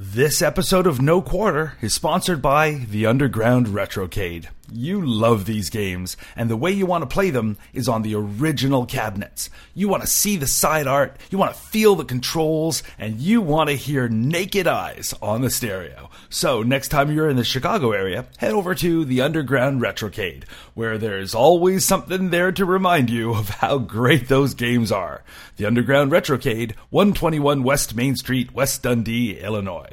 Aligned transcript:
This 0.00 0.42
episode 0.42 0.86
of 0.86 1.02
No 1.02 1.20
Quarter 1.20 1.72
is 1.80 1.92
sponsored 1.92 2.40
by 2.40 2.86
the 2.88 3.04
Underground 3.04 3.66
Retrocade. 3.66 4.46
You 4.70 5.04
love 5.04 5.46
these 5.46 5.70
games, 5.70 6.16
and 6.36 6.50
the 6.50 6.56
way 6.56 6.70
you 6.70 6.84
want 6.84 7.02
to 7.02 7.12
play 7.12 7.30
them 7.30 7.56
is 7.72 7.88
on 7.88 8.02
the 8.02 8.14
original 8.14 8.84
cabinets. 8.84 9.48
You 9.74 9.88
want 9.88 10.02
to 10.02 10.08
see 10.08 10.36
the 10.36 10.46
side 10.46 10.86
art, 10.86 11.16
you 11.30 11.38
want 11.38 11.54
to 11.54 11.60
feel 11.60 11.94
the 11.94 12.04
controls, 12.04 12.82
and 12.98 13.18
you 13.18 13.40
want 13.40 13.70
to 13.70 13.76
hear 13.76 14.08
naked 14.08 14.66
eyes 14.66 15.14
on 15.22 15.40
the 15.40 15.48
stereo. 15.48 16.10
So, 16.28 16.62
next 16.62 16.88
time 16.88 17.10
you're 17.10 17.30
in 17.30 17.36
the 17.36 17.44
Chicago 17.44 17.92
area, 17.92 18.26
head 18.36 18.52
over 18.52 18.74
to 18.74 19.06
the 19.06 19.22
Underground 19.22 19.80
Retrocade, 19.80 20.44
where 20.74 20.98
there's 20.98 21.34
always 21.34 21.86
something 21.86 22.28
there 22.28 22.52
to 22.52 22.66
remind 22.66 23.08
you 23.08 23.34
of 23.34 23.48
how 23.48 23.78
great 23.78 24.28
those 24.28 24.52
games 24.52 24.92
are. 24.92 25.24
The 25.56 25.64
Underground 25.64 26.12
Retrocade, 26.12 26.74
121 26.90 27.62
West 27.62 27.96
Main 27.96 28.16
Street, 28.16 28.52
West 28.52 28.82
Dundee, 28.82 29.40
Illinois. 29.40 29.87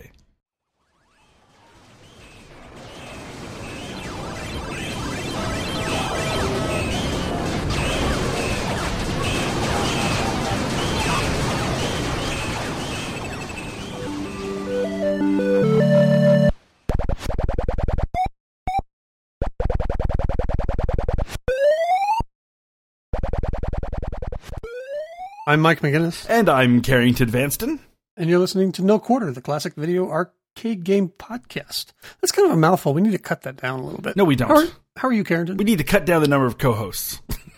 I'm 25.45 25.61
Mike 25.61 25.81
McGinnis, 25.81 26.25
And 26.29 26.49
I'm 26.49 26.81
Carrington 26.81 27.29
Vanston. 27.29 27.79
and 28.17 28.29
you're 28.29 28.39
listening 28.39 28.71
to 28.73 28.81
No 28.83 28.97
Quarter, 28.99 29.31
the 29.31 29.41
classic 29.41 29.75
video 29.75 30.09
arcade 30.09 30.83
game 30.83 31.09
podcast. 31.19 31.87
That's 32.21 32.31
kind 32.31 32.47
of 32.47 32.53
a 32.53 32.57
mouthful. 32.59 32.93
We 32.93 33.01
need 33.01 33.11
to 33.11 33.17
cut 33.19 33.43
that 33.43 33.57
down 33.57 33.79
a 33.79 33.83
little 33.85 34.01
bit. 34.01 34.15
No, 34.15 34.23
we 34.25 34.35
don't. 34.35 34.47
How 34.49 34.55
are, 34.57 34.67
how 34.97 35.07
are 35.09 35.13
you, 35.13 35.23
Carrington? 35.23 35.57
We 35.57 35.63
need 35.65 35.77
to 35.77 35.83
cut 35.83 36.05
down 36.05 36.21
the 36.21 36.27
number 36.27 36.47
of 36.47 36.57
co-hosts. 36.57 37.21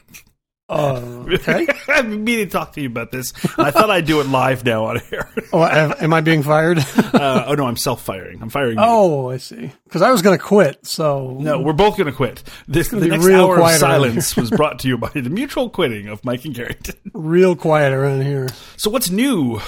Uh, 0.70 1.23
okay. 1.30 1.66
I've 1.88 2.10
been 2.10 2.23
meaning 2.26 2.46
to 2.48 2.52
talk 2.52 2.73
to 2.73 2.82
you 2.82 2.88
about 2.88 3.10
this. 3.12 3.32
I 3.58 3.72
thought 3.72 3.90
I'd 3.90 4.06
do 4.06 4.20
it 4.20 4.28
live 4.28 4.66
now 4.66 4.86
on 4.86 5.00
air. 5.12 5.30
oh, 5.54 5.64
am 5.64 6.14
I 6.14 6.20
being 6.20 6.44
fired? 6.44 6.80
Uh, 6.80 7.46
oh 7.48 7.54
no, 7.54 7.66
I'm 7.68 7.78
self-firing. 7.78 8.42
I'm 8.42 8.50
firing 8.50 8.78
you. 8.78 8.84
oh, 8.86 9.30
I 9.30 9.38
see. 9.38 9.72
Because 9.86 10.02
I 10.02 10.12
was 10.12 10.22
going 10.22 10.38
to 10.38 10.44
quit. 10.44 10.86
So 10.86 11.38
No, 11.40 11.62
we're 11.62 11.72
both 11.73 11.95
going 11.95 12.08
to 12.08 12.16
quit. 12.16 12.44
This 12.68 12.90
the 12.90 13.08
next 13.08 13.23
real 13.26 13.45
hour 13.45 13.62
of 13.62 13.72
silence 13.72 14.36
was 14.36 14.50
brought 14.50 14.80
to 14.80 14.90
you 14.90 14.98
by 14.98 15.10
the 15.10 15.30
mutual 15.30 15.70
quitting 15.70 16.08
of 16.08 16.26
Mike 16.26 16.44
and 16.44 16.54
Carrington. 16.54 16.95
real 17.14 17.56
quiet 17.56 17.94
around 17.94 18.23
here. 18.23 18.48
So 18.76 18.90
what's 18.90 19.10
new, 19.10 19.62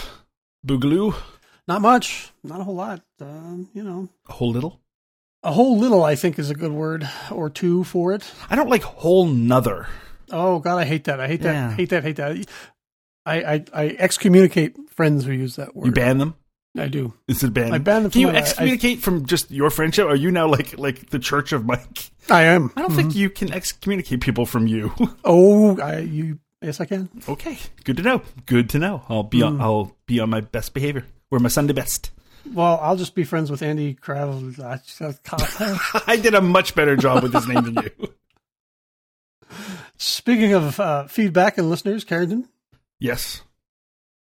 Boogaloo? 0.67 1.15
Not 1.67 1.81
much. 1.81 2.31
Not 2.43 2.59
a 2.59 2.63
whole 2.65 2.75
lot. 2.75 3.01
Um, 3.21 3.69
you 3.73 3.83
know, 3.83 4.09
A 4.27 4.33
whole 4.33 4.51
little. 4.51 4.81
a 5.43 5.51
whole 5.53 5.77
little. 5.77 6.03
I 6.03 6.15
think 6.15 6.37
is 6.39 6.49
a 6.49 6.55
good 6.55 6.71
word 6.73 7.07
or 7.31 7.49
two 7.49 7.83
for 7.85 8.11
it. 8.11 8.29
I 8.49 8.55
don't 8.57 8.69
like 8.69 8.83
whole 8.83 9.27
nother. 9.27 9.87
Oh 10.31 10.59
God, 10.59 10.77
I 10.77 10.85
hate 10.85 11.05
that. 11.05 11.19
I 11.19 11.27
hate 11.27 11.41
that. 11.41 11.53
Yeah. 11.53 11.71
Hate 11.75 11.89
that. 11.89 12.03
Hate 12.03 12.15
that. 12.17 12.45
I, 13.25 13.35
I 13.55 13.65
I 13.73 13.85
excommunicate 13.99 14.75
friends 14.91 15.25
who 15.25 15.31
use 15.31 15.55
that 15.57 15.75
word. 15.75 15.85
You 15.87 15.91
ban 15.91 16.17
them. 16.17 16.35
I 16.77 16.87
do. 16.87 17.13
Is 17.27 17.43
it 17.43 17.53
banned? 17.53 17.73
I 17.73 17.79
ban 17.79 18.03
them 18.03 18.11
Can 18.11 18.21
you 18.21 18.27
my- 18.27 18.33
I- 18.33 18.37
excommunicate 18.37 19.01
from 19.01 19.25
just 19.25 19.49
your 19.51 19.69
friendship? 19.69 20.05
Are 20.07 20.15
you 20.15 20.31
now 20.31 20.47
like 20.47 20.77
like 20.77 21.09
the 21.09 21.19
Church 21.19 21.51
of 21.51 21.65
Mike? 21.65 22.11
I 22.29 22.43
am. 22.43 22.71
I 22.75 22.81
don't 22.81 22.93
think 22.95 23.15
you 23.15 23.29
can 23.29 23.51
excommunicate 23.51 24.21
people 24.21 24.45
from 24.45 24.67
you. 24.67 24.93
Oh, 25.23 25.77
I 25.79 25.99
you. 25.99 26.39
Yes, 26.61 26.79
I 26.81 26.85
can. 26.85 27.09
okay, 27.27 27.57
good 27.85 27.97
to 27.97 28.03
know. 28.03 28.21
Good 28.45 28.69
to 28.71 28.79
know. 28.79 29.01
I'll 29.09 29.23
be 29.23 29.39
Hmm. 29.39 29.45
on. 29.47 29.61
I'll 29.61 29.95
be 30.05 30.19
on 30.19 30.29
my 30.29 30.41
best 30.41 30.73
behavior. 30.73 31.05
Wear 31.31 31.39
my 31.39 31.47
Sunday 31.49 31.73
best. 31.73 32.11
Well, 32.53 32.79
I'll 32.81 32.95
just 32.95 33.15
be 33.15 33.23
friends 33.23 33.49
with 33.51 33.61
Andy 33.61 33.93
Krav. 33.95 34.59
I 36.07 36.17
did 36.17 36.33
a 36.35 36.41
much 36.41 36.73
better 36.75 36.95
job 36.95 37.23
with 37.23 37.33
his 37.33 37.47
name 37.47 37.63
than 37.63 37.75
you. 37.99 38.13
Speaking 39.99 40.53
of 40.53 40.79
uh, 40.79 41.07
feedback 41.07 41.57
and 41.57 41.69
listeners, 41.69 42.03
Carrington, 42.03 42.47
Yes. 42.99 43.41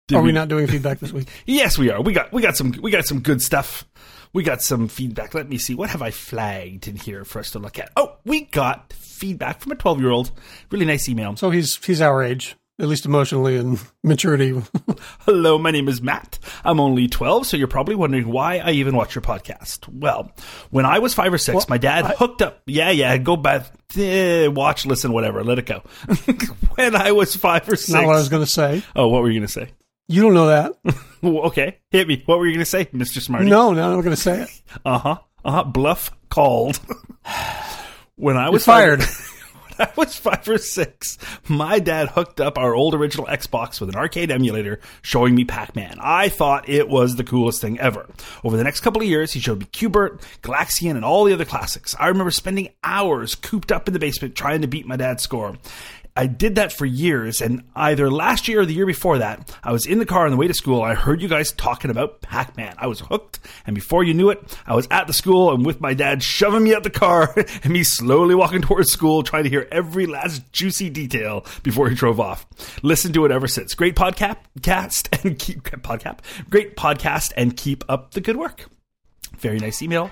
Did 0.09 0.17
are 0.17 0.23
we 0.23 0.33
not 0.33 0.49
doing 0.49 0.67
feedback 0.67 0.99
this 0.99 1.13
week? 1.13 1.29
Yes, 1.47 1.79
we 1.79 1.91
are. 1.91 2.03
We 2.03 2.13
got 2.13 2.33
we 2.33 2.43
got 2.43 2.57
some 2.57 2.73
we 2.83 2.91
got 2.91 3.05
some 3.07 3.21
good 3.21 3.41
stuff. 3.41 3.87
We 4.33 4.43
got 4.43 4.61
some 4.63 4.89
feedback. 4.89 5.35
Let 5.35 5.49
me 5.49 5.57
see. 5.59 5.75
What 5.75 5.91
have 5.91 6.03
I 6.03 6.11
flagged 6.11 6.89
in 6.89 6.97
here 6.97 7.25
for 7.25 7.39
us 7.39 7.53
to 7.53 7.59
look 7.59 7.79
at? 7.79 7.93
Oh, 7.97 8.17
we 8.25 8.43
got 8.43 8.93
feedback 8.93 9.61
from 9.61 9.73
a 9.73 9.77
twelve 9.77 10.01
year 10.01 10.11
old. 10.11 10.33
Really 10.71 10.85
nice 10.87 11.09
email. 11.09 11.37
So 11.37 11.51
he's 11.51 11.77
he's 11.85 12.01
our 12.01 12.23
age, 12.23 12.57
at 12.81 12.89
least 12.89 13.05
emotionally 13.05 13.57
and 13.57 13.79
maturity. 14.03 14.61
Hello, 15.21 15.59
my 15.59 15.71
name 15.71 15.89
is 15.89 16.01
Matt. 16.03 16.39
I'm 16.65 16.81
only 16.81 17.07
12, 17.09 17.47
so 17.47 17.57
you're 17.57 17.69
probably 17.69 17.95
wondering 17.95 18.29
why 18.29 18.59
I 18.59 18.71
even 18.73 18.97
watch 18.97 19.15
your 19.15 19.23
podcast. 19.23 19.87
Well, 19.89 20.33
when 20.71 20.87
I 20.87 20.99
was 20.99 21.13
five 21.15 21.33
or 21.33 21.39
six, 21.39 21.55
Well, 21.55 21.67
my 21.69 21.79
dad 21.79 22.05
I- 22.05 22.15
hooked 22.15 22.43
up. 22.43 22.63
Yeah, 22.67 22.91
yeah, 22.91 23.17
go 23.19 23.37
back, 23.37 23.67
eh, 23.97 24.47
watch, 24.49 24.87
listen, 24.87 25.13
whatever, 25.13 25.45
let 25.45 25.59
it 25.59 25.67
go. 25.67 25.83
when 26.75 26.97
I 26.97 27.13
was 27.13 27.37
five 27.37 27.69
or 27.69 27.77
six. 27.77 27.91
Not 27.91 28.07
what 28.07 28.17
I 28.17 28.19
was 28.19 28.29
going 28.31 28.45
to 28.45 28.51
say. 28.51 28.83
oh, 28.97 29.09
what 29.09 29.23
were 29.23 29.31
you 29.31 29.39
going 29.41 29.47
to 29.47 29.53
say? 29.53 29.69
You 30.09 30.23
don't 30.23 30.35
know 30.35 30.47
that. 30.49 30.73
Okay, 31.23 31.79
hit 31.91 32.09
me. 32.09 32.23
What 32.27 32.39
were 32.41 32.47
you 32.47 32.53
going 32.53 32.61
to 32.61 32.65
say, 32.65 32.87
Mr. 32.87 33.21
Smarty? 33.21 33.49
No, 33.49 33.73
no, 33.75 33.91
I'm 33.91 33.97
not 33.97 34.03
going 34.03 34.17
to 34.17 34.21
say 34.21 34.43
it. 34.43 34.63
Uh 34.85 34.99
huh. 34.99 35.19
Uh 35.45 35.51
huh. 35.53 35.65
Bluff 35.65 36.11
called. 36.31 36.81
when 38.17 38.37
I 38.37 38.45
You're 38.45 38.53
was 38.53 38.65
fired. 38.65 39.01
when 39.01 39.09
I 39.81 39.91
was 39.97 40.15
five 40.17 40.47
or 40.49 40.59
six, 40.59 41.17
my 41.49 41.79
dad 41.79 42.09
hooked 42.09 42.41
up 42.41 42.59
our 42.59 42.75
old 42.75 42.95
original 42.95 43.27
Xbox 43.27 43.81
with 43.81 43.89
an 43.89 43.97
arcade 43.97 44.31
emulator 44.31 44.81
showing 45.03 45.35
me 45.35 45.45
Pac 45.45 45.75
Man. 45.75 45.97
I 46.01 46.29
thought 46.29 46.69
it 46.69 46.89
was 46.89 47.17
the 47.17 47.25
coolest 47.25 47.61
thing 47.61 47.79
ever. 47.81 48.07
Over 48.45 48.57
the 48.57 48.65
next 48.65 48.81
couple 48.81 49.01
of 49.03 49.09
years, 49.09 49.33
he 49.33 49.41
showed 49.41 49.61
me 49.61 49.67
Q*bert, 49.67 50.21
Galaxian, 50.43 50.97
and 50.97 51.05
all 51.05 51.25
the 51.25 51.33
other 51.33 51.45
classics. 51.45 51.97
I 51.99 52.09
remember 52.09 52.31
spending 52.31 52.69
hours 52.85 53.35
cooped 53.35 53.73
up 53.73 53.89
in 53.89 53.95
the 53.95 54.01
basement 54.01 54.35
trying 54.35 54.61
to 54.61 54.69
beat 54.69 54.87
my 54.87 54.97
dad's 54.97 55.23
score. 55.23 55.57
I 56.17 56.27
did 56.27 56.57
that 56.57 56.73
for 56.73 56.87
years, 56.87 57.41
and 57.41 57.63
either 57.77 58.11
last 58.11 58.49
year 58.49 58.61
or 58.61 58.67
the 58.67 58.75
year 58.75 58.87
before 58.87 59.19
that, 59.19 59.57
I 59.63 59.73
was 59.73 59.87
in 59.87 59.99
the 59.99 60.07
car 60.07 60.25
on 60.25 60.31
the 60.31 60.37
way 60.37 60.49
to 60.49 60.55
school. 60.55 60.83
I 60.83 60.95
heard 60.95 61.23
you 61.23 61.29
guys 61.29 61.53
talking 61.53 61.91
about 61.91 62.21
Pac 62.21 62.57
Man. 62.57 62.75
I 62.79 62.89
was 62.89 63.01
hooked, 63.01 63.39
and 63.67 63.75
before 63.75 64.03
you 64.03 64.13
knew 64.13 64.31
it, 64.31 64.59
I 64.67 64.75
was 64.75 64.89
at 64.91 65.07
the 65.07 65.13
school 65.13 65.53
and 65.53 65.65
with 65.65 65.81
my 65.81 65.95
dad 65.95 66.23
shoving 66.23 66.65
me 66.65 66.75
out 66.75 66.83
the 66.83 66.91
car 66.91 67.33
and 67.63 67.73
me 67.73 67.85
slowly 67.85 68.35
walking 68.35 68.61
towards 68.61 68.91
school, 68.91 69.23
trying 69.23 69.45
to 69.45 69.51
hear 69.51 69.69
every 69.71 70.07
last 70.07 70.53
juicy 70.53 70.91
detail 70.91 71.47
before 71.63 71.89
he 71.89 71.95
drove 71.95 72.19
off. 72.19 72.47
Listen 72.83 73.13
to 73.13 73.25
it 73.25 73.31
ever 73.31 73.47
since. 73.47 73.75
Great 73.75 73.95
podcast, 73.95 74.37
cast 74.63 75.09
and 75.25 75.39
keep 75.39 75.63
podcast, 75.63 76.19
great 76.51 76.77
podcast, 76.77 77.33
and 77.37 77.57
keep 77.57 77.85
up 77.89 78.13
the 78.13 78.21
good 78.21 78.37
work. 78.37 78.67
Very 79.39 79.59
nice 79.59 79.81
email. 79.81 80.11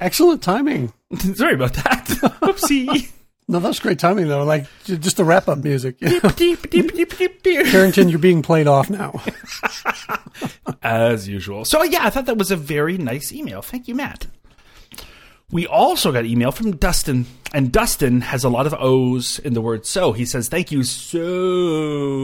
Excellent 0.00 0.42
timing. 0.42 0.92
Sorry 1.34 1.54
about 1.54 1.74
that. 1.74 2.06
Oopsie. 2.42 3.10
No, 3.50 3.60
that's 3.60 3.80
great 3.80 3.98
timing 3.98 4.28
though. 4.28 4.44
Like 4.44 4.66
just 4.84 5.16
the 5.16 5.24
wrap 5.24 5.48
up 5.48 5.58
music. 5.58 5.98
Deep, 6.00 6.36
deep, 6.36 6.70
deep, 6.70 7.16
deep, 7.16 7.42
deep. 7.42 7.66
Carrington, 7.66 8.10
you're 8.10 8.18
being 8.18 8.42
played 8.42 8.66
off 8.66 8.90
now. 8.90 9.22
as 10.82 11.26
usual. 11.26 11.64
So 11.64 11.82
yeah, 11.82 12.04
I 12.04 12.10
thought 12.10 12.26
that 12.26 12.36
was 12.36 12.50
a 12.50 12.56
very 12.56 12.98
nice 12.98 13.32
email. 13.32 13.62
Thank 13.62 13.88
you, 13.88 13.94
Matt. 13.94 14.26
We 15.50 15.66
also 15.66 16.12
got 16.12 16.26
email 16.26 16.52
from 16.52 16.76
Dustin, 16.76 17.24
and 17.54 17.72
Dustin 17.72 18.20
has 18.20 18.44
a 18.44 18.50
lot 18.50 18.66
of 18.66 18.74
O's 18.74 19.38
in 19.38 19.54
the 19.54 19.62
word 19.62 19.86
so. 19.86 20.12
He 20.12 20.26
says, 20.26 20.48
Thank 20.48 20.70
you 20.70 20.84
so 20.84 22.18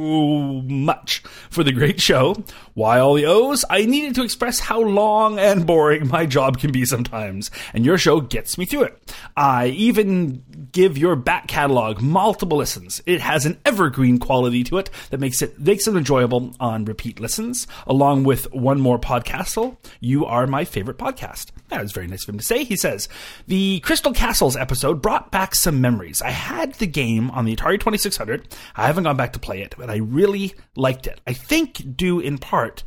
much 0.00 1.20
for 1.50 1.62
the 1.62 1.72
great 1.72 2.00
show. 2.00 2.42
Why 2.74 2.98
all 3.00 3.14
the 3.14 3.26
O's? 3.26 3.64
I 3.68 3.84
needed 3.84 4.14
to 4.16 4.22
express 4.22 4.60
how 4.60 4.80
long 4.80 5.38
and 5.38 5.66
boring 5.66 6.08
my 6.08 6.26
job 6.26 6.58
can 6.58 6.72
be 6.72 6.84
sometimes, 6.84 7.50
and 7.74 7.84
your 7.84 7.98
show 7.98 8.20
gets 8.20 8.56
me 8.58 8.64
through 8.64 8.84
it. 8.84 9.14
I 9.36 9.68
even 9.68 10.42
give 10.72 10.96
your 10.96 11.16
back 11.16 11.46
catalog 11.48 12.00
multiple 12.00 12.58
listens. 12.58 13.02
It 13.06 13.20
has 13.20 13.46
an 13.46 13.58
evergreen 13.64 14.18
quality 14.18 14.64
to 14.64 14.78
it 14.78 14.90
that 15.10 15.20
makes 15.20 15.42
it 15.42 15.58
makes 15.60 15.86
it 15.86 15.96
enjoyable 15.96 16.54
on 16.60 16.84
repeat 16.84 17.20
listens, 17.20 17.66
along 17.86 18.24
with 18.24 18.52
one 18.52 18.80
more 18.80 18.98
podcastle. 18.98 19.76
You 20.00 20.24
are 20.26 20.46
my 20.46 20.64
favorite 20.64 20.98
podcast. 20.98 21.50
That 21.70 21.82
was 21.82 21.92
very 21.92 22.08
nice 22.08 22.24
of 22.24 22.30
him 22.30 22.38
to 22.38 22.44
say. 22.44 22.64
He 22.64 22.76
says, 22.76 23.08
The 23.46 23.80
Crystal 23.80 24.12
Castles 24.12 24.56
episode 24.56 25.00
brought 25.00 25.30
back 25.30 25.54
some 25.54 25.80
memories. 25.80 26.20
I 26.20 26.30
had 26.30 26.74
the 26.74 26.86
game 26.86 27.30
on 27.30 27.44
the 27.44 27.54
Atari 27.54 27.78
2600. 27.78 28.48
I 28.74 28.86
haven't 28.86 29.04
gone 29.04 29.16
back 29.16 29.32
to 29.34 29.38
play 29.38 29.62
it, 29.62 29.74
but 29.78 29.88
I 29.88 29.96
really 29.96 30.54
liked 30.74 31.06
it. 31.06 31.20
I 31.26 31.32
think 31.32 31.96
due 31.96 32.18
in 32.18 32.38
part 32.38 32.82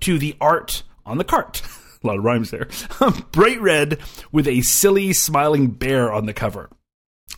to 0.00 0.18
the 0.18 0.36
art 0.40 0.82
on 1.06 1.18
the 1.18 1.24
cart. 1.24 1.62
A 2.04 2.06
lot 2.06 2.18
of 2.18 2.24
rhymes 2.24 2.50
there. 2.50 2.68
Bright 3.32 3.60
red 3.60 3.98
with 4.30 4.46
a 4.46 4.60
silly 4.60 5.12
smiling 5.14 5.68
bear 5.68 6.12
on 6.12 6.26
the 6.26 6.34
cover. 6.34 6.68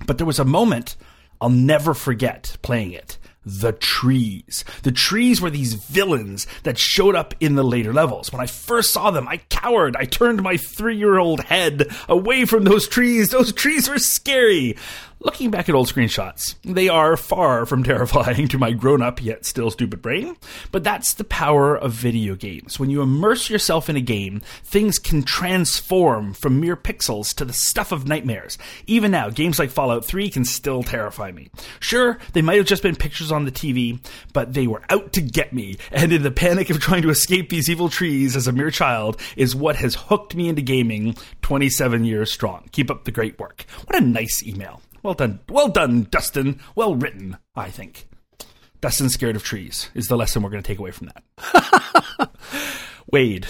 But 0.04 0.18
there 0.18 0.26
was 0.26 0.40
a 0.40 0.44
moment 0.44 0.96
I'll 1.40 1.48
never 1.48 1.94
forget 1.94 2.56
playing 2.60 2.92
it. 2.92 3.18
The 3.48 3.72
trees. 3.72 4.62
The 4.82 4.92
trees 4.92 5.40
were 5.40 5.48
these 5.48 5.72
villains 5.72 6.46
that 6.64 6.78
showed 6.78 7.14
up 7.14 7.34
in 7.40 7.54
the 7.54 7.64
later 7.64 7.94
levels. 7.94 8.30
When 8.30 8.42
I 8.42 8.46
first 8.46 8.92
saw 8.92 9.10
them, 9.10 9.26
I 9.26 9.38
cowered. 9.48 9.96
I 9.96 10.04
turned 10.04 10.42
my 10.42 10.58
three 10.58 10.98
year 10.98 11.18
old 11.18 11.40
head 11.40 11.88
away 12.10 12.44
from 12.44 12.64
those 12.64 12.86
trees. 12.86 13.30
Those 13.30 13.52
trees 13.54 13.88
were 13.88 13.98
scary. 13.98 14.76
Looking 15.20 15.50
back 15.50 15.68
at 15.68 15.74
old 15.74 15.88
screenshots, 15.88 16.54
they 16.62 16.88
are 16.88 17.16
far 17.16 17.66
from 17.66 17.82
terrifying 17.84 18.46
to 18.48 18.58
my 18.58 18.70
grown 18.70 19.02
up 19.02 19.20
yet 19.20 19.44
still 19.44 19.68
stupid 19.68 20.00
brain, 20.00 20.36
but 20.70 20.84
that's 20.84 21.14
the 21.14 21.24
power 21.24 21.76
of 21.76 21.90
video 21.90 22.36
games. 22.36 22.78
When 22.78 22.88
you 22.88 23.02
immerse 23.02 23.50
yourself 23.50 23.90
in 23.90 23.96
a 23.96 24.00
game, 24.00 24.42
things 24.62 25.00
can 25.00 25.24
transform 25.24 26.34
from 26.34 26.60
mere 26.60 26.76
pixels 26.76 27.34
to 27.34 27.44
the 27.44 27.52
stuff 27.52 27.90
of 27.90 28.06
nightmares. 28.06 28.58
Even 28.86 29.10
now, 29.10 29.28
games 29.28 29.58
like 29.58 29.70
Fallout 29.70 30.04
3 30.04 30.30
can 30.30 30.44
still 30.44 30.84
terrify 30.84 31.32
me. 31.32 31.50
Sure, 31.80 32.18
they 32.32 32.42
might 32.42 32.58
have 32.58 32.66
just 32.66 32.84
been 32.84 32.94
pictures 32.94 33.32
on 33.32 33.44
the 33.44 33.50
TV, 33.50 33.98
but 34.32 34.54
they 34.54 34.68
were 34.68 34.82
out 34.88 35.12
to 35.14 35.20
get 35.20 35.52
me, 35.52 35.78
and 35.90 36.12
in 36.12 36.22
the 36.22 36.30
panic 36.30 36.70
of 36.70 36.78
trying 36.78 37.02
to 37.02 37.10
escape 37.10 37.48
these 37.48 37.68
evil 37.68 37.88
trees 37.88 38.36
as 38.36 38.46
a 38.46 38.52
mere 38.52 38.70
child 38.70 39.20
is 39.36 39.56
what 39.56 39.74
has 39.74 39.96
hooked 39.96 40.36
me 40.36 40.48
into 40.48 40.62
gaming 40.62 41.16
27 41.42 42.04
years 42.04 42.30
strong. 42.30 42.68
Keep 42.70 42.88
up 42.88 43.02
the 43.02 43.10
great 43.10 43.36
work. 43.40 43.64
What 43.86 44.00
a 44.00 44.04
nice 44.04 44.44
email. 44.46 44.80
Well 45.08 45.14
done. 45.14 45.40
Well 45.48 45.68
done, 45.68 46.06
Dustin. 46.10 46.60
Well 46.74 46.94
written, 46.94 47.38
I 47.56 47.70
think. 47.70 48.06
Dustin's 48.82 49.14
scared 49.14 49.36
of 49.36 49.42
trees 49.42 49.88
is 49.94 50.08
the 50.08 50.18
lesson 50.18 50.42
we're 50.42 50.50
going 50.50 50.62
to 50.62 50.66
take 50.66 50.78
away 50.78 50.90
from 50.90 51.10
that. 51.38 52.30
Wade 53.10 53.46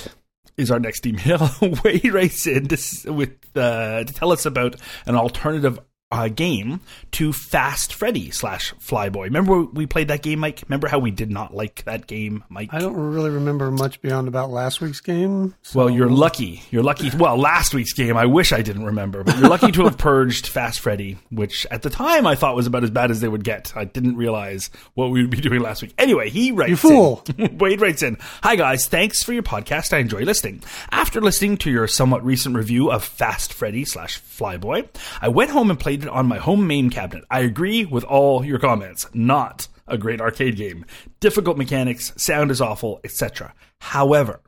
is 0.57 0.71
our 0.71 0.79
next 0.79 1.05
email. 1.05 1.51
Wade 1.83 2.13
writes 2.13 2.47
in 2.47 2.69
to, 2.69 3.13
with, 3.13 3.35
uh, 3.57 4.05
to 4.05 4.15
tell 4.15 4.31
us 4.31 4.47
about 4.47 4.77
an 5.05 5.17
alternative 5.17 5.81
uh, 6.11 6.29
game 6.29 6.81
to 7.13 7.33
Fast 7.35 7.93
Freddy 7.93 8.31
slash 8.31 8.73
Flyboy. 8.75 9.25
Remember 9.25 9.63
we 9.65 9.87
played 9.87 10.09
that 10.09 10.23
game, 10.23 10.39
Mike? 10.39 10.63
Remember 10.67 10.89
how 10.89 10.99
we 10.99 11.11
did 11.11 11.31
not 11.31 11.55
like 11.55 11.85
that 11.85 12.07
game, 12.07 12.45
Mike? 12.49 12.71
I 12.73 12.79
don't 12.79 12.97
really 12.97 13.29
remember 13.31 13.71
much 13.71 14.01
beyond 14.01 14.27
about 14.27 14.51
last 14.51 14.81
week's 14.81 15.01
game. 15.01 15.55
so- 15.63 15.79
Well, 15.79 15.91
you're 15.91 16.09
lucky. 16.09 16.63
You're 16.71 16.83
lucky. 16.83 17.11
Well, 17.17 17.37
last 17.37 17.75
week's 17.75 17.93
game, 17.93 18.17
I 18.17 18.25
wish 18.25 18.53
I 18.53 18.63
didn't 18.63 18.85
remember, 18.85 19.23
but 19.23 19.37
you're 19.39 19.51
lucky 19.51 19.71
to 19.73 19.85
have 19.85 19.99
purged 19.99 20.47
Fast 20.47 20.81
Freddy, 20.81 21.19
which 21.31 21.67
at 21.71 21.83
the 21.83 21.91
time 21.91 22.27
I 22.27 22.35
thought 22.35 22.57
was 22.57 22.67
about 22.67 22.85
as 22.85 22.91
bad 22.91 23.11
as 23.11 23.21
they 23.21 23.29
would 23.29 23.45
get. 23.45 23.73
I 23.77 23.85
didn't 23.85 24.17
realize 24.17 24.71
what 24.95 25.11
we 25.11 25.21
would 25.21 25.31
be 25.31 25.41
doing 25.43 25.61
last 25.61 25.83
week. 25.83 25.93
Anyway, 25.99 26.31
he 26.31 26.53
writes 26.53 26.71
You 26.71 26.77
fool. 26.77 27.25
in- 27.37 27.59
Wade 27.59 27.81
writes 27.83 28.03
in, 28.03 28.17
Hi 28.43 28.57
guys, 28.57 28.87
thanks 28.87 29.23
for 29.23 29.35
your 29.35 29.43
podcast. 29.43 29.93
I 29.93 29.99
enjoy 29.99 30.21
listening. 30.21 30.63
After 30.91 31.21
listening 31.21 31.59
to 31.59 31.71
your 31.71 31.87
somewhat 31.87 32.25
recent 32.25 32.57
review 32.57 32.91
of 32.91 33.05
Fast 33.05 33.53
Freddy 33.53 33.85
slash 33.85 34.21
Flyboy, 34.23 34.89
I 35.21 35.29
went 35.29 35.51
home 35.51 35.69
and 35.71 35.79
played 35.79 35.98
on 36.06 36.27
my 36.27 36.39
home 36.39 36.67
main 36.67 36.91
cabinet. 36.91 37.25
I 37.31 37.41
agree 37.41 37.85
with 37.85 38.05
all 38.05 38.45
your 38.45 38.59
comments. 38.59 39.06
Not 39.12 39.69
a 39.87 39.99
great 39.99 40.21
arcade 40.21 40.56
game. 40.56 40.85
Difficult 41.19 41.56
mechanics, 41.56 42.12
sound 42.17 42.50
is 42.50 42.61
awful, 42.61 43.00
etc. 43.05 43.55
However, 43.81 44.41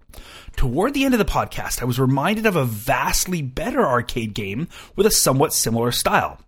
Toward 0.57 0.95
the 0.95 1.05
end 1.05 1.15
of 1.15 1.19
the 1.19 1.25
podcast, 1.25 1.81
I 1.81 1.85
was 1.85 1.99
reminded 1.99 2.45
of 2.45 2.57
a 2.57 2.65
vastly 2.65 3.41
better 3.41 3.87
arcade 3.87 4.35
game 4.35 4.69
with 4.97 5.07
a 5.07 5.11
somewhat 5.11 5.53
similar 5.53 5.93
style. 5.93 6.41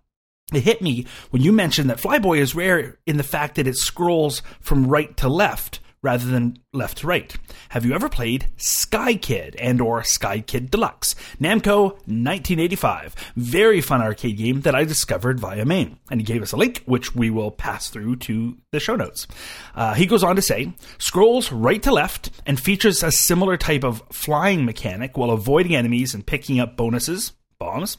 It 0.53 0.63
hit 0.63 0.81
me 0.81 1.05
when 1.31 1.41
you 1.41 1.51
mentioned 1.51 1.89
that 1.89 1.99
Flyboy 1.99 2.39
is 2.39 2.53
rare 2.53 2.99
in 3.05 3.17
the 3.17 3.23
fact 3.23 3.55
that 3.55 3.67
it 3.67 3.77
scrolls 3.77 4.41
from 4.59 4.87
right 4.87 5.15
to 5.17 5.29
left 5.29 5.79
rather 6.03 6.27
than 6.27 6.59
left 6.73 6.99
to 6.99 7.07
right. 7.07 7.35
Have 7.69 7.85
you 7.85 7.93
ever 7.95 8.09
played 8.09 8.47
Sky 8.57 9.15
Kid 9.15 9.55
and 9.55 9.81
or 9.81 10.03
Sky 10.03 10.41
Kid 10.41 10.69
Deluxe? 10.69 11.15
Namco 11.41 11.93
1985. 12.05 13.15
Very 13.35 13.81
fun 13.81 14.01
arcade 14.01 14.37
game 14.37 14.61
that 14.61 14.75
I 14.75 14.83
discovered 14.83 15.39
via 15.39 15.65
main. 15.65 15.97
And 16.11 16.19
he 16.19 16.25
gave 16.25 16.43
us 16.43 16.51
a 16.51 16.57
link, 16.57 16.83
which 16.85 17.15
we 17.15 17.29
will 17.29 17.49
pass 17.49 17.89
through 17.89 18.17
to 18.17 18.57
the 18.71 18.79
show 18.79 18.95
notes. 18.95 19.25
Uh, 19.73 19.93
he 19.93 20.05
goes 20.05 20.23
on 20.23 20.35
to 20.35 20.41
say, 20.41 20.73
scrolls 20.97 21.51
right 21.51 21.81
to 21.81 21.91
left 21.91 22.29
and 22.45 22.59
features 22.59 23.01
a 23.01 23.11
similar 23.11 23.57
type 23.57 23.83
of 23.83 24.03
flying 24.11 24.65
mechanic 24.65 25.17
while 25.17 25.31
avoiding 25.31 25.75
enemies 25.75 26.13
and 26.13 26.27
picking 26.27 26.59
up 26.59 26.75
bonuses, 26.75 27.31
bombs. 27.57 27.97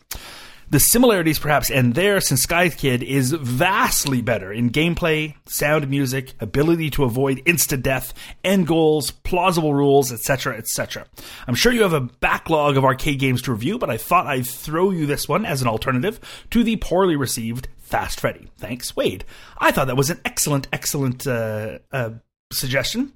The 0.74 0.80
similarities 0.80 1.38
perhaps 1.38 1.70
end 1.70 1.94
there 1.94 2.20
since 2.20 2.42
Sky 2.42 2.68
Kid 2.68 3.04
is 3.04 3.30
vastly 3.30 4.20
better 4.22 4.52
in 4.52 4.70
gameplay, 4.70 5.36
sound, 5.46 5.88
music, 5.88 6.32
ability 6.40 6.90
to 6.90 7.04
avoid 7.04 7.40
instant 7.46 7.84
death, 7.84 8.12
end 8.42 8.66
goals, 8.66 9.12
plausible 9.12 9.72
rules, 9.72 10.10
etc., 10.10 10.56
etc. 10.56 11.06
I'm 11.46 11.54
sure 11.54 11.72
you 11.72 11.82
have 11.82 11.92
a 11.92 12.00
backlog 12.00 12.76
of 12.76 12.84
arcade 12.84 13.20
games 13.20 13.40
to 13.42 13.52
review, 13.52 13.78
but 13.78 13.88
I 13.88 13.98
thought 13.98 14.26
I'd 14.26 14.48
throw 14.48 14.90
you 14.90 15.06
this 15.06 15.28
one 15.28 15.44
as 15.46 15.62
an 15.62 15.68
alternative 15.68 16.18
to 16.50 16.64
the 16.64 16.74
poorly 16.74 17.14
received 17.14 17.68
Fast 17.78 18.18
Freddy. 18.18 18.48
Thanks, 18.58 18.96
Wade. 18.96 19.24
I 19.58 19.70
thought 19.70 19.86
that 19.86 19.96
was 19.96 20.10
an 20.10 20.20
excellent, 20.24 20.66
excellent 20.72 21.24
uh, 21.24 21.78
uh, 21.92 22.10
suggestion. 22.52 23.12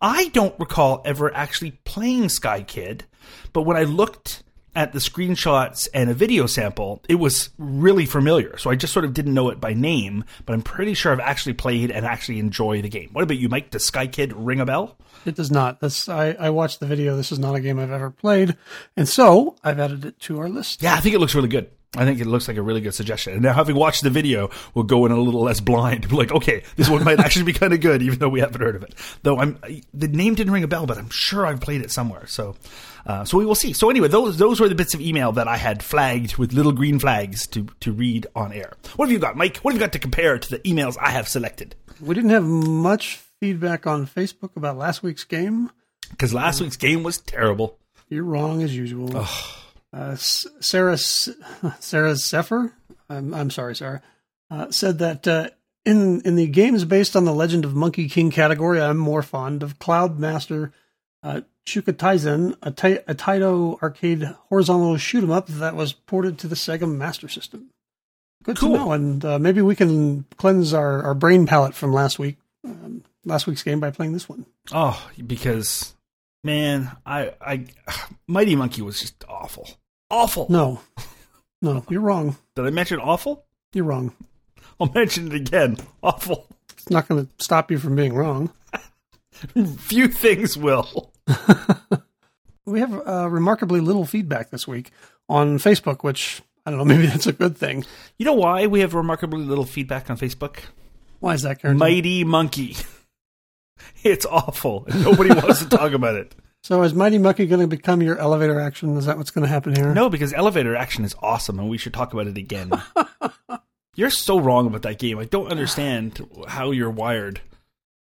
I 0.00 0.28
don't 0.28 0.58
recall 0.58 1.02
ever 1.04 1.30
actually 1.36 1.72
playing 1.84 2.30
Sky 2.30 2.62
Kid, 2.62 3.04
but 3.52 3.64
when 3.64 3.76
I 3.76 3.82
looked 3.82 4.44
at 4.74 4.92
the 4.92 4.98
screenshots 4.98 5.88
and 5.92 6.10
a 6.10 6.14
video 6.14 6.46
sample, 6.46 7.02
it 7.08 7.16
was 7.16 7.50
really 7.58 8.06
familiar. 8.06 8.56
So 8.58 8.70
I 8.70 8.74
just 8.74 8.92
sort 8.92 9.04
of 9.04 9.12
didn't 9.12 9.34
know 9.34 9.50
it 9.50 9.60
by 9.60 9.74
name, 9.74 10.24
but 10.46 10.54
I'm 10.54 10.62
pretty 10.62 10.94
sure 10.94 11.12
I've 11.12 11.20
actually 11.20 11.54
played 11.54 11.90
and 11.90 12.06
actually 12.06 12.38
enjoy 12.38 12.82
the 12.82 12.88
game. 12.88 13.10
What 13.12 13.22
about 13.24 13.38
you, 13.38 13.48
Mike? 13.48 13.70
Does 13.70 13.84
Sky 13.84 14.06
Kid 14.06 14.32
ring 14.32 14.60
a 14.60 14.66
bell? 14.66 14.96
It 15.24 15.34
does 15.34 15.50
not. 15.50 15.80
This 15.80 16.08
I, 16.08 16.36
I 16.38 16.50
watched 16.50 16.80
the 16.80 16.86
video. 16.86 17.16
This 17.16 17.32
is 17.32 17.38
not 17.38 17.54
a 17.54 17.60
game 17.60 17.78
I've 17.78 17.90
ever 17.90 18.10
played, 18.10 18.56
and 18.96 19.08
so 19.08 19.56
I've 19.62 19.78
added 19.78 20.04
it 20.04 20.18
to 20.20 20.40
our 20.40 20.48
list. 20.48 20.82
Yeah, 20.82 20.94
I 20.94 21.00
think 21.00 21.14
it 21.14 21.18
looks 21.18 21.34
really 21.34 21.48
good. 21.48 21.70
I 21.94 22.06
think 22.06 22.20
it 22.20 22.26
looks 22.26 22.48
like 22.48 22.56
a 22.56 22.62
really 22.62 22.80
good 22.80 22.94
suggestion. 22.94 23.34
And 23.34 23.42
now, 23.42 23.52
having 23.52 23.76
watched 23.76 24.02
the 24.02 24.08
video, 24.08 24.48
we'll 24.72 24.84
go 24.84 25.04
in 25.04 25.12
a 25.12 25.20
little 25.20 25.42
less 25.42 25.60
blind. 25.60 26.08
Be 26.08 26.16
like, 26.16 26.32
okay, 26.32 26.62
this 26.76 26.88
one 26.88 27.04
might 27.04 27.20
actually 27.20 27.44
be 27.44 27.52
kind 27.52 27.74
of 27.74 27.80
good, 27.80 28.00
even 28.00 28.18
though 28.18 28.30
we 28.30 28.40
haven't 28.40 28.62
heard 28.62 28.76
of 28.76 28.82
it. 28.82 28.94
Though 29.22 29.38
I'm 29.38 29.58
the 29.92 30.08
name 30.08 30.34
didn't 30.34 30.52
ring 30.54 30.64
a 30.64 30.68
bell, 30.68 30.86
but 30.86 30.96
I'm 30.96 31.10
sure 31.10 31.46
I've 31.46 31.60
played 31.60 31.82
it 31.82 31.90
somewhere. 31.90 32.26
So, 32.26 32.56
uh, 33.04 33.24
so 33.24 33.36
we 33.36 33.44
will 33.44 33.54
see. 33.54 33.74
So 33.74 33.90
anyway, 33.90 34.08
those 34.08 34.38
those 34.38 34.58
were 34.58 34.68
the 34.68 34.74
bits 34.74 34.94
of 34.94 35.02
email 35.02 35.32
that 35.32 35.48
I 35.48 35.58
had 35.58 35.82
flagged 35.82 36.36
with 36.36 36.54
little 36.54 36.72
green 36.72 36.98
flags 36.98 37.46
to 37.48 37.66
to 37.80 37.92
read 37.92 38.26
on 38.34 38.52
air. 38.52 38.72
What 38.96 39.06
have 39.06 39.12
you 39.12 39.18
got, 39.18 39.36
Mike? 39.36 39.58
What 39.58 39.72
have 39.72 39.80
you 39.80 39.86
got 39.86 39.92
to 39.92 39.98
compare 39.98 40.38
to 40.38 40.50
the 40.50 40.60
emails 40.60 40.96
I 40.98 41.10
have 41.10 41.28
selected? 41.28 41.74
We 42.00 42.14
didn't 42.14 42.30
have 42.30 42.44
much 42.44 43.16
feedback 43.38 43.86
on 43.86 44.06
Facebook 44.06 44.56
about 44.56 44.78
last 44.78 45.02
week's 45.02 45.24
game. 45.24 45.70
Because 46.10 46.32
last 46.32 46.60
week's 46.60 46.76
game 46.76 47.02
was 47.02 47.18
terrible. 47.18 47.78
You're 48.08 48.24
wrong 48.24 48.62
as 48.62 48.74
usual. 48.74 49.26
Uh, 49.92 50.16
Sarah 50.16 50.96
Sarah 51.80 52.16
Zephyr, 52.16 52.72
I'm, 53.08 53.34
I'm 53.34 53.50
sorry, 53.50 53.76
Sarah, 53.76 54.02
uh, 54.50 54.70
said 54.70 54.98
that 55.00 55.26
uh, 55.28 55.50
in 55.84 56.20
in 56.22 56.36
the 56.36 56.46
games 56.46 56.84
based 56.84 57.14
on 57.16 57.24
the 57.24 57.34
Legend 57.34 57.64
of 57.64 57.74
Monkey 57.74 58.08
King 58.08 58.30
category, 58.30 58.80
I'm 58.80 58.96
more 58.96 59.22
fond 59.22 59.62
of 59.62 59.78
Cloud 59.78 60.18
Master 60.18 60.72
uh, 61.22 61.42
a, 62.62 62.70
Tai- 62.70 63.04
a 63.06 63.14
Taito 63.14 63.80
arcade 63.82 64.22
horizontal 64.48 64.96
shoot 64.96 65.22
'em 65.22 65.30
up 65.30 65.46
that 65.46 65.76
was 65.76 65.92
ported 65.92 66.38
to 66.38 66.48
the 66.48 66.56
Sega 66.56 66.90
Master 66.92 67.28
System. 67.28 67.70
Good 68.42 68.58
Cool. 68.58 68.72
to 68.72 68.76
know, 68.78 68.92
and 68.92 69.24
uh, 69.24 69.38
maybe 69.38 69.62
we 69.62 69.76
can 69.76 70.24
cleanse 70.36 70.74
our, 70.74 71.02
our 71.04 71.14
brain 71.14 71.46
palette 71.46 71.74
from 71.74 71.92
last 71.92 72.18
week, 72.18 72.38
um, 72.64 73.04
last 73.24 73.46
week's 73.46 73.62
game 73.62 73.78
by 73.78 73.90
playing 73.92 74.12
this 74.14 74.28
one. 74.28 74.46
Oh, 74.72 75.08
because 75.24 75.94
man, 76.42 76.90
I 77.06 77.34
I 77.40 77.66
Mighty 78.26 78.56
Monkey 78.56 78.82
was 78.82 79.00
just 79.00 79.24
awful, 79.28 79.68
awful. 80.12 80.46
No, 80.48 80.80
no, 81.60 81.84
you're 81.90 82.00
wrong. 82.00 82.36
Did 82.54 82.66
I 82.66 82.70
mention 82.70 83.00
awful? 83.00 83.44
You're 83.72 83.86
wrong. 83.86 84.14
I'll 84.80 84.92
mention 84.92 85.26
it 85.26 85.34
again. 85.34 85.78
Awful. 86.02 86.46
It's 86.72 86.90
not 86.90 87.08
going 87.08 87.26
to 87.26 87.44
stop 87.44 87.70
you 87.70 87.78
from 87.78 87.96
being 87.96 88.14
wrong. 88.14 88.52
Few 89.78 90.06
things 90.06 90.56
will. 90.56 91.10
We 92.64 92.80
have 92.80 92.92
uh, 93.06 93.28
remarkably 93.28 93.80
little 93.80 94.04
feedback 94.04 94.50
this 94.50 94.68
week 94.68 94.92
on 95.28 95.58
Facebook, 95.58 96.04
which 96.04 96.42
I 96.64 96.70
don't 96.70 96.78
know, 96.78 96.84
maybe 96.94 97.06
that's 97.06 97.26
a 97.26 97.32
good 97.32 97.56
thing. 97.56 97.84
You 98.18 98.26
know 98.26 98.34
why 98.34 98.66
we 98.66 98.80
have 98.80 98.94
remarkably 98.94 99.44
little 99.44 99.64
feedback 99.64 100.10
on 100.10 100.16
Facebook? 100.16 100.58
Why 101.18 101.34
is 101.34 101.42
that, 101.42 101.60
Karen? 101.60 101.78
Mighty 101.78 102.24
Monkey. 102.24 102.76
It's 104.04 104.26
awful. 104.26 104.86
Nobody 104.94 105.30
wants 105.30 105.60
to 105.60 105.68
talk 105.68 105.92
about 105.92 106.14
it. 106.14 106.34
So 106.62 106.80
is 106.84 106.94
Mighty 106.94 107.18
Mucky 107.18 107.46
going 107.46 107.60
to 107.60 107.66
become 107.66 108.02
your 108.02 108.16
elevator 108.18 108.60
action? 108.60 108.96
Is 108.96 109.06
that 109.06 109.18
what's 109.18 109.32
going 109.32 109.42
to 109.42 109.52
happen 109.52 109.74
here? 109.74 109.92
No, 109.92 110.08
because 110.08 110.32
elevator 110.32 110.76
action 110.76 111.04
is 111.04 111.14
awesome, 111.20 111.58
and 111.58 111.68
we 111.68 111.76
should 111.76 111.92
talk 111.92 112.12
about 112.12 112.28
it 112.28 112.38
again. 112.38 112.70
you're 113.96 114.10
so 114.10 114.38
wrong 114.38 114.68
about 114.68 114.82
that 114.82 115.00
game. 115.00 115.18
I 115.18 115.24
don't 115.24 115.50
understand 115.50 116.24
how 116.46 116.70
you're 116.70 116.88
wired. 116.88 117.40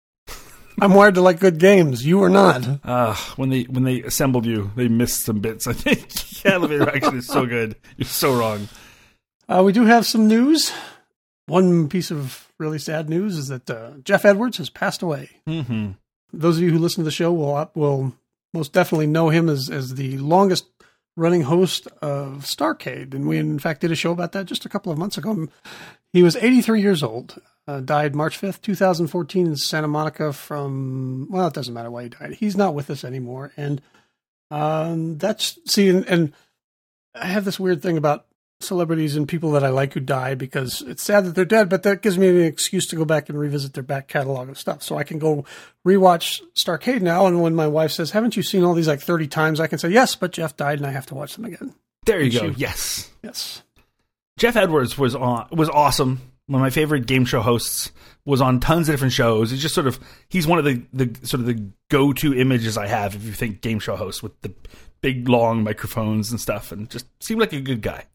I'm 0.81 0.93
wired 0.93 1.15
to 1.15 1.23
like 1.23 1.41
good 1.41 1.59
games. 1.59 2.05
You 2.05 2.23
are 2.23 2.29
not. 2.29 2.69
Uh, 2.85 3.15
when 3.37 3.49
they 3.49 3.63
when 3.63 3.85
they 3.85 4.03
assembled 4.03 4.45
you, 4.45 4.71
they 4.77 4.89
missed 4.89 5.25
some 5.25 5.41
bits. 5.41 5.67
I 5.67 5.73
think 5.73 6.11
elevator 6.45 6.89
action 6.89 7.17
is 7.17 7.27
so 7.27 7.47
good. 7.47 7.77
You're 7.97 8.07
so 8.07 8.39
wrong. 8.39 8.69
Uh, 9.49 9.63
we 9.65 9.73
do 9.73 9.87
have 9.87 10.05
some 10.05 10.29
news. 10.29 10.71
One 11.47 11.89
piece 11.89 12.11
of 12.11 12.53
really 12.59 12.79
sad 12.79 13.09
news 13.09 13.39
is 13.39 13.49
that 13.49 13.71
uh, 13.71 13.93
Geoff 14.05 14.27
Edwards 14.27 14.59
has 14.59 14.69
passed 14.69 15.01
away. 15.01 15.31
Mm-hmm. 15.49 15.93
Those 16.35 16.59
of 16.59 16.63
you 16.63 16.71
who 16.71 16.79
listen 16.79 17.03
to 17.03 17.07
the 17.07 17.11
show 17.11 17.33
will 17.33 17.71
will 17.75 18.15
most 18.53 18.73
definitely 18.73 19.07
know 19.07 19.29
him 19.29 19.49
as 19.49 19.71
as 19.71 19.95
the 19.95 20.19
longest 20.19 20.67
running 21.17 21.43
host 21.43 21.87
of 22.01 22.45
Starcade, 22.45 23.15
and 23.15 23.29
we 23.29 23.39
in 23.39 23.59
fact 23.59 23.81
did 23.81 23.93
a 23.93 23.97
show 23.97 24.13
about 24.13 24.33
that 24.33 24.47
just 24.47 24.65
a 24.65 24.69
couple 24.69 24.91
of 24.93 24.99
months 24.99 25.19
ago. 25.19 25.49
He 26.13 26.23
was 26.23 26.37
83 26.37 26.81
years 26.81 27.03
old. 27.03 27.41
Uh, 27.69 27.81
died 27.81 28.17
March 28.17 28.41
5th, 28.41 28.63
2014, 28.63 29.47
in 29.47 29.57
Santa 29.57 29.87
Monica 29.87 30.33
from, 30.33 31.29
well, 31.31 31.47
it 31.47 31.55
doesn't 31.55 31.75
matter 31.75 31.91
why 31.91 32.05
he 32.05 32.09
died. 32.09 32.33
He's 32.33 32.57
not 32.57 32.75
with 32.75 32.91
us 32.91 33.05
anymore. 33.05 33.53
And 33.57 33.81
um, 34.51 35.19
that's, 35.19 35.57
see, 35.67 35.89
and, 35.89 36.05
and 36.07 36.33
I 37.15 37.27
have 37.27 37.45
this 37.45 37.61
weird 37.61 37.81
thing 37.81 37.97
about 37.97 38.27
celebrities 38.61 39.17
and 39.17 39.29
people 39.29 39.53
that 39.53 39.65
I 39.65 39.71
like 39.71 39.95
who 39.95 40.01
die 40.01 40.35
because 40.35 40.83
it's 40.83 41.03
sad 41.03 41.25
that 41.25 41.35
they're 41.35 41.45
dead, 41.45 41.69
but 41.69 41.83
that 41.83 42.03
gives 42.03 42.19
me 42.19 42.29
an 42.29 42.41
excuse 42.43 42.87
to 42.89 42.97
go 42.97 43.05
back 43.05 43.29
and 43.29 43.39
revisit 43.39 43.75
their 43.75 43.83
back 43.83 44.09
catalog 44.09 44.49
of 44.49 44.59
stuff. 44.59 44.83
So 44.83 44.97
I 44.97 45.05
can 45.05 45.19
go 45.19 45.45
rewatch 45.87 46.41
Starcade 46.55 47.01
now. 47.01 47.27
And 47.27 47.43
when 47.43 47.55
my 47.55 47.67
wife 47.67 47.93
says, 47.93 48.11
Haven't 48.11 48.37
you 48.37 48.43
seen 48.43 48.65
all 48.65 48.75
these 48.75 48.89
like 48.89 49.01
30 49.01 49.29
times? 49.29 49.61
I 49.61 49.67
can 49.67 49.79
say, 49.79 49.89
Yes, 49.89 50.15
but 50.15 50.33
Geoff 50.33 50.57
died 50.57 50.79
and 50.79 50.87
I 50.87 50.91
have 50.91 51.07
to 51.07 51.15
watch 51.15 51.35
them 51.35 51.45
again. 51.45 51.75
There 52.07 52.21
you 52.21 52.39
go. 52.39 52.47
Yes. 52.57 53.11
Yes. 53.23 53.63
Geoff 54.39 54.57
Edwards 54.57 54.97
was 54.97 55.15
on 55.15 55.49
was 55.53 55.69
awesome. 55.69 56.21
One 56.47 56.63
of 56.63 56.65
my 56.65 56.71
favorite 56.71 57.07
game 57.07 57.25
show 57.25 57.43
hosts 57.43 57.93
was 58.25 58.41
on 58.41 58.59
tons 58.59 58.89
of 58.89 58.95
different 58.95 59.13
shows. 59.13 59.51
He's 59.51 59.63
just 59.63 59.75
sort 59.75 59.87
of 59.87 60.01
he's 60.29 60.47
one 60.47 60.59
of 60.59 60.65
the, 60.65 60.83
the 60.93 61.27
sort 61.27 61.41
of 61.41 61.47
the 61.47 61.63
go 61.91 62.13
to 62.15 62.35
images 62.35 62.77
I 62.79 62.87
have 62.87 63.15
if 63.15 63.25
you 63.25 63.33
think 63.33 63.61
game 63.61 63.79
show 63.79 63.97
host 63.97 64.23
with 64.23 64.41
the 64.41 64.53
big 65.01 65.29
long 65.29 65.63
microphones 65.63 66.31
and 66.31 66.41
stuff, 66.41 66.73
and 66.73 66.89
just 66.91 67.07
seemed 67.23 67.41
like 67.41 67.53
a 67.53 67.61
good 67.61 67.83
guy. 67.83 68.07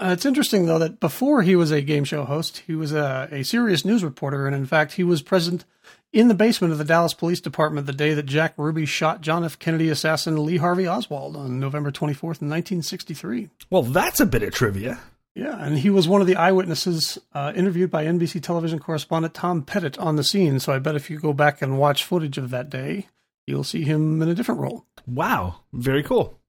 Uh, 0.00 0.12
it's 0.12 0.24
interesting 0.24 0.64
though 0.64 0.78
that 0.78 0.98
before 0.98 1.42
he 1.42 1.54
was 1.54 1.70
a 1.70 1.82
game 1.82 2.04
show 2.04 2.24
host, 2.24 2.62
he 2.66 2.74
was 2.74 2.92
a, 2.92 3.28
a 3.30 3.42
serious 3.44 3.84
news 3.84 4.02
reporter, 4.02 4.46
and 4.46 4.56
in 4.56 4.64
fact, 4.64 4.94
he 4.94 5.04
was 5.04 5.20
present 5.20 5.66
in 6.12 6.28
the 6.28 6.34
basement 6.34 6.72
of 6.72 6.78
the 6.78 6.84
Dallas 6.84 7.12
Police 7.12 7.40
Department 7.40 7.86
the 7.86 7.92
day 7.92 8.14
that 8.14 8.24
Jack 8.24 8.54
Ruby 8.56 8.86
shot 8.86 9.20
John 9.20 9.44
F. 9.44 9.58
Kennedy 9.58 9.90
assassin 9.90 10.44
Lee 10.44 10.56
Harvey 10.56 10.88
Oswald 10.88 11.36
on 11.36 11.60
November 11.60 11.90
24th, 11.90 12.40
1963. 12.40 13.50
Well, 13.68 13.82
that's 13.82 14.20
a 14.20 14.26
bit 14.26 14.42
of 14.42 14.54
trivia. 14.54 14.98
Yeah, 15.34 15.56
and 15.64 15.78
he 15.78 15.90
was 15.90 16.08
one 16.08 16.20
of 16.20 16.26
the 16.26 16.36
eyewitnesses 16.36 17.18
uh, 17.34 17.52
interviewed 17.54 17.90
by 17.90 18.04
NBC 18.04 18.42
television 18.42 18.78
correspondent 18.78 19.34
Tom 19.34 19.62
Pettit 19.62 19.98
on 19.98 20.16
the 20.16 20.24
scene. 20.24 20.58
So 20.58 20.72
I 20.72 20.80
bet 20.80 20.96
if 20.96 21.08
you 21.08 21.20
go 21.20 21.32
back 21.32 21.62
and 21.62 21.78
watch 21.78 22.04
footage 22.04 22.36
of 22.36 22.50
that 22.50 22.68
day, 22.68 23.06
you'll 23.46 23.64
see 23.64 23.82
him 23.84 24.20
in 24.22 24.28
a 24.28 24.34
different 24.34 24.60
role. 24.60 24.86
Wow, 25.06 25.60
very 25.72 26.02
cool. 26.02 26.39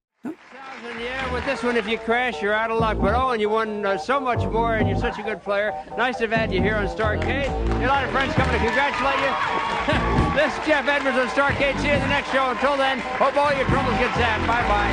Yeah, 1.41 1.47
with 1.47 1.59
this 1.59 1.63
one, 1.63 1.77
if 1.77 1.87
you 1.87 1.97
crash, 1.97 2.41
you're 2.41 2.53
out 2.53 2.71
of 2.71 2.79
luck. 2.79 2.97
But 2.99 3.15
oh, 3.15 3.31
and 3.31 3.41
you 3.41 3.49
won 3.49 3.85
uh, 3.85 3.97
so 3.97 4.19
much 4.19 4.43
more, 4.51 4.75
and 4.75 4.87
you're 4.87 4.99
such 4.99 5.17
a 5.17 5.23
good 5.23 5.41
player. 5.41 5.73
Nice 5.97 6.17
to 6.17 6.27
have 6.27 6.31
had 6.31 6.53
you 6.53 6.61
here 6.61 6.75
on 6.75 6.87
Starcade. 6.87 7.49
A 7.81 7.87
lot 7.87 8.03
of 8.03 8.11
friends 8.11 8.33
coming 8.33 8.53
to 8.53 8.59
congratulate 8.59 9.17
you. 9.17 9.31
this 10.35 10.53
is 10.53 10.65
Geoff 10.65 10.87
Edwards 10.87 11.17
on 11.17 11.27
Starcade. 11.29 11.79
See 11.79 11.87
you 11.87 11.93
in 11.93 12.01
the 12.01 12.07
next 12.07 12.31
show. 12.31 12.51
Until 12.51 12.77
then, 12.77 12.99
hope 12.99 13.35
all 13.37 13.53
your 13.53 13.65
troubles 13.65 13.93
get 13.97 14.11
zapped. 14.11 14.47
Bye 14.47 14.61
bye. 14.67 14.91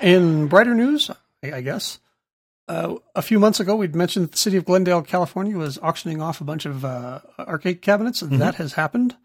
In 0.00 0.48
brighter 0.48 0.74
news, 0.74 1.10
I 1.42 1.60
guess, 1.60 1.98
uh, 2.68 2.96
a 3.14 3.22
few 3.22 3.38
months 3.38 3.60
ago, 3.60 3.76
we'd 3.76 3.96
mentioned 3.96 4.26
that 4.26 4.32
the 4.32 4.38
city 4.38 4.56
of 4.56 4.64
Glendale, 4.64 5.02
California, 5.02 5.56
was 5.56 5.78
auctioning 5.78 6.20
off 6.20 6.40
a 6.40 6.44
bunch 6.44 6.66
of 6.66 6.84
uh, 6.84 7.20
arcade 7.38 7.82
cabinets. 7.82 8.22
Mm-hmm. 8.22 8.38
That 8.38 8.56
has 8.56 8.74
happened. 8.74 9.16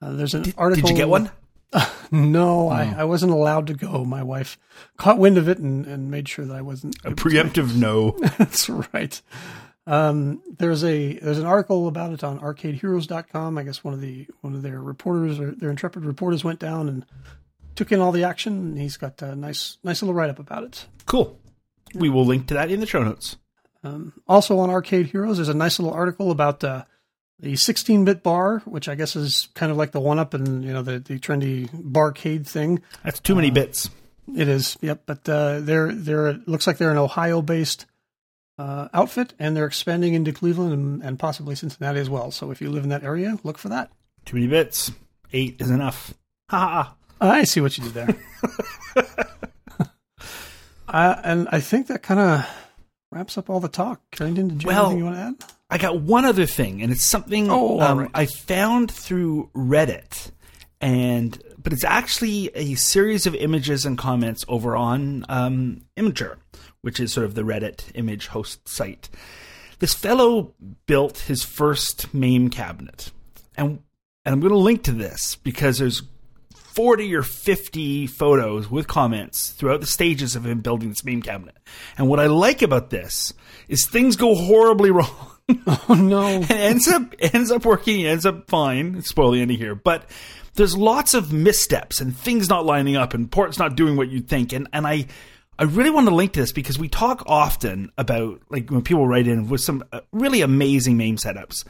Uh, 0.00 0.12
there's 0.12 0.34
an 0.34 0.42
did, 0.42 0.54
article. 0.56 0.88
Did 0.88 0.90
you 0.90 0.96
get 0.96 1.08
one? 1.08 1.30
no, 2.10 2.68
I, 2.68 2.94
I 2.98 3.04
wasn't 3.04 3.32
allowed 3.32 3.66
to 3.66 3.74
go. 3.74 4.04
My 4.04 4.22
wife 4.22 4.58
caught 4.96 5.18
wind 5.18 5.38
of 5.38 5.48
it 5.48 5.58
and, 5.58 5.86
and 5.86 6.10
made 6.10 6.28
sure 6.28 6.44
that 6.44 6.56
I 6.56 6.62
wasn't. 6.62 6.96
A 7.04 7.10
preemptive 7.10 7.76
no. 7.76 8.16
That's 8.38 8.68
right. 8.68 9.20
Um, 9.86 10.42
there's 10.58 10.84
a 10.84 11.14
there's 11.18 11.38
an 11.38 11.46
article 11.46 11.88
about 11.88 12.12
it 12.12 12.22
on 12.22 12.40
ArcadeHeroes.com. 12.40 13.58
I 13.58 13.62
guess 13.62 13.82
one 13.82 13.94
of 13.94 14.00
the 14.00 14.26
one 14.40 14.54
of 14.54 14.62
their 14.62 14.80
reporters 14.80 15.40
or 15.40 15.52
their 15.52 15.70
intrepid 15.70 16.04
reporters 16.04 16.44
went 16.44 16.58
down 16.58 16.88
and 16.88 17.06
took 17.74 17.92
in 17.92 18.00
all 18.00 18.12
the 18.12 18.24
action, 18.24 18.52
and 18.54 18.78
he's 18.78 18.96
got 18.96 19.20
a 19.22 19.34
nice 19.34 19.78
nice 19.82 20.02
little 20.02 20.14
write 20.14 20.30
up 20.30 20.38
about 20.38 20.64
it. 20.64 20.86
Cool. 21.06 21.38
We 21.94 22.10
will 22.10 22.26
link 22.26 22.46
to 22.48 22.54
that 22.54 22.70
in 22.70 22.80
the 22.80 22.86
show 22.86 23.02
notes. 23.02 23.38
Um, 23.82 24.12
also 24.26 24.58
on 24.58 24.68
Arcade 24.68 25.06
Heroes, 25.06 25.36
there's 25.36 25.48
a 25.48 25.54
nice 25.54 25.78
little 25.78 25.94
article 25.94 26.30
about 26.30 26.62
uh, 26.64 26.84
the 27.40 27.54
16-bit 27.54 28.22
bar, 28.22 28.60
which 28.64 28.88
I 28.88 28.94
guess 28.94 29.14
is 29.14 29.48
kind 29.54 29.70
of 29.70 29.78
like 29.78 29.92
the 29.92 30.00
one-up 30.00 30.34
and 30.34 30.64
you 30.64 30.72
know 30.72 30.82
the, 30.82 30.98
the 30.98 31.18
trendy 31.18 31.68
barcade 31.70 32.46
thing. 32.46 32.82
That's 33.04 33.20
too 33.20 33.34
many 33.34 33.50
uh, 33.50 33.54
bits. 33.54 33.90
It 34.36 34.48
is, 34.48 34.76
yep. 34.80 35.02
But 35.06 35.28
uh, 35.28 35.60
they're 35.60 35.92
they're 35.92 36.28
it 36.28 36.48
looks 36.48 36.66
like 36.66 36.78
they're 36.78 36.90
an 36.90 36.98
Ohio-based 36.98 37.86
uh, 38.58 38.88
outfit, 38.92 39.34
and 39.38 39.56
they're 39.56 39.66
expanding 39.66 40.14
into 40.14 40.32
Cleveland 40.32 40.72
and, 40.72 41.02
and, 41.02 41.18
possibly 41.18 41.54
Cincinnati 41.54 42.00
as 42.00 42.10
well. 42.10 42.30
So 42.30 42.50
if 42.50 42.60
you 42.60 42.70
live 42.70 42.82
in 42.82 42.90
that 42.90 43.04
area, 43.04 43.38
look 43.44 43.56
for 43.56 43.68
that. 43.68 43.92
Too 44.24 44.36
many 44.36 44.48
bits. 44.48 44.90
Eight 45.32 45.56
is 45.60 45.70
enough. 45.70 46.12
Ha 46.50 46.58
ha. 46.58 46.94
I 47.20 47.44
see 47.44 47.60
what 47.60 47.76
you 47.78 47.84
did 47.84 47.94
there. 47.94 48.16
uh, 50.88 51.20
and 51.24 51.48
I 51.50 51.60
think 51.60 51.88
that 51.88 52.02
kind 52.02 52.20
of 52.20 52.48
wraps 53.10 53.38
up 53.38 53.50
all 53.50 53.60
the 53.60 53.68
talk. 53.68 54.00
Carrington, 54.10 54.48
did 54.48 54.62
you 54.62 54.68
well, 54.68 54.86
anything 54.86 54.98
you 54.98 55.04
want 55.04 55.16
to 55.16 55.22
add? 55.22 55.57
I 55.70 55.78
got 55.78 56.00
one 56.00 56.24
other 56.24 56.46
thing, 56.46 56.82
and 56.82 56.90
it's 56.90 57.04
something 57.04 57.50
oh, 57.50 57.80
um, 57.80 57.98
right. 57.98 58.10
I 58.14 58.26
found 58.26 58.90
through 58.90 59.50
Reddit, 59.54 60.30
and 60.80 61.40
but 61.58 61.72
it's 61.72 61.84
actually 61.84 62.50
a 62.54 62.74
series 62.74 63.26
of 63.26 63.34
images 63.34 63.84
and 63.84 63.98
comments 63.98 64.44
over 64.48 64.76
on 64.76 65.26
um, 65.28 65.82
Imgur, 65.96 66.36
which 66.80 67.00
is 67.00 67.12
sort 67.12 67.26
of 67.26 67.34
the 67.34 67.42
Reddit 67.42 67.84
image 67.94 68.28
host 68.28 68.66
site. 68.66 69.10
This 69.78 69.94
fellow 69.94 70.54
built 70.86 71.18
his 71.18 71.44
first 71.44 72.14
MAME 72.14 72.48
cabinet, 72.48 73.10
and 73.56 73.80
and 74.24 74.32
I'm 74.32 74.40
going 74.40 74.52
to 74.52 74.58
link 74.58 74.82
to 74.84 74.92
this 74.92 75.36
because 75.36 75.78
there's 75.78 76.02
40 76.54 77.14
or 77.14 77.22
50 77.22 78.06
photos 78.06 78.70
with 78.70 78.86
comments 78.86 79.50
throughout 79.50 79.80
the 79.80 79.86
stages 79.86 80.36
of 80.36 80.46
him 80.46 80.60
building 80.60 80.90
this 80.90 81.04
MAME 81.04 81.22
cabinet. 81.22 81.56
And 81.96 82.08
what 82.08 82.20
I 82.20 82.26
like 82.26 82.62
about 82.62 82.90
this 82.90 83.32
is 83.68 83.86
things 83.86 84.16
go 84.16 84.34
horribly 84.34 84.90
wrong. 84.92 85.37
oh 85.66 85.94
no. 85.94 86.26
and 86.26 86.50
ends 86.50 86.88
up 86.88 87.14
ends 87.20 87.50
up 87.50 87.64
working, 87.64 88.06
ends 88.06 88.26
up 88.26 88.48
fine. 88.48 89.02
Spoil 89.02 89.32
the 89.32 89.40
ending 89.40 89.58
here. 89.58 89.74
But 89.74 90.08
there's 90.54 90.76
lots 90.76 91.14
of 91.14 91.32
missteps 91.32 92.00
and 92.00 92.16
things 92.16 92.48
not 92.48 92.66
lining 92.66 92.96
up 92.96 93.14
and 93.14 93.30
ports 93.30 93.58
not 93.58 93.76
doing 93.76 93.96
what 93.96 94.08
you'd 94.08 94.28
think. 94.28 94.52
And 94.52 94.68
and 94.72 94.86
I 94.86 95.06
I 95.58 95.64
really 95.64 95.90
want 95.90 96.08
to 96.08 96.14
link 96.14 96.32
to 96.32 96.40
this 96.40 96.52
because 96.52 96.78
we 96.78 96.88
talk 96.88 97.24
often 97.26 97.90
about 97.98 98.42
like 98.48 98.70
when 98.70 98.82
people 98.82 99.08
write 99.08 99.26
in 99.26 99.48
with 99.48 99.60
some 99.60 99.82
uh, 99.92 100.00
really 100.12 100.42
amazing 100.42 100.96
MAME 100.96 101.16
setups 101.16 101.64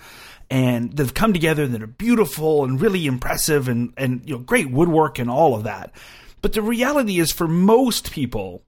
and 0.50 0.92
they've 0.96 1.14
come 1.14 1.32
together 1.32 1.64
and 1.64 1.74
they're 1.74 1.86
beautiful 1.86 2.64
and 2.64 2.80
really 2.80 3.06
impressive 3.06 3.68
and, 3.68 3.92
and 3.96 4.22
you 4.28 4.36
know 4.36 4.42
great 4.42 4.70
woodwork 4.70 5.18
and 5.18 5.30
all 5.30 5.54
of 5.54 5.64
that. 5.64 5.92
But 6.40 6.52
the 6.52 6.62
reality 6.62 7.18
is 7.18 7.32
for 7.32 7.48
most 7.48 8.12
people, 8.12 8.62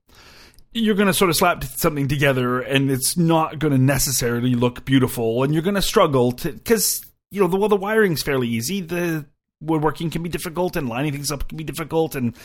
you're 0.73 0.95
going 0.95 1.09
to 1.09 1.15
sort 1.15 1.31
of 1.31 1.37
slap 1.37 1.65
something 1.65 2.09
together 2.09 2.61
and 2.61 2.91
it's 2.91 3.17
not 3.17 3.59
going 3.59 3.73
to 3.73 3.79
necessarily 3.79 4.55
look 4.55 4.85
beautiful 4.85 5.43
and 5.43 5.53
you're 5.53 5.63
going 5.63 5.75
to 5.75 5.83
struggle 5.83 6.33
to 6.33 6.53
because 6.53 7.05
you 7.31 7.41
know 7.41 7.49
the 7.49 7.57
well 7.57 7.69
the 7.69 7.77
wiring's 7.77 8.23
fairly 8.23 8.49
easy. 8.49 8.81
The 8.81 9.27
woodworking 9.61 10.11
can 10.11 10.23
be 10.23 10.29
difficult 10.29 10.77
and 10.77 10.89
lining 10.89 11.13
things 11.13 11.31
up 11.31 11.49
can 11.49 11.59
be 11.59 11.65
difficult 11.65 12.15
and 12.15 12.37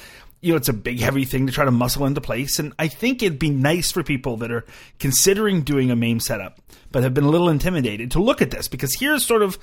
you 0.41 0.51
know 0.51 0.58
it's 0.58 0.70
a 0.70 0.74
big 0.74 1.00
heavy 1.00 1.24
thing 1.24 1.48
to 1.48 1.53
try 1.53 1.65
to 1.65 1.72
muscle 1.72 2.05
into 2.05 2.22
place. 2.22 2.60
And 2.60 2.74
i 2.79 2.88
think 2.88 3.22
it'd 3.22 3.39
be 3.39 3.51
nice 3.51 3.91
for 3.91 4.03
people 4.03 4.38
that 4.38 4.51
are 4.51 4.65
considering 5.00 5.62
doing 5.62 5.91
a 5.91 5.96
MAME 5.96 6.20
setup 6.20 6.60
but 6.91 7.03
have 7.03 7.13
been 7.13 7.24
a 7.24 7.29
little 7.29 7.50
intimidated 7.50 8.12
to 8.12 8.22
look 8.22 8.41
at 8.41 8.51
this 8.51 8.67
because 8.67 8.96
here's 9.00 9.25
sort 9.25 9.44
of 9.44 9.60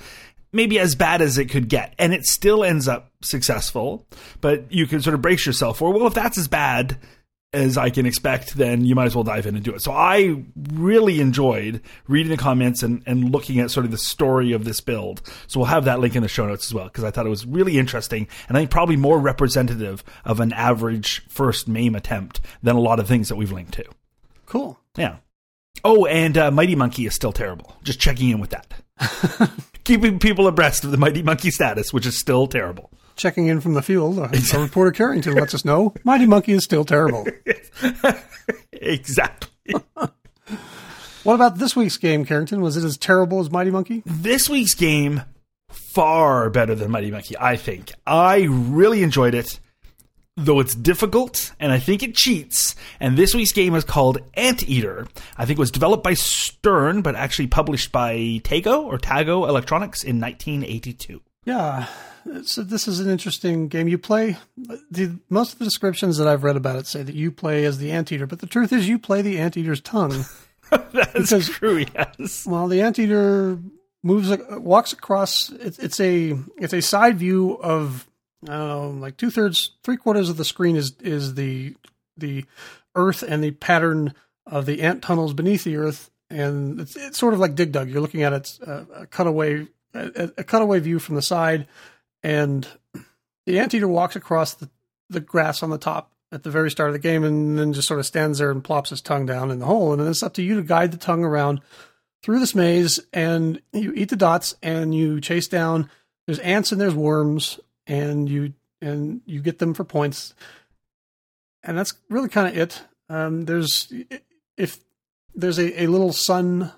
maybe 0.51 0.79
as 0.79 0.95
bad 0.95 1.21
as 1.21 1.37
it 1.37 1.49
could 1.49 1.67
get 1.67 1.93
and 1.99 2.13
it 2.13 2.25
still 2.25 2.63
ends 2.63 2.87
up 2.87 3.11
successful 3.21 4.07
but 4.39 4.71
you 4.71 4.87
can 4.87 5.01
sort 5.01 5.13
of 5.13 5.21
brace 5.21 5.45
yourself 5.45 5.77
for 5.77 5.91
well 5.91 6.07
if 6.07 6.13
that's 6.13 6.37
as 6.37 6.47
bad 6.47 6.97
as 7.53 7.77
I 7.77 7.89
can 7.91 8.05
expect, 8.05 8.55
then 8.55 8.83
you 8.83 8.95
might 8.95 9.05
as 9.05 9.15
well 9.15 9.23
dive 9.23 9.45
in 9.45 9.55
and 9.55 9.63
do 9.63 9.73
it. 9.73 9.81
So 9.81 9.91
I 9.91 10.43
really 10.73 11.19
enjoyed 11.19 11.81
reading 12.07 12.31
the 12.31 12.37
comments 12.37 12.81
and, 12.81 13.03
and 13.05 13.31
looking 13.31 13.59
at 13.59 13.69
sort 13.69 13.85
of 13.85 13.91
the 13.91 13.97
story 13.97 14.51
of 14.53 14.65
this 14.65 14.81
build. 14.81 15.21
So 15.47 15.59
we'll 15.59 15.67
have 15.67 15.85
that 15.85 15.99
link 15.99 16.15
in 16.15 16.23
the 16.23 16.27
show 16.27 16.47
notes 16.47 16.65
as 16.65 16.73
well, 16.73 16.85
because 16.85 17.03
I 17.03 17.11
thought 17.11 17.27
it 17.27 17.29
was 17.29 17.45
really 17.45 17.77
interesting 17.77 18.27
and 18.47 18.57
I 18.57 18.61
think 18.61 18.71
probably 18.71 18.97
more 18.97 19.19
representative 19.19 20.03
of 20.25 20.39
an 20.39 20.51
average 20.53 21.25
first 21.27 21.67
MAME 21.67 21.95
attempt 21.95 22.41
than 22.63 22.75
a 22.75 22.81
lot 22.81 22.99
of 22.99 23.07
things 23.07 23.29
that 23.29 23.35
we've 23.35 23.51
linked 23.51 23.73
to. 23.73 23.85
Cool. 24.47 24.79
Yeah. 24.97 25.17
Oh, 25.83 26.05
and 26.05 26.37
uh, 26.37 26.51
Mighty 26.51 26.75
Monkey 26.75 27.05
is 27.05 27.13
still 27.13 27.31
terrible. 27.31 27.75
Just 27.83 27.99
checking 27.99 28.29
in 28.29 28.39
with 28.39 28.51
that. 28.51 29.51
Keeping 29.83 30.17
people 30.17 30.47
abreast 30.47 30.83
of 30.83 30.91
the 30.91 30.97
Mighty 30.97 31.21
Monkey 31.21 31.51
status, 31.51 31.91
which 31.91 32.05
is 32.05 32.17
still 32.17 32.47
terrible 32.47 32.89
checking 33.15 33.47
in 33.47 33.61
from 33.61 33.73
the 33.73 33.81
field, 33.81 34.17
a 34.19 34.59
reporter 34.59 34.91
Carrington 34.91 35.35
lets 35.35 35.53
us 35.53 35.65
know 35.65 35.93
Mighty 36.03 36.25
Monkey 36.25 36.53
is 36.53 36.63
still 36.63 36.85
terrible. 36.85 37.25
exactly. 38.71 39.75
what 41.23 41.35
about 41.35 41.57
this 41.57 41.75
week's 41.75 41.97
game, 41.97 42.25
Carrington? 42.25 42.61
Was 42.61 42.77
it 42.77 42.83
as 42.83 42.97
terrible 42.97 43.39
as 43.39 43.51
Mighty 43.51 43.71
Monkey? 43.71 44.03
This 44.05 44.49
week's 44.49 44.75
game, 44.75 45.21
far 45.69 46.49
better 46.49 46.75
than 46.75 46.91
Mighty 46.91 47.11
Monkey, 47.11 47.35
I 47.39 47.55
think. 47.55 47.91
I 48.05 48.47
really 48.49 49.03
enjoyed 49.03 49.35
it, 49.35 49.59
though 50.35 50.59
it's 50.59 50.75
difficult, 50.75 51.53
and 51.59 51.71
I 51.71 51.79
think 51.79 52.03
it 52.03 52.15
cheats. 52.15 52.75
And 52.99 53.17
this 53.17 53.33
week's 53.33 53.51
game 53.51 53.75
is 53.75 53.83
called 53.83 54.19
Anteater. 54.35 55.07
I 55.37 55.45
think 55.45 55.57
it 55.57 55.61
was 55.61 55.71
developed 55.71 56.03
by 56.03 56.13
Stern, 56.15 57.01
but 57.01 57.15
actually 57.15 57.47
published 57.47 57.91
by 57.91 58.15
Tago 58.43 58.83
or 58.83 58.97
Tago 58.97 59.47
Electronics 59.47 60.03
in 60.03 60.19
1982. 60.19 61.21
Yeah, 61.45 61.87
so 62.43 62.63
this 62.63 62.87
is 62.87 62.99
an 62.99 63.09
interesting 63.09 63.67
game. 63.67 63.87
You 63.87 63.97
play 63.97 64.37
the 64.89 65.19
most 65.29 65.53
of 65.53 65.59
the 65.59 65.65
descriptions 65.65 66.17
that 66.17 66.27
I've 66.27 66.43
read 66.43 66.55
about 66.55 66.77
it 66.77 66.87
say 66.87 67.03
that 67.03 67.15
you 67.15 67.31
play 67.31 67.65
as 67.65 67.77
the 67.77 67.91
anteater, 67.91 68.27
but 68.27 68.39
the 68.39 68.47
truth 68.47 68.71
is 68.71 68.87
you 68.87 68.97
play 68.97 69.21
the 69.21 69.39
anteater's 69.39 69.81
tongue. 69.81 70.25
That's 70.69 71.29
because, 71.29 71.49
true. 71.49 71.85
Yes. 71.93 72.45
Well, 72.45 72.67
the 72.67 72.81
anteater 72.81 73.59
moves, 74.03 74.35
walks 74.51 74.93
across. 74.93 75.49
It's, 75.51 75.79
it's 75.79 75.99
a 75.99 76.37
it's 76.57 76.73
a 76.73 76.81
side 76.81 77.17
view 77.17 77.53
of 77.61 78.07
I 78.47 78.57
don't 78.57 78.67
know, 78.67 78.89
like 79.01 79.17
two 79.17 79.29
thirds, 79.29 79.71
three 79.83 79.97
quarters 79.97 80.29
of 80.29 80.37
the 80.37 80.45
screen 80.45 80.75
is 80.75 80.95
is 81.01 81.35
the 81.35 81.75
the 82.17 82.45
earth 82.95 83.23
and 83.23 83.43
the 83.43 83.51
pattern 83.51 84.13
of 84.45 84.65
the 84.65 84.81
ant 84.81 85.01
tunnels 85.01 85.33
beneath 85.33 85.63
the 85.63 85.77
earth, 85.77 86.09
and 86.29 86.79
it's, 86.79 86.95
it's 86.95 87.17
sort 87.17 87.33
of 87.33 87.39
like 87.39 87.55
Dig 87.55 87.71
Dug. 87.71 87.89
You're 87.89 88.01
looking 88.01 88.23
at 88.23 88.33
it 88.33 88.59
uh, 88.65 88.85
a 88.93 89.07
cutaway 89.07 89.67
a, 89.93 90.31
a 90.37 90.43
cutaway 90.43 90.79
view 90.79 90.99
from 90.99 91.15
the 91.15 91.21
side, 91.21 91.67
and 92.21 92.67
the 93.45 93.59
anteater 93.59 93.87
walks 93.87 94.15
across 94.15 94.53
the, 94.53 94.69
the 95.09 95.19
grass 95.19 95.61
on 95.61 95.69
the 95.69 95.77
top 95.77 96.11
at 96.31 96.43
the 96.43 96.49
very 96.49 96.71
start 96.71 96.89
of 96.89 96.93
the 96.93 96.99
game, 96.99 97.23
and 97.23 97.59
then 97.59 97.73
just 97.73 97.87
sort 97.87 97.99
of 97.99 98.05
stands 98.05 98.39
there 98.39 98.51
and 98.51 98.63
plops 98.63 98.89
his 98.89 99.01
tongue 99.01 99.25
down 99.25 99.51
in 99.51 99.59
the 99.59 99.65
hole, 99.65 99.91
and 99.91 100.01
then 100.01 100.09
it's 100.09 100.23
up 100.23 100.33
to 100.33 100.41
you 100.41 100.55
to 100.55 100.63
guide 100.63 100.91
the 100.91 100.97
tongue 100.97 101.23
around 101.23 101.61
through 102.23 102.39
this 102.39 102.55
maze, 102.55 102.99
and 103.11 103.61
you 103.71 103.93
eat 103.93 104.09
the 104.09 104.15
dots, 104.15 104.55
and 104.63 104.95
you 104.95 105.21
chase 105.21 105.47
down. 105.47 105.89
There's 106.25 106.39
ants 106.39 106.71
and 106.71 106.79
there's 106.79 106.95
worms, 106.95 107.59
and 107.85 108.29
you 108.29 108.53
and 108.81 109.21
you 109.25 109.41
get 109.41 109.59
them 109.59 109.73
for 109.73 109.83
points, 109.83 110.33
and 111.63 111.77
that's 111.77 111.93
really 112.09 112.29
kind 112.29 112.47
of 112.47 112.57
it. 112.57 112.81
Um, 113.09 113.45
there's 113.45 113.91
if 114.57 114.79
there's 115.35 115.59
a, 115.59 115.83
a 115.83 115.87
little 115.87 116.13
sun 116.13 116.71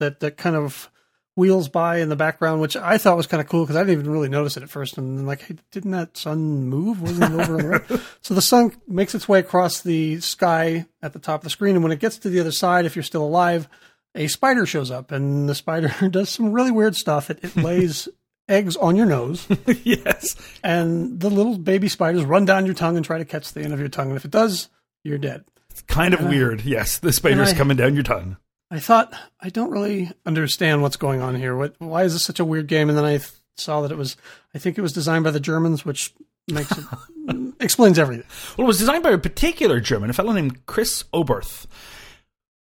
that 0.00 0.20
that 0.20 0.36
kind 0.36 0.56
of 0.56 0.89
wheels 1.36 1.68
by 1.68 1.98
in 1.98 2.08
the 2.08 2.16
background, 2.16 2.60
which 2.60 2.76
I 2.76 2.98
thought 2.98 3.16
was 3.16 3.26
kind 3.26 3.40
of 3.40 3.48
cool 3.48 3.64
because 3.64 3.76
I 3.76 3.80
didn't 3.80 4.00
even 4.00 4.10
really 4.10 4.28
notice 4.28 4.56
it 4.56 4.62
at 4.62 4.70
first. 4.70 4.98
And 4.98 5.18
then 5.18 5.26
like, 5.26 5.42
hey, 5.42 5.56
didn't 5.70 5.92
that 5.92 6.16
sun 6.16 6.66
move? 6.66 7.00
Wasn't 7.00 7.22
it 7.22 7.40
over 7.40 7.54
on 7.54 7.62
the 7.62 7.68
right? 7.68 8.00
So 8.22 8.34
the 8.34 8.42
sun 8.42 8.72
makes 8.86 9.14
its 9.14 9.28
way 9.28 9.38
across 9.38 9.80
the 9.80 10.20
sky 10.20 10.86
at 11.02 11.12
the 11.12 11.18
top 11.18 11.40
of 11.40 11.44
the 11.44 11.50
screen, 11.50 11.76
and 11.76 11.82
when 11.82 11.92
it 11.92 12.00
gets 12.00 12.18
to 12.18 12.28
the 12.28 12.40
other 12.40 12.52
side, 12.52 12.84
if 12.84 12.96
you're 12.96 13.02
still 13.02 13.24
alive, 13.24 13.68
a 14.14 14.26
spider 14.26 14.66
shows 14.66 14.90
up, 14.90 15.12
and 15.12 15.48
the 15.48 15.54
spider 15.54 15.92
does 16.10 16.30
some 16.30 16.52
really 16.52 16.70
weird 16.70 16.96
stuff. 16.96 17.30
It, 17.30 17.38
it 17.42 17.56
lays 17.56 18.08
eggs 18.48 18.76
on 18.76 18.96
your 18.96 19.06
nose. 19.06 19.46
yes. 19.84 20.36
And 20.62 21.20
the 21.20 21.30
little 21.30 21.56
baby 21.58 21.88
spiders 21.88 22.24
run 22.24 22.44
down 22.44 22.66
your 22.66 22.74
tongue 22.74 22.96
and 22.96 23.04
try 23.04 23.18
to 23.18 23.24
catch 23.24 23.52
the 23.52 23.62
end 23.62 23.72
of 23.72 23.80
your 23.80 23.88
tongue. 23.88 24.08
And 24.08 24.16
if 24.16 24.24
it 24.24 24.30
does, 24.30 24.68
you're 25.04 25.18
dead. 25.18 25.44
It's 25.70 25.82
kind 25.82 26.12
of 26.12 26.20
and 26.20 26.28
weird. 26.28 26.62
Yes, 26.62 26.98
the 26.98 27.12
spider's 27.12 27.52
I, 27.52 27.54
coming 27.54 27.76
down 27.76 27.94
your 27.94 28.02
tongue. 28.02 28.36
I 28.70 28.78
thought 28.78 29.12
I 29.40 29.48
don't 29.48 29.70
really 29.70 30.10
understand 30.24 30.82
what's 30.82 30.96
going 30.96 31.20
on 31.20 31.34
here. 31.34 31.56
What? 31.56 31.74
Why 31.78 32.04
is 32.04 32.12
this 32.12 32.22
such 32.22 32.40
a 32.40 32.44
weird 32.44 32.68
game? 32.68 32.88
And 32.88 32.96
then 32.96 33.04
I 33.04 33.18
th- 33.18 33.30
saw 33.56 33.80
that 33.82 33.90
it 33.90 33.98
was. 33.98 34.16
I 34.54 34.58
think 34.58 34.78
it 34.78 34.82
was 34.82 34.92
designed 34.92 35.24
by 35.24 35.32
the 35.32 35.40
Germans, 35.40 35.84
which 35.84 36.14
makes 36.48 36.70
it 36.76 36.84
explains 37.60 37.98
everything. 37.98 38.26
Well, 38.56 38.66
it 38.66 38.68
was 38.68 38.78
designed 38.78 39.02
by 39.02 39.10
a 39.10 39.18
particular 39.18 39.80
German, 39.80 40.10
a 40.10 40.12
fellow 40.12 40.32
named 40.32 40.66
Chris 40.66 41.04
Oberth, 41.12 41.66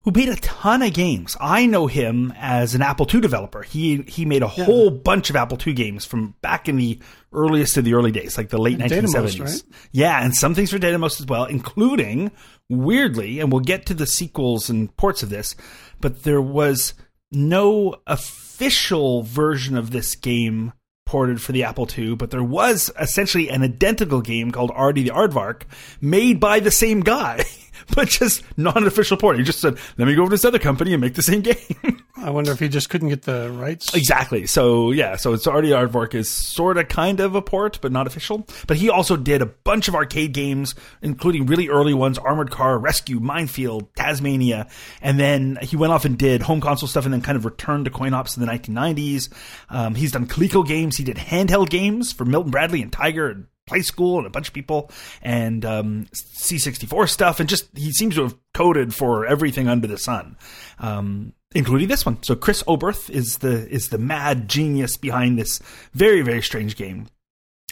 who 0.02 0.12
made 0.12 0.30
a 0.30 0.36
ton 0.36 0.80
of 0.82 0.94
games. 0.94 1.36
I 1.40 1.66
know 1.66 1.86
him 1.86 2.32
as 2.36 2.74
an 2.74 2.80
Apple 2.80 3.06
II 3.12 3.20
developer. 3.20 3.62
He 3.62 3.98
he 4.08 4.24
made 4.24 4.42
a 4.42 4.50
yeah. 4.56 4.64
whole 4.64 4.90
bunch 4.90 5.28
of 5.28 5.36
Apple 5.36 5.58
II 5.64 5.74
games 5.74 6.06
from 6.06 6.34
back 6.40 6.68
in 6.68 6.76
the 6.76 6.98
earliest 7.32 7.76
of 7.76 7.84
the 7.84 7.92
early 7.92 8.12
days, 8.12 8.38
like 8.38 8.48
the 8.48 8.58
late 8.58 8.78
nineteen 8.78 9.08
seventies. 9.08 9.40
Right? 9.40 9.62
Yeah, 9.92 10.22
and 10.24 10.34
some 10.34 10.54
things 10.54 10.70
for 10.70 10.78
Datamost 10.78 11.20
as 11.20 11.26
well, 11.26 11.44
including 11.44 12.30
weirdly, 12.70 13.40
and 13.40 13.50
we'll 13.50 13.60
get 13.60 13.86
to 13.86 13.94
the 13.94 14.06
sequels 14.06 14.68
and 14.70 14.94
ports 14.96 15.22
of 15.22 15.30
this, 15.30 15.56
but 16.00 16.22
there 16.22 16.42
was 16.42 16.94
no 17.30 17.96
official 18.06 19.22
version 19.22 19.76
of 19.76 19.90
this 19.90 20.14
game 20.14 20.72
ported 21.06 21.40
for 21.40 21.52
the 21.52 21.64
Apple 21.64 21.88
II, 21.96 22.16
but 22.16 22.30
there 22.30 22.44
was 22.44 22.90
essentially 23.00 23.48
an 23.48 23.62
identical 23.62 24.20
game 24.20 24.50
called 24.50 24.70
Ardy 24.74 25.04
the 25.04 25.10
Aardvark 25.10 25.62
made 26.00 26.38
by 26.38 26.60
the 26.60 26.70
same 26.70 27.00
guy. 27.00 27.44
but 27.94 28.08
just 28.08 28.42
not 28.58 28.76
an 28.76 28.86
official 28.86 29.16
port. 29.16 29.38
He 29.38 29.44
just 29.44 29.60
said, 29.60 29.78
"Let 29.96 30.06
me 30.06 30.14
go 30.14 30.22
over 30.22 30.30
to 30.30 30.34
this 30.34 30.44
other 30.44 30.58
company 30.58 30.92
and 30.92 31.00
make 31.00 31.14
the 31.14 31.22
same 31.22 31.40
game." 31.42 32.02
I 32.20 32.30
wonder 32.30 32.50
if 32.50 32.58
he 32.58 32.68
just 32.68 32.90
couldn't 32.90 33.08
get 33.08 33.22
the 33.22 33.50
rights. 33.50 33.94
Exactly. 33.94 34.46
So 34.46 34.90
yeah, 34.90 35.16
so 35.16 35.32
it's 35.32 35.46
Ardy 35.46 35.70
Aardvark 35.70 36.14
is 36.14 36.28
sort 36.28 36.76
of 36.76 36.88
kind 36.88 37.20
of 37.20 37.34
a 37.34 37.42
port, 37.42 37.78
but 37.80 37.92
not 37.92 38.06
official. 38.06 38.46
But 38.66 38.76
he 38.76 38.90
also 38.90 39.16
did 39.16 39.42
a 39.42 39.46
bunch 39.46 39.88
of 39.88 39.94
arcade 39.94 40.32
games, 40.32 40.74
including 41.02 41.46
really 41.46 41.68
early 41.68 41.94
ones: 41.94 42.18
Armored 42.18 42.50
Car, 42.50 42.78
Rescue, 42.78 43.20
Minefield, 43.20 43.94
Tazz-Mania, 43.94 44.68
and 45.00 45.18
then 45.18 45.58
he 45.62 45.76
went 45.76 45.92
off 45.92 46.04
and 46.04 46.18
did 46.18 46.42
home 46.42 46.60
console 46.60 46.88
stuff, 46.88 47.04
and 47.04 47.14
then 47.14 47.22
kind 47.22 47.36
of 47.36 47.44
returned 47.44 47.84
to 47.84 47.90
coin 47.90 48.14
ops 48.14 48.36
in 48.36 48.44
the 48.44 48.50
1990s. 48.50 49.32
Um, 49.70 49.94
he's 49.94 50.12
done 50.12 50.26
Coleco 50.26 50.66
games. 50.66 50.96
He 50.96 51.04
did 51.04 51.16
handheld 51.16 51.70
games 51.70 52.12
for 52.12 52.24
Milton 52.24 52.50
Bradley 52.50 52.82
and 52.82 52.92
Tiger 52.92 53.28
and 53.28 53.46
Playskool 53.68 54.18
and 54.18 54.26
a 54.26 54.30
bunch 54.30 54.48
of 54.48 54.54
people 54.54 54.90
and 55.22 55.64
um, 55.64 56.06
C64 56.12 57.08
stuff, 57.08 57.40
and 57.40 57.48
just 57.48 57.68
he 57.76 57.92
seems 57.92 58.16
to 58.16 58.22
have 58.22 58.36
coded 58.54 58.94
for 58.94 59.26
everything 59.26 59.68
under 59.68 59.86
the 59.86 59.98
sun, 59.98 60.36
um, 60.78 61.32
including 61.54 61.88
this 61.88 62.04
one. 62.04 62.22
So 62.22 62.34
Chris 62.34 62.62
Oberth 62.64 63.10
is 63.10 63.38
the 63.38 63.68
is 63.68 63.88
the 63.88 63.98
mad 63.98 64.48
genius 64.48 64.96
behind 64.96 65.38
this 65.38 65.60
very 65.92 66.22
very 66.22 66.42
strange 66.42 66.76
game. 66.76 67.06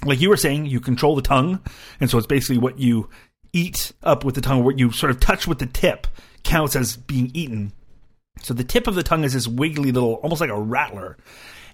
Like 0.04 0.20
you 0.20 0.28
were 0.28 0.36
saying, 0.36 0.66
you 0.66 0.80
control 0.80 1.16
the 1.16 1.22
tongue, 1.22 1.60
and 2.00 2.10
so 2.10 2.18
it's 2.18 2.26
basically 2.26 2.58
what 2.58 2.78
you 2.78 3.08
eat 3.52 3.92
up 4.02 4.24
with 4.24 4.34
the 4.34 4.42
tongue, 4.42 4.62
what 4.62 4.78
you 4.78 4.92
sort 4.92 5.10
of 5.10 5.20
touch 5.20 5.46
with 5.46 5.58
the 5.58 5.66
tip 5.66 6.06
counts 6.42 6.76
as 6.76 6.96
being 6.96 7.30
eaten. 7.32 7.72
So 8.42 8.52
the 8.52 8.64
tip 8.64 8.86
of 8.86 8.94
the 8.94 9.02
tongue 9.02 9.24
is 9.24 9.32
this 9.32 9.48
wiggly 9.48 9.92
little, 9.92 10.14
almost 10.14 10.40
like 10.40 10.50
a 10.50 10.60
rattler. 10.60 11.16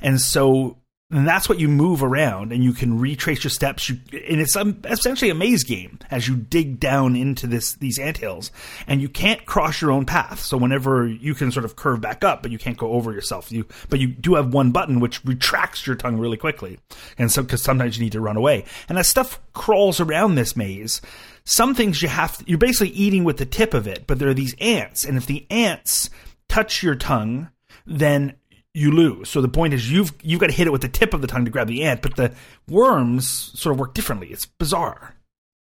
And 0.00 0.20
so 0.20 0.78
and 1.12 1.28
that's 1.28 1.46
what 1.46 1.60
you 1.60 1.68
move 1.68 2.02
around 2.02 2.52
and 2.52 2.64
you 2.64 2.72
can 2.72 2.98
retrace 2.98 3.44
your 3.44 3.50
steps. 3.50 3.90
You, 3.90 3.98
and 4.12 4.40
it's 4.40 4.56
essentially 4.86 5.30
a 5.30 5.34
maze 5.34 5.62
game 5.62 5.98
as 6.10 6.26
you 6.26 6.36
dig 6.36 6.80
down 6.80 7.16
into 7.16 7.46
this 7.46 7.74
these 7.74 7.98
anthills. 7.98 8.50
And 8.86 9.02
you 9.02 9.10
can't 9.10 9.44
cross 9.44 9.82
your 9.82 9.92
own 9.92 10.06
path. 10.06 10.40
So 10.40 10.56
whenever 10.56 11.06
you 11.06 11.34
can 11.34 11.52
sort 11.52 11.66
of 11.66 11.76
curve 11.76 12.00
back 12.00 12.24
up 12.24 12.42
but 12.42 12.50
you 12.50 12.58
can't 12.58 12.78
go 12.78 12.92
over 12.92 13.12
yourself. 13.12 13.52
You 13.52 13.66
but 13.90 14.00
you 14.00 14.08
do 14.08 14.34
have 14.36 14.54
one 14.54 14.72
button 14.72 15.00
which 15.00 15.22
retracts 15.24 15.86
your 15.86 15.96
tongue 15.96 16.16
really 16.18 16.38
quickly. 16.38 16.78
And 17.18 17.30
so 17.30 17.42
because 17.42 17.62
sometimes 17.62 17.98
you 17.98 18.04
need 18.04 18.12
to 18.12 18.20
run 18.20 18.38
away. 18.38 18.64
And 18.88 18.98
as 18.98 19.06
stuff 19.06 19.38
crawls 19.52 20.00
around 20.00 20.36
this 20.36 20.56
maze 20.56 21.02
some 21.44 21.74
things 21.74 22.00
you 22.00 22.08
have 22.08 22.38
to, 22.38 22.44
you're 22.46 22.56
basically 22.56 22.94
eating 22.94 23.24
with 23.24 23.36
the 23.36 23.46
tip 23.46 23.74
of 23.74 23.86
it 23.86 24.06
but 24.06 24.18
there 24.18 24.30
are 24.30 24.34
these 24.34 24.56
ants. 24.60 25.04
And 25.04 25.18
if 25.18 25.26
the 25.26 25.46
ants 25.50 26.08
touch 26.48 26.82
your 26.82 26.94
tongue 26.94 27.50
then 27.84 28.34
you 28.74 28.90
lose. 28.90 29.28
So 29.28 29.40
the 29.40 29.48
point 29.48 29.74
is 29.74 29.90
you've 29.90 30.12
you've 30.22 30.40
got 30.40 30.48
to 30.48 30.52
hit 30.52 30.66
it 30.66 30.70
with 30.70 30.82
the 30.82 30.88
tip 30.88 31.14
of 31.14 31.20
the 31.20 31.26
tongue 31.26 31.44
to 31.44 31.50
grab 31.50 31.68
the 31.68 31.84
ant, 31.84 32.02
but 32.02 32.16
the 32.16 32.32
worms 32.68 33.28
sort 33.28 33.74
of 33.74 33.80
work 33.80 33.94
differently. 33.94 34.28
It's 34.28 34.46
bizarre. 34.46 35.16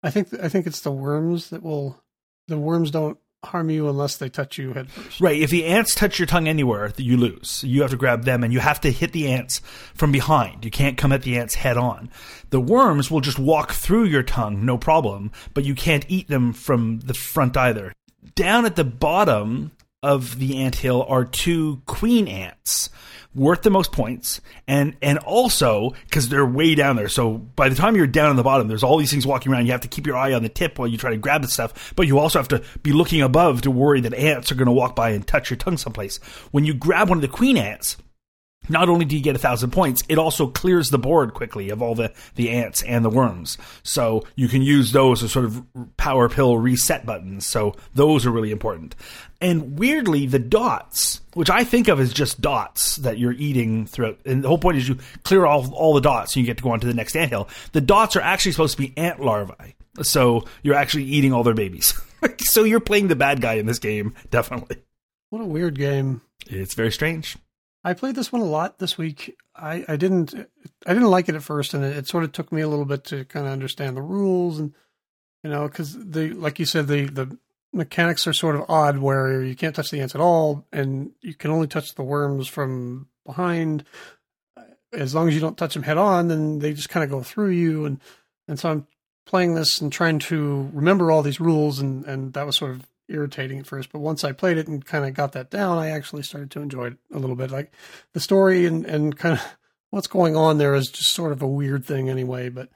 I 0.03 0.11
think 0.11 0.29
I 0.43 0.49
think 0.49 0.67
it's 0.67 0.81
the 0.81 0.93
worms 0.93 1.51
that 1.51 1.63
will 1.63 2.03
the 2.49 2.59
worms 2.59 2.91
don't 2.91 3.19
harm 3.45 3.71
you 3.71 3.89
unless 3.89 4.17
they 4.17 4.29
touch 4.29 4.59
you 4.59 4.73
head 4.73 4.91
first. 4.91 5.21
Right. 5.21 5.41
If 5.41 5.51
the 5.51 5.67
ants 5.67 5.95
touch 5.95 6.19
your 6.19 6.27
tongue 6.27 6.49
anywhere, 6.49 6.93
you 6.97 7.17
lose. 7.17 7.63
You 7.65 7.83
have 7.83 7.91
to 7.93 7.97
grab 7.97 8.25
them 8.25 8.43
and 8.43 8.53
you 8.53 8.61
have 8.61 8.81
to 8.83 8.91
hit 8.91 9.13
the 9.13 9.29
ants 9.29 9.61
from 9.95 10.13
behind. 10.13 10.65
You 10.65 10.71
can't 10.71 10.99
come 10.99 11.13
at 11.13 11.23
the 11.23 11.39
ants 11.39 11.55
head 11.55 11.77
on. 11.77 12.11
The 12.51 12.61
worms 12.61 13.11
will 13.11 13.21
just 13.21 13.39
walk 13.39 13.73
through 13.73 14.05
your 14.05 14.23
tongue, 14.23 14.65
no 14.65 14.77
problem, 14.79 15.31
but 15.55 15.65
you 15.65 15.75
can't 15.75 16.05
eat 16.09 16.29
them 16.29 16.53
from 16.53 17.01
the 17.01 17.15
front 17.15 17.57
either. 17.57 17.93
Down 18.35 18.67
at 18.67 18.77
the 18.77 18.85
bottom, 18.85 19.71
of 20.07 20.39
the 20.39 20.59
ant 20.59 20.77
hill 20.77 21.05
are 21.09 21.25
two 21.25 21.83
queen 21.87 22.29
ants 22.29 22.91
worth 23.35 23.63
the 23.63 23.71
most 23.71 23.91
points. 23.91 24.41
And 24.69 24.97
and 25.03 25.19
also 25.19 25.95
because 26.05 26.29
they're 26.29 26.47
way 26.47 26.77
down 26.77 26.95
there. 26.95 27.09
So 27.09 27.35
by 27.35 27.69
the 27.69 27.75
time 27.75 27.97
you're 27.97 28.07
down 28.07 28.31
on 28.31 28.37
the 28.37 28.45
bottom 28.45 28.69
there's 28.69 28.85
all 28.85 28.99
these 28.99 29.11
things 29.11 29.27
walking 29.27 29.53
around. 29.53 29.67
You 29.67 29.73
have 29.73 29.81
to 29.83 29.89
keep 29.89 30.07
your 30.07 30.17
eye 30.17 30.33
on 30.33 30.45
the 30.45 30.49
tip 30.49 30.79
while 30.79 30.89
you 30.89 30.97
try 30.97 31.11
to 31.11 31.17
grab 31.17 31.43
the 31.43 31.49
stuff 31.49 31.93
but 31.97 32.07
you 32.07 32.21
also 32.21 32.39
have 32.39 32.49
to 32.49 32.63
be 32.83 32.93
looking 32.93 33.21
above 33.21 33.63
to 33.63 33.71
worry 33.71 34.01
that 34.01 34.15
ants 34.15 34.53
are 34.53 34.55
going 34.55 34.67
to 34.67 34.73
walk 34.73 34.95
by 34.95 35.11
and 35.11 35.27
touch 35.27 35.51
your 35.51 35.57
tongue 35.57 35.77
someplace. 35.77 36.19
When 36.53 36.65
you 36.65 36.73
grab 36.73 37.09
one 37.09 37.19
of 37.19 37.23
the 37.23 37.29
queen 37.29 37.57
ants 37.57 37.97
not 38.69 38.89
only 38.89 39.05
do 39.05 39.17
you 39.17 39.23
get 39.23 39.37
a 39.37 39.39
thousand 39.39 39.71
points, 39.71 40.03
it 40.09 40.19
also 40.19 40.47
clears 40.47 40.91
the 40.91 40.99
board 40.99 41.35
quickly 41.35 41.71
of 41.71 41.83
all 41.83 41.95
the, 41.95 42.13
the 42.35 42.51
ants 42.51 42.83
and 42.83 43.05
the 43.05 43.11
worms. 43.11 43.59
So 43.83 44.27
you 44.35 44.49
can 44.49 44.63
use 44.63 44.93
those 44.93 45.23
as 45.23 45.33
sort 45.33 45.45
of 45.45 45.65
power 45.97 46.29
pill 46.29 46.59
reset 46.59 47.07
buttons. 47.07 47.47
So 47.47 47.75
those 47.95 48.27
are 48.27 48.31
really 48.31 48.51
important. 48.51 48.95
And 49.41 49.79
weirdly, 49.79 50.27
the 50.27 50.39
dots, 50.39 51.21
which 51.35 51.51
I 51.51 51.65
think 51.65 51.89
of 51.89 52.01
as 52.01 52.13
just 52.13 52.41
dots 52.41 52.97
that 52.97 53.19
you're 53.19 53.33
eating 53.33 53.87
throughout, 53.87 54.19
and 54.25 54.43
the 54.43 54.49
whole 54.49 54.59
point 54.59 54.79
is 54.79 54.89
you 54.89 54.99
clear 55.25 55.45
all, 55.45 55.73
all 55.75 55.95
the 55.95 56.01
dots 56.01 56.35
and 56.35 56.43
you 56.43 56.47
get 56.47 56.57
to 56.57 56.63
go 56.63 56.71
on 56.71 56.81
to 56.81 56.87
the 56.87 56.95
next 56.95 57.17
ant 57.17 57.31
hill. 57.31 57.49
The 57.73 57.81
dots 57.81 58.17
are 58.17 58.23
actually 58.23 58.53
supposed 58.53 58.77
to 58.77 58.83
be 58.83 58.97
ant 58.97 59.21
larvae. 59.21 59.75
So 60.03 60.45
you're 60.63 60.75
actually 60.75 61.05
eating 61.05 61.33
all 61.33 61.43
their 61.43 61.55
babies. 61.55 61.95
so 62.41 62.65
you're 62.65 62.81
playing 62.81 63.09
the 63.09 63.17
bad 63.17 63.41
guy 63.41 63.55
in 63.55 63.67
this 63.67 63.79
game, 63.79 64.15
definitely. 64.31 64.77
What 65.31 65.43
a 65.43 65.47
weird 65.47 65.79
game. 65.79 66.23
It's 66.47 66.75
very 66.75 66.93
strange. 66.93 67.37
I 67.87 67.95
played 67.95 68.17
this 68.17 68.33
one 68.33 68.43
a 68.43 68.47
lot 68.47 68.81
this 68.81 68.99
week. 68.99 69.37
I, 69.55 69.85
I 69.87 69.95
didn't 69.95 70.35
I 70.35 70.93
didn't 70.93 71.09
like 71.09 71.29
it 71.29 71.37
at 71.37 71.45
first, 71.45 71.73
and 71.73 71.85
it, 71.85 71.97
it 71.97 72.09
sort 72.09 72.25
of 72.25 72.33
took 72.33 72.51
me 72.51 72.61
a 72.61 72.69
little 72.69 72.85
bit 72.85 73.05
to 73.05 73.25
kind 73.27 73.47
of 73.47 73.53
understand 73.53 73.97
the 73.97 74.03
rules, 74.03 74.59
and 74.59 74.75
you 75.45 75.51
know, 75.51 75.69
because 75.69 75.97
the 75.97 76.31
like 76.31 76.59
you 76.59 76.67
said, 76.67 76.89
the 76.89 77.05
the 77.05 77.39
mechanics 77.73 78.27
are 78.27 78.33
sort 78.33 78.57
of 78.57 78.65
odd, 78.69 78.99
where 78.99 79.41
you 79.41 79.55
can't 79.55 79.77
touch 79.77 79.93
the 79.93 80.01
ants 80.01 80.17
at 80.17 80.21
all, 80.21 80.67
and 80.73 81.13
you 81.21 81.33
can 81.33 81.53
only 81.53 81.69
touch 81.69 81.95
the 81.95 82.03
worms 82.03 82.49
from 82.49 83.07
behind. 83.25 83.85
As 84.93 85.15
long 85.15 85.29
as 85.29 85.35
you 85.35 85.41
don't 85.41 85.57
touch 85.57 85.75
them 85.75 85.85
head 85.85 85.97
on, 85.97 86.27
then 86.27 86.59
they 86.59 86.73
just 86.73 86.89
kind 86.89 87.05
of 87.05 87.11
go 87.11 87.23
through 87.23 87.51
you, 87.51 87.85
and 87.85 88.01
and 88.49 88.59
so 88.59 88.69
I'm 88.69 88.87
playing 89.27 89.55
this 89.55 89.81
and 89.81 89.93
trying 89.93 90.19
to 90.19 90.69
remember 90.73 91.13
all 91.13 91.23
these 91.23 91.39
rules, 91.39 91.79
and 91.79 92.05
and 92.05 92.33
that 92.33 92.47
was 92.47 92.57
sort 92.57 92.73
of 92.73 92.85
irritating 93.09 93.59
at 93.59 93.67
first, 93.67 93.93
but 93.93 94.01
once 94.01 94.25
I 94.25 94.33
played 94.33 94.59
it 94.59 94.69
and 94.69 94.85
kind 94.85 95.05
of 95.05 95.15
got 95.15 95.33
that 95.33 95.51
down, 95.51 95.79
I 95.79 95.91
actually 95.91 96.23
started 96.23 96.51
to 96.53 96.61
enjoy 96.61 96.89
it 96.89 96.99
a 97.13 97.19
little 97.19 97.37
bit. 97.37 97.51
Like 97.51 97.73
the 98.13 98.21
story 98.21 98.67
and, 98.67 98.85
and 98.85 99.17
kind 99.17 99.39
of 99.39 99.45
what's 99.91 100.07
going 100.07 100.37
on 100.37 100.59
there 100.59 100.75
is 100.75 100.89
just 100.89 101.13
sort 101.13 101.33
of 101.33 101.43
a 101.43 101.47
weird 101.47 101.85
thing 101.85 102.09
anyway. 102.09 102.49
But 102.49 102.69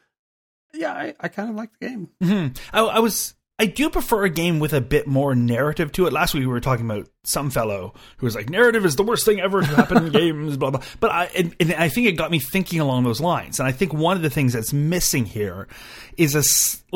yeah, 0.73 0.93
I, 0.93 1.15
I 1.21 1.29
kind 1.29 1.51
of 1.51 1.57
like 1.57 1.71
the 1.79 1.87
game. 1.89 2.11
Mm-hmm. 2.23 2.57
I, 2.73 2.81
I 2.81 2.99
was 3.01 3.35
I 3.61 3.67
do 3.67 3.91
prefer 3.91 4.25
a 4.25 4.31
game 4.31 4.59
with 4.59 4.73
a 4.73 4.81
bit 4.81 5.07
more 5.07 5.35
narrative 5.35 5.93
to 5.93 6.07
it. 6.07 6.15
Last 6.15 6.33
week 6.33 6.41
we 6.41 6.47
were 6.47 6.61
talking 6.61 6.87
about 6.87 7.11
some 7.25 7.51
fellow 7.51 7.93
who 8.17 8.25
was 8.25 8.35
like, 8.35 8.49
"Narrative 8.49 8.87
is 8.87 8.97
the 8.97 9.03
worst 9.03 9.27
thing 9.27 9.39
ever 9.39 9.61
to 9.61 9.67
happen 9.67 10.07
in 10.07 10.13
games." 10.13 10.57
Blah 10.57 10.71
blah. 10.71 10.83
But 10.99 11.11
I 11.11 11.25
and, 11.37 11.55
and, 11.61 11.75
I 11.75 11.91
think 11.91 12.07
it 12.07 12.13
got 12.13 12.31
me 12.31 12.39
thinking 12.39 12.81
along 12.81 13.05
those 13.05 13.21
lines. 13.21 13.61
And 13.61 13.69
I 13.69 13.73
think 13.73 13.93
one 13.93 14.17
of 14.17 14.23
the 14.23 14.31
things 14.31 14.55
that's 14.55 14.73
missing 14.73 15.27
here 15.27 15.69
is 16.17 16.35
a 16.35 16.43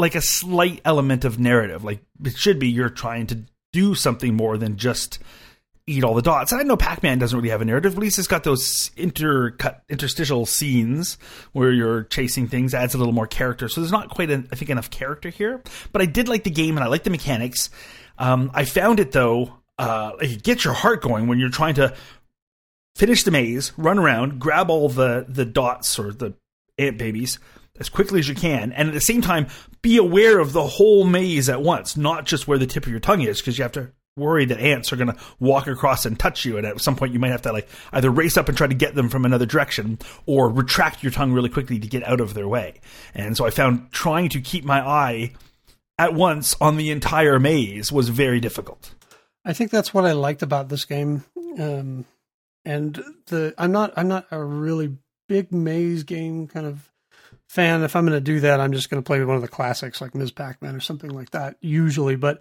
like 0.00 0.14
a 0.14 0.22
slight 0.22 0.80
element 0.86 1.26
of 1.26 1.38
narrative. 1.38 1.84
Like 1.84 2.00
it 2.24 2.34
should 2.34 2.58
be 2.58 2.70
you're 2.70 2.88
trying 2.88 3.26
to 3.26 3.44
do 3.74 3.94
something 3.94 4.34
more 4.34 4.56
than 4.56 4.78
just 4.78 5.18
eat 5.86 6.02
all 6.02 6.14
the 6.14 6.22
dots. 6.22 6.52
And 6.52 6.60
I 6.60 6.64
know 6.64 6.76
Pac-Man 6.76 7.18
doesn't 7.18 7.36
really 7.36 7.50
have 7.50 7.60
a 7.60 7.64
narrative, 7.64 7.94
but 7.94 7.98
at 7.98 8.04
least 8.04 8.18
it's 8.18 8.28
got 8.28 8.44
those 8.44 8.90
intercut 8.96 9.80
interstitial 9.88 10.46
scenes 10.46 11.18
where 11.52 11.72
you're 11.72 12.04
chasing 12.04 12.48
things, 12.48 12.72
adds 12.72 12.94
a 12.94 12.98
little 12.98 13.12
more 13.12 13.26
character. 13.26 13.68
So 13.68 13.80
there's 13.80 13.92
not 13.92 14.08
quite, 14.08 14.30
a, 14.30 14.44
I 14.50 14.56
think, 14.56 14.70
enough 14.70 14.90
character 14.90 15.28
here. 15.28 15.62
But 15.92 16.00
I 16.00 16.06
did 16.06 16.28
like 16.28 16.44
the 16.44 16.50
game 16.50 16.76
and 16.76 16.84
I 16.84 16.88
like 16.88 17.04
the 17.04 17.10
mechanics. 17.10 17.68
Um, 18.18 18.50
I 18.54 18.64
found 18.64 19.00
it 19.00 19.12
though, 19.12 19.58
uh, 19.78 20.12
it 20.20 20.42
gets 20.42 20.64
your 20.64 20.74
heart 20.74 21.02
going 21.02 21.26
when 21.26 21.38
you're 21.38 21.50
trying 21.50 21.74
to 21.74 21.94
finish 22.96 23.24
the 23.24 23.30
maze, 23.30 23.72
run 23.76 23.98
around, 23.98 24.38
grab 24.38 24.70
all 24.70 24.88
the 24.88 25.26
the 25.28 25.44
dots 25.44 25.98
or 25.98 26.12
the 26.12 26.34
ant 26.78 26.96
babies 26.98 27.38
as 27.80 27.88
quickly 27.88 28.20
as 28.20 28.28
you 28.28 28.36
can, 28.36 28.72
and 28.72 28.88
at 28.88 28.94
the 28.94 29.00
same 29.00 29.20
time 29.20 29.48
be 29.82 29.96
aware 29.96 30.38
of 30.38 30.52
the 30.52 30.62
whole 30.62 31.04
maze 31.04 31.48
at 31.48 31.60
once, 31.60 31.96
not 31.96 32.24
just 32.24 32.46
where 32.46 32.56
the 32.56 32.66
tip 32.66 32.86
of 32.86 32.90
your 32.90 33.00
tongue 33.00 33.22
is, 33.22 33.40
because 33.40 33.58
you 33.58 33.62
have 33.62 33.72
to 33.72 33.90
worry 34.16 34.44
that 34.44 34.60
ants 34.60 34.92
are 34.92 34.96
going 34.96 35.08
to 35.08 35.16
walk 35.40 35.66
across 35.66 36.06
and 36.06 36.18
touch 36.18 36.44
you 36.44 36.56
and 36.56 36.64
at 36.64 36.80
some 36.80 36.94
point 36.94 37.12
you 37.12 37.18
might 37.18 37.32
have 37.32 37.42
to 37.42 37.52
like 37.52 37.68
either 37.92 38.10
race 38.10 38.36
up 38.36 38.48
and 38.48 38.56
try 38.56 38.66
to 38.66 38.74
get 38.74 38.94
them 38.94 39.08
from 39.08 39.24
another 39.24 39.44
direction 39.44 39.98
or 40.24 40.48
retract 40.48 41.02
your 41.02 41.10
tongue 41.10 41.32
really 41.32 41.48
quickly 41.48 41.80
to 41.80 41.88
get 41.88 42.06
out 42.06 42.20
of 42.20 42.32
their 42.32 42.46
way. 42.46 42.80
And 43.12 43.36
so 43.36 43.44
i 43.44 43.50
found 43.50 43.90
trying 43.90 44.28
to 44.28 44.40
keep 44.40 44.64
my 44.64 44.80
eye 44.86 45.32
at 45.98 46.14
once 46.14 46.54
on 46.60 46.76
the 46.76 46.90
entire 46.90 47.40
maze 47.40 47.90
was 47.90 48.08
very 48.08 48.38
difficult. 48.38 48.94
I 49.44 49.52
think 49.52 49.72
that's 49.72 49.92
what 49.92 50.04
i 50.04 50.12
liked 50.12 50.42
about 50.42 50.68
this 50.68 50.84
game 50.84 51.24
um, 51.58 52.04
and 52.64 53.02
the 53.26 53.52
i'm 53.58 53.72
not 53.72 53.92
i'm 53.96 54.08
not 54.08 54.26
a 54.30 54.42
really 54.42 54.96
big 55.28 55.50
maze 55.50 56.04
game 56.04 56.46
kind 56.46 56.66
of 56.66 56.88
fan. 57.48 57.82
If 57.82 57.96
i'm 57.96 58.06
going 58.06 58.16
to 58.16 58.20
do 58.20 58.38
that 58.40 58.60
i'm 58.60 58.72
just 58.72 58.90
going 58.90 59.02
to 59.02 59.06
play 59.06 59.24
one 59.24 59.34
of 59.34 59.42
the 59.42 59.48
classics 59.48 60.00
like 60.00 60.14
ms. 60.14 60.30
Pac-man 60.30 60.76
or 60.76 60.80
something 60.80 61.10
like 61.10 61.30
that 61.30 61.56
usually 61.60 62.14
but 62.14 62.40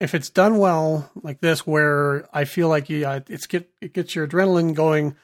if 0.00 0.14
it's 0.14 0.30
done 0.30 0.58
well 0.58 1.10
like 1.22 1.40
this, 1.40 1.66
where 1.66 2.28
I 2.32 2.44
feel 2.44 2.68
like 2.68 2.90
you, 2.90 3.06
uh, 3.06 3.20
it's 3.28 3.46
get 3.46 3.70
it 3.80 3.92
gets 3.92 4.14
your 4.14 4.26
adrenaline 4.26 4.74
going. 4.74 5.16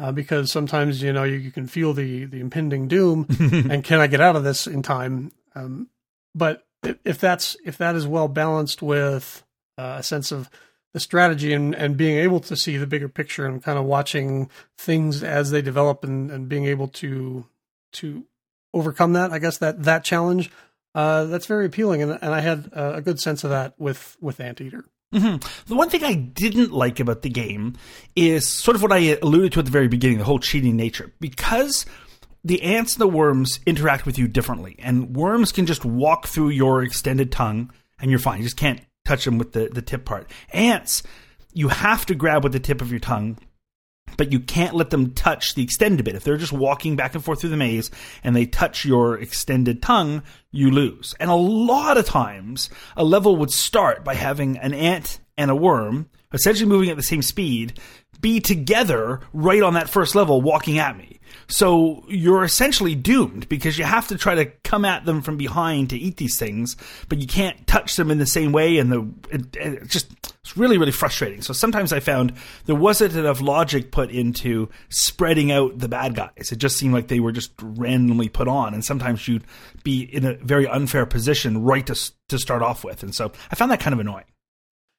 Uh, 0.00 0.12
because 0.12 0.52
sometimes 0.52 1.02
you 1.02 1.12
know 1.12 1.24
you, 1.24 1.34
you, 1.34 1.50
can 1.50 1.66
feel 1.66 1.92
the 1.92 2.24
the 2.24 2.38
impending 2.38 2.86
doom, 2.86 3.26
and 3.40 3.82
can 3.82 3.98
I 3.98 4.06
get 4.06 4.20
out 4.20 4.36
of 4.36 4.44
this 4.44 4.68
in 4.68 4.80
time? 4.80 5.32
Um, 5.56 5.88
but 6.36 6.64
if 7.04 7.18
that's 7.18 7.56
if 7.64 7.78
that 7.78 7.96
is 7.96 8.06
well 8.06 8.28
balanced 8.28 8.80
with 8.80 9.42
uh, 9.76 9.96
a 9.98 10.02
sense 10.04 10.30
of 10.30 10.48
the 10.92 11.00
strategy 11.00 11.52
and, 11.52 11.74
and 11.74 11.96
being 11.96 12.16
able 12.16 12.40
to 12.40 12.56
see 12.56 12.76
the 12.76 12.86
bigger 12.86 13.08
picture 13.08 13.44
and 13.44 13.62
kind 13.62 13.78
of 13.78 13.84
watching 13.84 14.48
things 14.78 15.22
as 15.22 15.50
they 15.50 15.62
develop 15.62 16.02
and, 16.04 16.30
and 16.30 16.48
being 16.48 16.64
able 16.64 16.88
to 16.88 17.44
to 17.92 18.24
overcome 18.74 19.14
that, 19.14 19.32
I 19.32 19.38
guess 19.38 19.58
that 19.58 19.82
that 19.84 20.04
challenge 20.04 20.50
uh, 20.98 21.26
that's 21.26 21.46
very 21.46 21.64
appealing, 21.64 22.02
and, 22.02 22.18
and 22.20 22.34
I 22.34 22.40
had 22.40 22.70
uh, 22.74 22.94
a 22.96 23.00
good 23.00 23.20
sense 23.20 23.44
of 23.44 23.50
that 23.50 23.74
with 23.78 24.16
with 24.20 24.40
Anteater. 24.40 24.84
Mm-hmm. 25.14 25.36
The 25.68 25.76
one 25.76 25.90
thing 25.90 26.02
I 26.02 26.14
didn't 26.14 26.72
like 26.72 26.98
about 26.98 27.22
the 27.22 27.30
game 27.30 27.76
is 28.16 28.48
sort 28.48 28.74
of 28.74 28.82
what 28.82 28.90
I 28.90 29.16
alluded 29.22 29.52
to 29.52 29.60
at 29.60 29.64
the 29.64 29.70
very 29.70 29.86
beginning, 29.86 30.18
the 30.18 30.24
whole 30.24 30.40
cheating 30.40 30.74
nature. 30.74 31.12
Because 31.20 31.86
the 32.42 32.60
ants 32.62 32.94
and 32.94 33.00
the 33.00 33.06
worms 33.06 33.60
interact 33.64 34.06
with 34.06 34.18
you 34.18 34.26
differently, 34.26 34.74
and 34.80 35.14
worms 35.14 35.52
can 35.52 35.66
just 35.66 35.84
walk 35.84 36.26
through 36.26 36.48
your 36.48 36.82
extended 36.82 37.30
tongue 37.30 37.72
and 38.00 38.10
you're 38.10 38.18
fine. 38.18 38.38
You 38.38 38.44
just 38.44 38.56
can't 38.56 38.80
touch 39.04 39.24
them 39.24 39.38
with 39.38 39.52
the, 39.52 39.68
the 39.72 39.82
tip 39.82 40.04
part. 40.04 40.28
Ants, 40.52 41.04
you 41.52 41.68
have 41.68 42.06
to 42.06 42.16
grab 42.16 42.42
with 42.42 42.52
the 42.52 42.60
tip 42.60 42.82
of 42.82 42.90
your 42.90 43.00
tongue 43.00 43.38
but 44.16 44.32
you 44.32 44.40
can't 44.40 44.74
let 44.74 44.90
them 44.90 45.12
touch 45.12 45.54
the 45.54 45.62
extended 45.62 46.04
bit. 46.04 46.14
If 46.14 46.24
they're 46.24 46.36
just 46.36 46.52
walking 46.52 46.96
back 46.96 47.14
and 47.14 47.24
forth 47.24 47.40
through 47.40 47.50
the 47.50 47.56
maze 47.56 47.90
and 48.24 48.34
they 48.34 48.46
touch 48.46 48.84
your 48.84 49.18
extended 49.18 49.82
tongue, 49.82 50.22
you 50.50 50.70
lose. 50.70 51.14
And 51.20 51.30
a 51.30 51.34
lot 51.34 51.98
of 51.98 52.06
times, 52.06 52.70
a 52.96 53.04
level 53.04 53.36
would 53.36 53.50
start 53.50 54.04
by 54.04 54.14
having 54.14 54.56
an 54.58 54.74
ant 54.74 55.20
and 55.36 55.50
a 55.50 55.56
worm, 55.56 56.08
essentially 56.32 56.68
moving 56.68 56.90
at 56.90 56.96
the 56.96 57.02
same 57.02 57.22
speed, 57.22 57.78
be 58.20 58.40
together 58.40 59.20
right 59.32 59.62
on 59.62 59.74
that 59.74 59.88
first 59.88 60.14
level 60.14 60.40
walking 60.40 60.78
at 60.78 60.96
me. 60.96 61.17
So 61.48 62.04
you're 62.08 62.44
essentially 62.44 62.94
doomed 62.94 63.48
because 63.48 63.78
you 63.78 63.84
have 63.84 64.08
to 64.08 64.18
try 64.18 64.34
to 64.34 64.46
come 64.64 64.84
at 64.84 65.04
them 65.04 65.22
from 65.22 65.36
behind 65.36 65.90
to 65.90 65.96
eat 65.96 66.16
these 66.16 66.38
things, 66.38 66.76
but 67.08 67.18
you 67.18 67.26
can't 67.26 67.66
touch 67.66 67.96
them 67.96 68.10
in 68.10 68.18
the 68.18 68.26
same 68.26 68.52
way. 68.52 68.78
And 68.78 68.92
the 68.92 69.08
it, 69.30 69.56
it 69.56 69.88
just 69.88 70.12
it's 70.40 70.56
really 70.56 70.78
really 70.78 70.92
frustrating. 70.92 71.42
So 71.42 71.52
sometimes 71.52 71.92
I 71.92 72.00
found 72.00 72.34
there 72.66 72.76
wasn't 72.76 73.14
enough 73.14 73.40
logic 73.40 73.90
put 73.90 74.10
into 74.10 74.68
spreading 74.88 75.52
out 75.52 75.78
the 75.78 75.88
bad 75.88 76.14
guys. 76.14 76.52
It 76.52 76.56
just 76.56 76.76
seemed 76.76 76.94
like 76.94 77.08
they 77.08 77.20
were 77.20 77.32
just 77.32 77.52
randomly 77.62 78.28
put 78.28 78.48
on, 78.48 78.74
and 78.74 78.84
sometimes 78.84 79.26
you'd 79.26 79.44
be 79.84 80.02
in 80.02 80.24
a 80.24 80.34
very 80.34 80.66
unfair 80.66 81.06
position 81.06 81.62
right 81.62 81.86
to 81.86 82.12
to 82.28 82.38
start 82.38 82.62
off 82.62 82.84
with. 82.84 83.02
And 83.02 83.14
so 83.14 83.32
I 83.50 83.54
found 83.54 83.70
that 83.70 83.80
kind 83.80 83.94
of 83.94 84.00
annoying. 84.00 84.26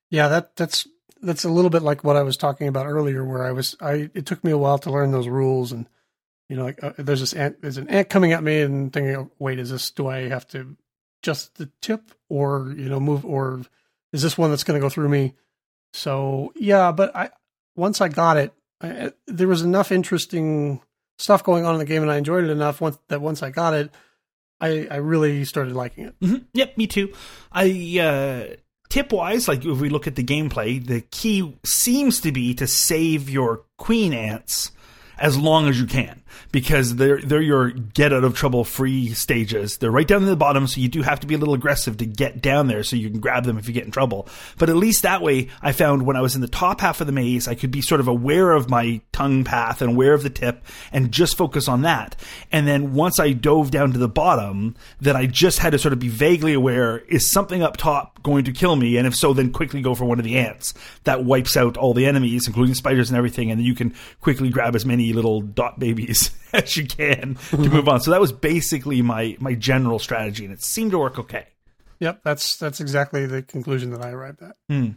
Yeah, 0.10 0.28
that 0.30 0.56
that's 0.56 0.88
that's 1.22 1.44
a 1.44 1.50
little 1.50 1.70
bit 1.70 1.82
like 1.82 2.04
what 2.04 2.16
I 2.16 2.24
was 2.24 2.38
talking 2.38 2.68
about 2.68 2.88
earlier, 2.88 3.24
where 3.24 3.44
I 3.44 3.52
was 3.52 3.76
I 3.82 4.10
it 4.14 4.26
took 4.26 4.44
me 4.44 4.52
a 4.52 4.58
while 4.58 4.78
to 4.80 4.92
learn 4.92 5.12
those 5.12 5.28
rules, 5.28 5.72
and 5.72 5.88
you 6.50 6.56
know, 6.56 6.66
like 6.66 6.84
uh, 6.84 6.94
there's 6.98 7.20
this 7.20 7.34
ant, 7.34 7.62
there's 7.62 7.78
an 7.78 7.88
ant 7.90 8.10
coming 8.10 8.34
at 8.34 8.44
me, 8.44 8.62
and 8.62 8.92
thinking, 8.92 9.16
oh, 9.16 9.32
wait, 9.38 9.60
is 9.60 9.70
this 9.70 9.92
do 9.92 10.08
I 10.08 10.28
have 10.30 10.48
to 10.50 10.76
just 11.22 11.56
the 11.58 11.70
tip, 11.82 12.12
or 12.28 12.74
you 12.76 12.90
know, 12.90 13.00
move, 13.00 13.24
or 13.24 13.62
is 14.12 14.24
this 14.24 14.38
one 14.38 14.50
that's 14.50 14.64
going 14.64 14.80
to 14.80 14.84
go 14.84 14.90
through 14.90 15.10
me? 15.10 15.36
So 15.94 16.52
yeah, 16.56 16.92
but 16.92 17.16
I 17.16 17.30
once 17.76 18.02
I 18.02 18.10
got 18.10 18.38
it, 18.38 18.54
I, 18.82 19.12
there 19.28 19.48
was 19.48 19.62
enough 19.62 19.92
interesting 19.92 20.82
stuff 21.20 21.44
going 21.44 21.66
on 21.66 21.76
in 21.76 21.80
the 21.80 21.86
game, 21.86 22.02
and 22.02 22.12
I 22.12 22.18
enjoyed 22.18 22.44
it 22.44 22.50
enough 22.50 22.82
once 22.82 22.98
that 23.10 23.22
once 23.22 23.44
I 23.44 23.52
got 23.52 23.76
it, 23.76 23.92
I 24.60 24.88
I 24.90 24.96
really 24.98 25.46
started 25.46 25.76
liking 25.76 26.06
it. 26.06 26.20
Mm-hmm. 26.20 26.44
Yep, 26.54 26.78
me 26.78 26.88
too. 26.88 27.14
I. 27.52 28.00
uh 28.02 28.56
tip 28.90 29.14
wise, 29.14 29.48
like 29.48 29.64
if 29.64 29.80
we 29.80 29.88
look 29.88 30.08
at 30.08 30.16
the 30.16 30.24
gameplay, 30.24 30.84
the 30.84 31.00
key 31.00 31.56
seems 31.64 32.22
to 32.22 32.32
be 32.32 32.56
to 32.56 32.66
save 32.66 33.30
your 33.30 33.62
queen 33.78 34.14
ants 34.14 34.72
as 35.20 35.38
long 35.38 35.70
as 35.70 35.80
you 35.80 35.86
can 35.86 36.19
because 36.52 36.96
they're 36.96 37.22
they're 37.22 37.42
your 37.42 37.70
get 37.72 38.14
out 38.14 38.24
of 38.24 38.36
trouble 38.36 38.64
free 38.64 39.14
stages. 39.14 39.78
They're 39.78 39.92
right 39.92 40.08
down 40.08 40.24
in 40.24 40.30
the 40.30 40.36
bottom, 40.36 40.68
so 40.68 40.82
you 40.82 40.90
do 40.90 41.02
have 41.02 41.20
to 41.22 41.28
be 41.28 41.36
a 41.36 41.38
little 41.38 41.54
aggressive 41.54 41.98
to 41.98 42.06
get 42.06 42.42
down 42.42 42.68
there 42.68 42.84
so 42.84 42.96
you 42.96 43.10
can 43.10 43.20
grab 43.20 43.46
them 43.46 43.58
if 43.58 43.68
you 43.68 43.74
get 43.74 43.86
in 43.86 43.92
trouble. 43.92 44.28
But 44.58 44.70
at 44.70 44.76
least 44.76 45.04
that 45.04 45.22
way, 45.22 45.50
I 45.62 45.72
found 45.72 46.06
when 46.06 46.16
I 46.16 46.22
was 46.22 46.36
in 46.36 46.42
the 46.42 46.48
top 46.48 46.82
half 46.82 47.02
of 47.02 47.08
the 47.08 47.14
maze, 47.14 47.48
I 47.48 47.56
could 47.56 47.72
be 47.72 47.82
sort 47.82 48.02
of 48.02 48.08
aware 48.08 48.52
of 48.52 48.70
my 48.70 49.02
tongue 49.12 49.44
path 49.44 49.82
and 49.82 49.92
aware 49.92 50.14
of 50.14 50.24
the 50.24 50.30
tip 50.30 50.64
and 50.92 51.12
just 51.12 51.38
focus 51.38 51.68
on 51.68 51.84
that. 51.84 52.16
And 52.52 52.68
then 52.68 52.94
once 52.94 53.20
I 53.20 53.34
dove 53.34 53.72
down 53.72 53.94
to 53.94 54.00
the 54.00 54.08
bottom, 54.08 54.76
that 55.02 55.16
I 55.16 55.26
just 55.26 55.60
had 55.60 55.72
to 55.72 55.80
sort 55.80 55.94
of 55.94 56.00
be 56.00 56.10
vaguely 56.10 56.54
aware 56.54 57.00
is 57.00 57.30
something 57.32 57.62
up 57.62 57.78
top 57.78 58.22
going 58.24 58.46
to 58.46 58.52
kill 58.52 58.76
me? 58.76 58.98
And 58.98 59.08
if 59.08 59.16
so, 59.16 59.34
then 59.34 59.52
quickly 59.52 59.82
go 59.82 59.96
for 59.96 60.06
one 60.06 60.20
of 60.20 60.26
the 60.26 60.38
ants. 60.38 60.74
That 61.04 61.24
wipes 61.24 61.58
out 61.58 61.78
all 61.78 61.94
the 61.94 62.06
enemies, 62.06 62.48
including 62.48 62.76
spiders 62.76 63.10
and 63.10 63.18
everything, 63.18 63.52
and 63.52 63.60
then 63.60 63.66
you 63.66 63.76
can 63.76 63.96
quickly 64.22 64.50
grab 64.50 64.76
as 64.76 64.86
many 64.86 65.14
little 65.14 65.42
dot 65.42 65.80
babies 65.80 66.19
as 66.54 66.76
you 66.78 66.86
can 66.86 67.38
to 67.50 67.58
move 67.58 67.88
on. 67.88 68.02
So 68.02 68.12
that 68.12 68.22
was 68.22 68.32
basically 68.32 69.02
my 69.02 69.38
my 69.40 69.54
general 69.56 70.00
strategy, 70.00 70.46
and 70.46 70.54
it 70.54 70.64
seemed 70.64 70.92
to 70.92 71.00
work 71.00 71.20
okay. 71.20 71.48
Yep, 72.00 72.22
that's 72.24 72.58
that's 72.58 72.80
exactly 72.80 73.26
the 73.26 73.42
conclusion 73.42 73.92
that 73.92 74.04
I 74.04 74.12
arrived 74.12 74.42
at. 74.42 74.56
Mm. 74.72 74.96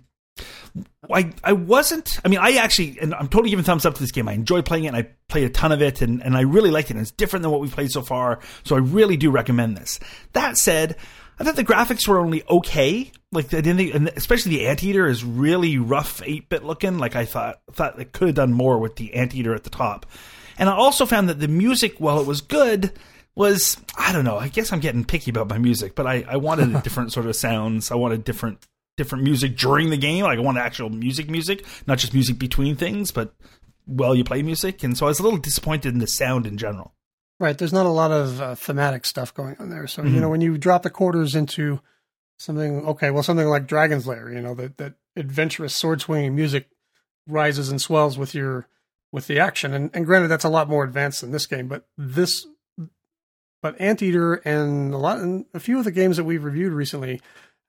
I 1.12 1.32
I 1.44 1.52
wasn't. 1.52 2.20
I 2.24 2.28
mean, 2.28 2.38
I 2.38 2.52
actually, 2.52 2.98
and 3.00 3.14
I'm 3.14 3.28
totally 3.28 3.50
giving 3.50 3.64
thumbs 3.64 3.84
up 3.84 3.94
to 3.94 4.00
this 4.00 4.12
game. 4.12 4.28
I 4.28 4.32
enjoy 4.32 4.62
playing 4.62 4.84
it. 4.84 4.88
and 4.88 4.96
I 4.96 5.08
played 5.28 5.44
a 5.44 5.50
ton 5.50 5.72
of 5.72 5.82
it, 5.82 6.00
and, 6.00 6.22
and 6.22 6.36
I 6.36 6.42
really 6.42 6.70
liked 6.70 6.90
it. 6.90 6.94
And 6.94 7.02
it's 7.02 7.10
different 7.10 7.42
than 7.42 7.50
what 7.50 7.60
we've 7.60 7.72
played 7.72 7.90
so 7.90 8.02
far, 8.02 8.40
so 8.64 8.76
I 8.76 8.78
really 8.78 9.16
do 9.16 9.30
recommend 9.30 9.76
this. 9.76 10.00
That 10.32 10.56
said, 10.56 10.96
I 11.38 11.44
thought 11.44 11.56
the 11.56 11.64
graphics 11.64 12.06
were 12.06 12.18
only 12.18 12.44
okay. 12.48 13.10
Like 13.32 13.46
I 13.52 13.60
didn't 13.60 13.78
think, 13.78 14.16
especially 14.16 14.56
the 14.56 14.68
anteater 14.68 15.06
is 15.06 15.24
really 15.24 15.76
rough, 15.76 16.22
eight 16.24 16.48
bit 16.48 16.64
looking. 16.64 16.98
Like 16.98 17.16
I 17.16 17.24
thought, 17.24 17.60
thought 17.72 17.96
they 17.96 18.04
could 18.04 18.28
have 18.28 18.36
done 18.36 18.52
more 18.52 18.78
with 18.78 18.96
the 18.96 19.14
anteater 19.14 19.54
at 19.54 19.64
the 19.64 19.70
top. 19.70 20.06
And 20.58 20.68
I 20.68 20.74
also 20.74 21.06
found 21.06 21.28
that 21.28 21.40
the 21.40 21.48
music, 21.48 21.96
while 21.98 22.20
it 22.20 22.26
was 22.26 22.40
good, 22.40 22.92
was 23.34 23.78
I 23.96 24.12
don't 24.12 24.24
know. 24.24 24.38
I 24.38 24.48
guess 24.48 24.72
I'm 24.72 24.80
getting 24.80 25.04
picky 25.04 25.30
about 25.30 25.48
my 25.48 25.58
music, 25.58 25.94
but 25.94 26.06
I, 26.06 26.24
I 26.28 26.36
wanted 26.36 26.74
a 26.74 26.80
different 26.84 27.12
sort 27.12 27.26
of 27.26 27.36
sounds. 27.36 27.90
I 27.90 27.94
wanted 27.94 28.24
different 28.24 28.66
different 28.96 29.24
music 29.24 29.56
during 29.56 29.90
the 29.90 29.96
game. 29.96 30.24
Like 30.24 30.38
I 30.38 30.42
wanted 30.42 30.60
actual 30.60 30.90
music, 30.90 31.30
music, 31.30 31.64
not 31.86 31.98
just 31.98 32.12
music 32.12 32.38
between 32.38 32.76
things, 32.76 33.10
but 33.10 33.34
while 33.86 34.14
you 34.14 34.24
play 34.24 34.42
music. 34.42 34.82
And 34.82 34.96
so 34.96 35.06
I 35.06 35.08
was 35.08 35.18
a 35.18 35.22
little 35.22 35.38
disappointed 35.38 35.92
in 35.92 35.98
the 35.98 36.06
sound 36.06 36.46
in 36.46 36.58
general. 36.58 36.92
Right. 37.40 37.56
There's 37.56 37.72
not 37.72 37.86
a 37.86 37.90
lot 37.90 38.12
of 38.12 38.40
uh, 38.40 38.54
thematic 38.54 39.04
stuff 39.04 39.34
going 39.34 39.56
on 39.58 39.70
there. 39.70 39.86
So 39.86 40.02
mm-hmm. 40.02 40.14
you 40.14 40.20
know 40.20 40.28
when 40.28 40.40
you 40.40 40.58
drop 40.58 40.82
the 40.82 40.90
quarters 40.90 41.34
into 41.34 41.80
something, 42.38 42.86
okay, 42.86 43.10
well 43.10 43.22
something 43.22 43.48
like 43.48 43.66
Dragon's 43.66 44.06
Lair, 44.06 44.30
you 44.30 44.40
know 44.40 44.54
that 44.54 44.76
that 44.78 44.94
adventurous 45.16 45.74
sword 45.74 46.00
swinging 46.00 46.34
music 46.34 46.68
rises 47.26 47.68
and 47.68 47.80
swells 47.80 48.18
with 48.18 48.34
your 48.34 48.66
with 49.12 49.26
the 49.26 49.38
action. 49.38 49.74
And, 49.74 49.90
and 49.94 50.06
granted, 50.06 50.28
that's 50.28 50.44
a 50.44 50.48
lot 50.48 50.68
more 50.68 50.84
advanced 50.84 51.20
than 51.20 51.30
this 51.30 51.46
game, 51.46 51.68
but 51.68 51.86
this, 51.96 52.46
but 53.62 53.80
Anteater 53.80 54.34
and 54.34 54.92
a 54.92 54.98
lot, 54.98 55.18
and 55.18 55.44
a 55.54 55.60
few 55.60 55.78
of 55.78 55.84
the 55.84 55.92
games 55.92 56.16
that 56.16 56.24
we've 56.24 56.42
reviewed 56.42 56.72
recently 56.72 57.20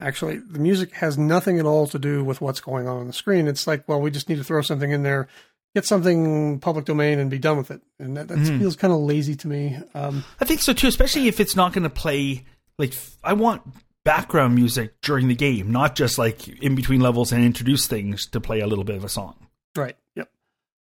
Actually, 0.04 0.38
the 0.38 0.60
music 0.60 0.92
has 0.96 1.18
nothing 1.18 1.60
at 1.60 1.66
all 1.66 1.88
to 1.88 1.98
do 2.00 2.24
with 2.24 2.42
what's 2.42 2.60
going 2.60 2.88
on 2.88 2.98
on 2.98 3.08
the 3.08 3.14
screen. 3.14 3.48
It's 3.48 3.68
like, 3.68 3.88
well, 3.88 4.02
we 4.02 4.12
just 4.12 4.28
need 4.28 4.38
to 4.38 4.44
throw 4.44 4.62
something 4.62 4.92
in 4.92 5.04
there, 5.04 5.28
get 5.76 5.86
something 5.86 6.60
public 6.60 6.86
domain, 6.86 7.20
and 7.20 7.32
be 7.32 7.40
done 7.40 7.58
with 7.58 7.72
it. 7.72 7.82
And 8.00 8.18
that, 8.18 8.28
that 8.28 8.38
mm-hmm. 8.38 8.60
feels 8.60 8.76
kind 8.76 8.92
of 8.92 9.00
lazy 9.00 9.36
to 9.38 9.48
me. 9.48 9.78
Um, 9.94 10.26
I 10.42 10.46
think 10.46 10.62
so 10.62 10.74
too, 10.74 10.88
especially 10.88 11.28
if 11.28 11.40
it's 11.40 11.56
not 11.56 11.72
going 11.74 11.84
to 11.84 11.90
play. 11.90 12.44
Like, 12.78 12.94
I 13.24 13.34
want 13.34 13.62
background 14.04 14.56
music 14.56 15.00
during 15.02 15.30
the 15.30 15.36
game, 15.36 15.72
not 15.72 15.96
just 15.96 16.18
like 16.18 16.48
in 16.48 16.76
between 16.76 17.00
levels 17.00 17.32
and 17.32 17.44
introduce 17.44 17.88
things 17.88 18.28
to 18.32 18.42
play 18.42 18.60
a 18.60 18.68
little 18.68 18.84
bit 18.84 18.98
of 18.98 19.06
a 19.06 19.10
song. 19.10 19.48
Right. 19.76 19.96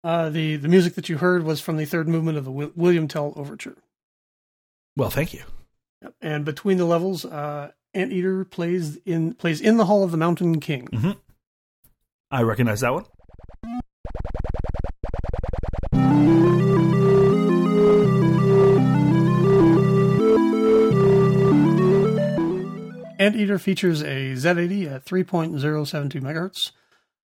Uh, 0.05 0.29
the 0.29 0.57
the 0.57 0.69
music 0.69 0.95
that 0.97 1.09
you 1.09 1.17
heard 1.17 1.45
was 1.45 1.62
from 1.62 1.79
the 1.79 1.87
third 1.87 2.07
movement 2.07 2.37
of 2.37 2.45
the 2.45 2.51
William 2.51 3.09
Tell 3.09 3.33
Overture. 3.37 3.79
Well, 4.97 5.09
thank 5.09 5.33
you. 5.33 5.43
Yep. 6.03 6.14
And 6.21 6.45
between 6.45 6.77
the 6.77 6.85
levels, 6.85 7.25
uh, 7.25 7.71
Anteater 7.95 8.45
plays 8.45 8.99
in 9.07 9.33
plays 9.33 9.62
in 9.62 9.79
the 9.79 9.87
Hall 9.87 10.05
of 10.05 10.11
the 10.11 10.19
Mountain 10.19 10.61
King. 10.61 10.88
Mm-hmm. 10.88 11.12
I 12.31 12.43
recognize 12.43 12.81
that 12.81 12.93
one. 12.93 13.07
Anteater 23.19 23.59
features 23.59 24.03
a 24.03 24.35
Z80 24.35 24.93
at 24.93 25.05
3.072 25.07 26.21
megahertz. 26.21 26.73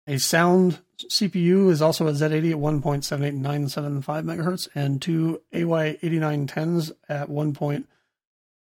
A 0.07 0.19
sound 0.19 0.81
CPU 0.99 1.71
is 1.71 1.81
also 1.81 2.09
a 2.09 2.13
Z80 2.13 2.53
at 2.53 2.57
1.78975 2.57 4.03
megahertz, 4.25 4.69
and 4.75 5.01
two 5.01 5.41
AY8910s 5.53 6.91
at 7.09 7.29
1. 7.29 7.57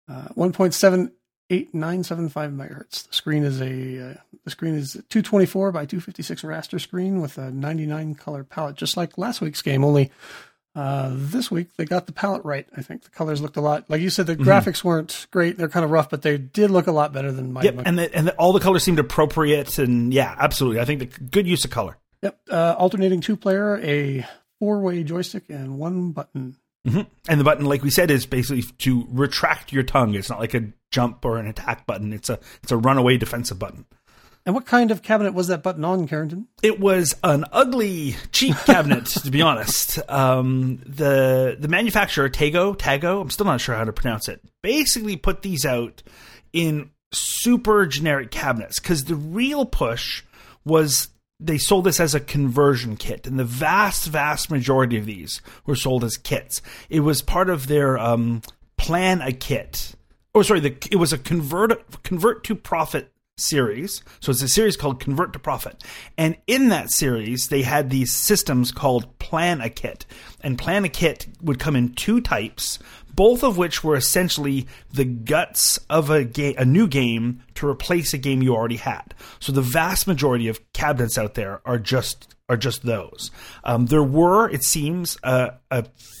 Uh, 0.06 0.28
1.78975 0.36 1.20
megahertz. 1.50 3.08
The 3.08 3.14
screen 3.14 3.42
is 3.42 3.60
a 3.60 4.10
uh, 4.10 4.14
the 4.44 4.50
screen 4.50 4.74
is 4.74 4.92
224 4.92 5.72
by 5.72 5.86
256 5.86 6.42
raster 6.42 6.80
screen 6.80 7.20
with 7.20 7.38
a 7.38 7.50
99 7.50 8.14
color 8.14 8.44
palette, 8.44 8.76
just 8.76 8.96
like 8.96 9.18
last 9.18 9.40
week's 9.40 9.62
game. 9.62 9.82
Only 9.82 10.12
uh, 10.74 11.10
this 11.12 11.50
week 11.50 11.68
they 11.76 11.84
got 11.84 12.06
the 12.06 12.12
palette 12.12 12.44
right. 12.44 12.66
I 12.76 12.82
think 12.82 13.02
the 13.02 13.10
colors 13.10 13.40
looked 13.40 13.56
a 13.56 13.60
lot 13.60 13.88
like 13.88 14.00
you 14.00 14.10
said. 14.10 14.26
The 14.26 14.36
mm-hmm. 14.36 14.48
graphics 14.48 14.82
weren't 14.82 15.26
great; 15.30 15.56
they're 15.56 15.68
kind 15.68 15.84
of 15.84 15.90
rough, 15.90 16.10
but 16.10 16.22
they 16.22 16.36
did 16.36 16.70
look 16.70 16.86
a 16.86 16.92
lot 16.92 17.12
better 17.12 17.30
than 17.30 17.52
my. 17.52 17.62
Yep, 17.62 17.82
and 17.84 17.98
the, 17.98 18.14
and 18.14 18.26
the, 18.28 18.34
all 18.34 18.52
the 18.52 18.60
colors 18.60 18.82
seemed 18.82 18.98
appropriate, 18.98 19.78
and 19.78 20.12
yeah, 20.12 20.34
absolutely. 20.38 20.80
I 20.80 20.84
think 20.84 21.00
the 21.00 21.06
good 21.06 21.46
use 21.46 21.64
of 21.64 21.70
color. 21.70 21.96
Yep, 22.22 22.40
uh, 22.50 22.74
alternating 22.78 23.20
two 23.20 23.36
player, 23.36 23.78
a 23.82 24.26
four 24.58 24.80
way 24.80 25.04
joystick, 25.04 25.44
and 25.48 25.78
one 25.78 26.12
button. 26.12 26.56
Mm-hmm. 26.86 27.02
And 27.28 27.40
the 27.40 27.44
button, 27.44 27.64
like 27.64 27.82
we 27.82 27.90
said, 27.90 28.10
is 28.10 28.26
basically 28.26 28.62
to 28.78 29.06
retract 29.10 29.72
your 29.72 29.84
tongue. 29.84 30.14
It's 30.14 30.28
not 30.28 30.40
like 30.40 30.54
a 30.54 30.72
jump 30.90 31.24
or 31.24 31.38
an 31.38 31.46
attack 31.46 31.86
button. 31.86 32.12
It's 32.12 32.28
a 32.28 32.38
it's 32.62 32.72
a 32.72 32.76
runaway 32.76 33.16
defensive 33.16 33.58
button. 33.58 33.86
And 34.46 34.54
what 34.54 34.66
kind 34.66 34.90
of 34.90 35.02
cabinet 35.02 35.32
was 35.32 35.46
that 35.46 35.62
button 35.62 35.84
on, 35.84 36.06
Carrington? 36.06 36.48
It 36.62 36.78
was 36.78 37.14
an 37.24 37.46
ugly, 37.50 38.16
cheap 38.30 38.56
cabinet, 38.66 39.06
to 39.06 39.30
be 39.30 39.40
honest. 39.40 39.98
Um, 40.10 40.82
the 40.84 41.56
the 41.58 41.68
manufacturer 41.68 42.28
Tago, 42.28 42.76
Tago, 42.76 43.22
I'm 43.22 43.30
still 43.30 43.46
not 43.46 43.60
sure 43.60 43.74
how 43.74 43.84
to 43.84 43.92
pronounce 43.92 44.28
it. 44.28 44.42
Basically, 44.62 45.16
put 45.16 45.42
these 45.42 45.64
out 45.64 46.02
in 46.52 46.90
super 47.12 47.86
generic 47.86 48.30
cabinets 48.30 48.78
because 48.78 49.04
the 49.04 49.14
real 49.14 49.64
push 49.64 50.22
was 50.64 51.08
they 51.40 51.58
sold 51.58 51.84
this 51.84 52.00
as 52.00 52.14
a 52.14 52.20
conversion 52.20 52.96
kit, 52.96 53.26
and 53.26 53.38
the 53.38 53.44
vast, 53.44 54.06
vast 54.06 54.50
majority 54.50 54.98
of 54.98 55.06
these 55.06 55.40
were 55.66 55.76
sold 55.76 56.04
as 56.04 56.16
kits. 56.16 56.62
It 56.88 57.00
was 57.00 57.22
part 57.22 57.48
of 57.48 57.66
their 57.66 57.98
um, 57.98 58.42
plan 58.76 59.20
a 59.20 59.32
kit. 59.32 59.94
Oh, 60.34 60.42
sorry, 60.42 60.60
the, 60.60 60.76
it 60.90 60.96
was 60.96 61.12
a 61.12 61.18
convert 61.18 62.02
convert 62.02 62.44
to 62.44 62.54
profit 62.54 63.10
series. 63.36 64.02
So 64.20 64.30
it's 64.30 64.42
a 64.42 64.48
series 64.48 64.76
called 64.76 65.00
Convert 65.00 65.32
to 65.32 65.38
Profit. 65.38 65.82
And 66.16 66.36
in 66.46 66.68
that 66.68 66.90
series, 66.90 67.48
they 67.48 67.62
had 67.62 67.90
these 67.90 68.12
systems 68.12 68.70
called 68.70 69.18
Plan 69.18 69.60
a 69.60 69.70
Kit. 69.70 70.06
And 70.40 70.58
Plan 70.58 70.84
a 70.84 70.88
Kit 70.88 71.26
would 71.42 71.58
come 71.58 71.76
in 71.76 71.94
two 71.94 72.20
types, 72.20 72.78
both 73.12 73.42
of 73.42 73.58
which 73.58 73.82
were 73.82 73.96
essentially 73.96 74.66
the 74.92 75.04
guts 75.04 75.78
of 75.90 76.10
a 76.10 76.24
game, 76.24 76.54
a 76.58 76.64
new 76.64 76.86
game 76.86 77.42
to 77.56 77.68
replace 77.68 78.14
a 78.14 78.18
game 78.18 78.42
you 78.42 78.54
already 78.54 78.76
had. 78.76 79.14
So 79.40 79.52
the 79.52 79.62
vast 79.62 80.06
majority 80.06 80.48
of 80.48 80.60
cabinets 80.72 81.18
out 81.18 81.34
there 81.34 81.60
are 81.64 81.78
just 81.78 82.34
are 82.48 82.56
just 82.58 82.82
those. 82.82 83.30
Um, 83.64 83.86
there 83.86 84.02
were, 84.02 84.50
it 84.50 84.62
seems, 84.62 85.16
a 85.24 85.54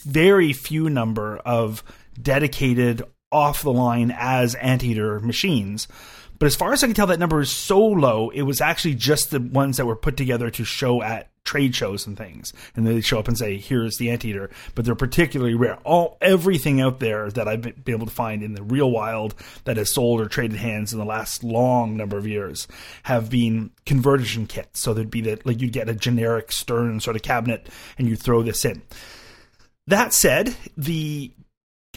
very 0.06 0.54
few 0.54 0.88
number 0.88 1.36
of 1.36 1.84
dedicated 2.20 3.02
off 3.30 3.60
the 3.60 3.72
line 3.72 4.14
as 4.16 4.54
anteater 4.54 5.20
machines 5.20 5.86
but 6.38 6.46
as 6.46 6.56
far 6.56 6.72
as 6.72 6.82
I 6.82 6.86
can 6.86 6.94
tell, 6.94 7.06
that 7.06 7.18
number 7.18 7.40
is 7.40 7.50
so 7.50 7.80
low, 7.80 8.30
it 8.30 8.42
was 8.42 8.60
actually 8.60 8.94
just 8.94 9.30
the 9.30 9.40
ones 9.40 9.76
that 9.76 9.86
were 9.86 9.96
put 9.96 10.16
together 10.16 10.50
to 10.50 10.64
show 10.64 11.02
at 11.02 11.30
trade 11.44 11.74
shows 11.74 12.06
and 12.06 12.16
things. 12.16 12.52
And 12.74 12.86
they 12.86 13.00
show 13.00 13.18
up 13.18 13.28
and 13.28 13.36
say, 13.36 13.58
here's 13.58 13.98
the 13.98 14.10
anteater. 14.10 14.50
But 14.74 14.84
they're 14.84 14.94
particularly 14.94 15.54
rare. 15.54 15.76
All 15.84 16.16
everything 16.20 16.80
out 16.80 17.00
there 17.00 17.30
that 17.30 17.46
I've 17.46 17.62
been 17.62 17.94
able 17.94 18.06
to 18.06 18.12
find 18.12 18.42
in 18.42 18.54
the 18.54 18.62
real 18.62 18.90
wild 18.90 19.34
that 19.64 19.76
has 19.76 19.92
sold 19.92 20.20
or 20.20 20.26
traded 20.26 20.58
hands 20.58 20.92
in 20.92 20.98
the 20.98 21.04
last 21.04 21.44
long 21.44 21.96
number 21.96 22.16
of 22.16 22.26
years 22.26 22.66
have 23.04 23.30
been 23.30 23.70
conversion 23.84 24.46
kits. 24.46 24.80
So 24.80 24.94
there'd 24.94 25.10
be 25.10 25.20
that 25.22 25.46
like 25.46 25.60
you'd 25.60 25.72
get 25.72 25.88
a 25.88 25.94
generic 25.94 26.50
Stern 26.50 27.00
sort 27.00 27.16
of 27.16 27.22
cabinet 27.22 27.68
and 27.98 28.08
you 28.08 28.16
throw 28.16 28.42
this 28.42 28.64
in. 28.64 28.82
That 29.86 30.14
said, 30.14 30.56
the 30.78 31.30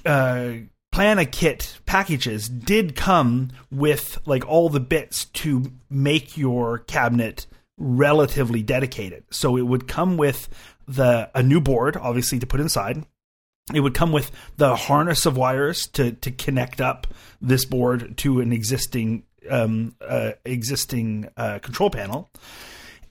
uh, 0.06 0.52
plan 0.98 1.20
a 1.20 1.26
kit 1.26 1.78
packages 1.86 2.50
did 2.50 2.96
come 2.96 3.52
with 3.70 4.18
like 4.26 4.44
all 4.48 4.68
the 4.68 4.80
bits 4.80 5.26
to 5.26 5.72
make 5.92 6.36
your 6.36 6.80
cabinet 6.80 7.46
relatively 7.78 8.64
dedicated. 8.64 9.24
So 9.30 9.58
it 9.58 9.62
would 9.62 9.88
come 9.88 10.18
with 10.18 10.50
the 10.88 11.30
a 11.36 11.44
new 11.44 11.62
board, 11.62 11.98
obviously 11.98 12.40
to 12.40 12.48
put 12.48 12.60
inside. 12.60 13.06
It 13.76 13.82
would 13.82 13.94
come 13.94 14.12
with 14.12 14.32
the 14.56 14.76
harness 14.76 15.28
of 15.28 15.38
wires 15.38 15.84
to 15.94 16.14
to 16.14 16.32
connect 16.32 16.82
up 16.82 17.06
this 17.40 17.64
board 17.64 18.18
to 18.18 18.42
an 18.42 18.52
existing 18.52 19.22
um, 19.52 19.94
uh, 20.02 20.32
existing 20.46 21.30
uh, 21.38 21.60
control 21.60 21.92
panel, 21.92 22.32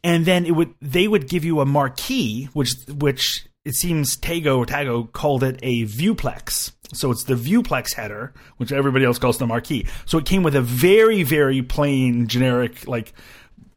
and 0.03 0.27
then 0.27 0.45
it 0.45 0.57
would 0.57 0.75
they 0.83 1.07
would 1.07 1.29
give 1.29 1.45
you 1.45 1.61
a 1.61 1.65
marquee, 1.65 2.49
which 2.53 2.75
which 2.89 3.47
it 3.65 3.75
seems 3.75 4.17
Tago 4.17 4.67
Tago 4.67 5.13
called 5.13 5.45
it 5.45 5.61
a 5.63 5.85
viewplex. 5.85 6.73
So 6.93 7.11
it's 7.11 7.25
the 7.25 7.35
viewplex 7.35 7.95
header, 7.95 8.33
which 8.59 8.73
everybody 8.73 9.05
else 9.05 9.19
calls 9.19 9.39
the 9.39 9.47
marquee. 9.47 9.87
So 10.05 10.19
it 10.19 10.27
came 10.27 10.43
with 10.43 10.55
a 10.55 10.63
very, 10.63 11.23
very 11.23 11.63
plain, 11.63 12.29
generic, 12.29 12.87
like 12.87 13.13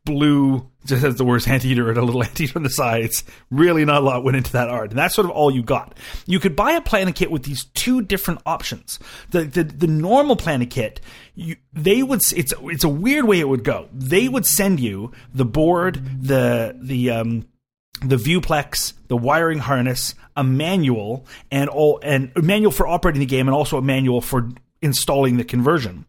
blue, 0.05 0.69
just 0.85 1.03
has 1.03 1.15
the 1.15 1.25
words 1.25 1.47
anteater 1.47 1.89
and 1.89 1.97
a 1.97 2.01
little 2.01 2.23
anteater 2.25 2.53
on 2.55 2.63
the 2.63 2.69
sides. 2.69 3.23
Really 3.51 3.85
not 3.85 4.01
a 4.01 4.05
lot 4.05 4.23
went 4.23 4.37
into 4.37 4.51
that 4.53 4.69
art. 4.69 4.89
And 4.89 4.97
that's 4.97 5.15
sort 5.15 5.25
of 5.25 5.31
all 5.31 5.51
you 5.51 5.63
got. 5.63 5.97
You 6.25 6.39
could 6.39 6.55
buy 6.55 6.71
a 6.71 6.81
Plan 6.81 7.07
A 7.07 7.11
kit 7.11 7.31
with 7.31 7.43
these 7.43 7.65
two 7.65 8.01
different 8.01 8.41
options. 8.45 8.99
The 9.31 9.43
the, 9.43 9.63
the 9.63 9.87
normal 9.87 10.35
Plan 10.35 10.61
A 10.61 10.65
kit, 10.65 11.01
you, 11.35 11.57
they 11.73 12.03
would 12.03 12.21
it's 12.35 12.53
it's 12.61 12.83
a 12.83 12.89
weird 12.89 13.25
way 13.25 13.39
it 13.39 13.47
would 13.47 13.63
go. 13.63 13.89
They 13.93 14.27
would 14.27 14.45
send 14.45 14.79
you 14.79 15.11
the 15.33 15.45
board, 15.45 16.23
the 16.23 16.77
the 16.81 17.11
um 17.11 17.47
the 18.01 18.17
viewplex, 18.17 18.93
the 19.07 19.17
wiring 19.17 19.59
harness, 19.59 20.15
a 20.35 20.43
manual, 20.43 21.25
and 21.51 21.69
all 21.69 21.99
and 22.03 22.31
a 22.35 22.41
manual 22.41 22.71
for 22.71 22.87
operating 22.87 23.19
the 23.19 23.25
game, 23.25 23.47
and 23.47 23.55
also 23.55 23.77
a 23.77 23.81
manual 23.81 24.21
for 24.21 24.49
installing 24.81 25.37
the 25.37 25.43
conversion. 25.43 26.05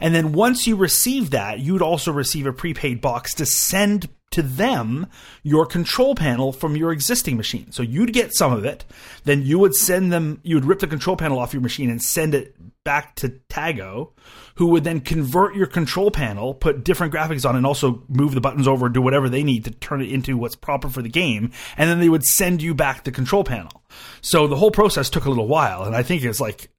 And 0.00 0.14
then 0.14 0.32
once 0.32 0.66
you 0.66 0.76
receive 0.76 1.30
that, 1.30 1.60
you'd 1.60 1.82
also 1.82 2.12
receive 2.12 2.46
a 2.46 2.52
prepaid 2.52 3.00
box 3.00 3.34
to 3.34 3.46
send 3.46 4.08
to 4.34 4.42
them 4.42 5.06
your 5.42 5.66
control 5.66 6.14
panel 6.14 6.52
from 6.52 6.76
your 6.76 6.92
existing 6.92 7.36
machine. 7.36 7.72
So 7.72 7.82
you'd 7.82 8.12
get 8.12 8.34
some 8.34 8.52
of 8.52 8.64
it, 8.64 8.84
then 9.24 9.42
you 9.42 9.58
would 9.58 9.74
send 9.74 10.12
them, 10.12 10.40
you 10.42 10.56
would 10.56 10.64
rip 10.64 10.80
the 10.80 10.86
control 10.86 11.16
panel 11.16 11.38
off 11.38 11.52
your 11.52 11.62
machine 11.62 11.90
and 11.90 12.02
send 12.02 12.34
it 12.34 12.54
back 12.84 13.14
to 13.16 13.30
Tago, 13.48 14.10
who 14.56 14.66
would 14.66 14.84
then 14.84 15.00
convert 15.00 15.56
your 15.56 15.66
control 15.66 16.10
panel, 16.10 16.52
put 16.54 16.84
different 16.84 17.12
graphics 17.12 17.48
on, 17.48 17.56
and 17.56 17.66
also 17.66 18.02
move 18.08 18.34
the 18.34 18.40
buttons 18.40 18.68
over, 18.68 18.88
do 18.88 19.00
whatever 19.00 19.28
they 19.28 19.42
need 19.42 19.64
to 19.64 19.70
turn 19.70 20.02
it 20.02 20.10
into 20.10 20.36
what's 20.36 20.54
proper 20.54 20.88
for 20.88 21.00
the 21.00 21.08
game. 21.08 21.50
And 21.76 21.88
then 21.88 21.98
they 21.98 22.10
would 22.10 22.24
send 22.24 22.62
you 22.62 22.74
back 22.74 23.04
the 23.04 23.10
control 23.10 23.42
panel. 23.42 23.82
So 24.20 24.46
the 24.46 24.56
whole 24.56 24.70
process 24.70 25.10
took 25.10 25.24
a 25.24 25.30
little 25.30 25.48
while. 25.48 25.84
And 25.84 25.96
I 25.96 26.02
think 26.02 26.22
it's 26.22 26.40
like 26.40 26.70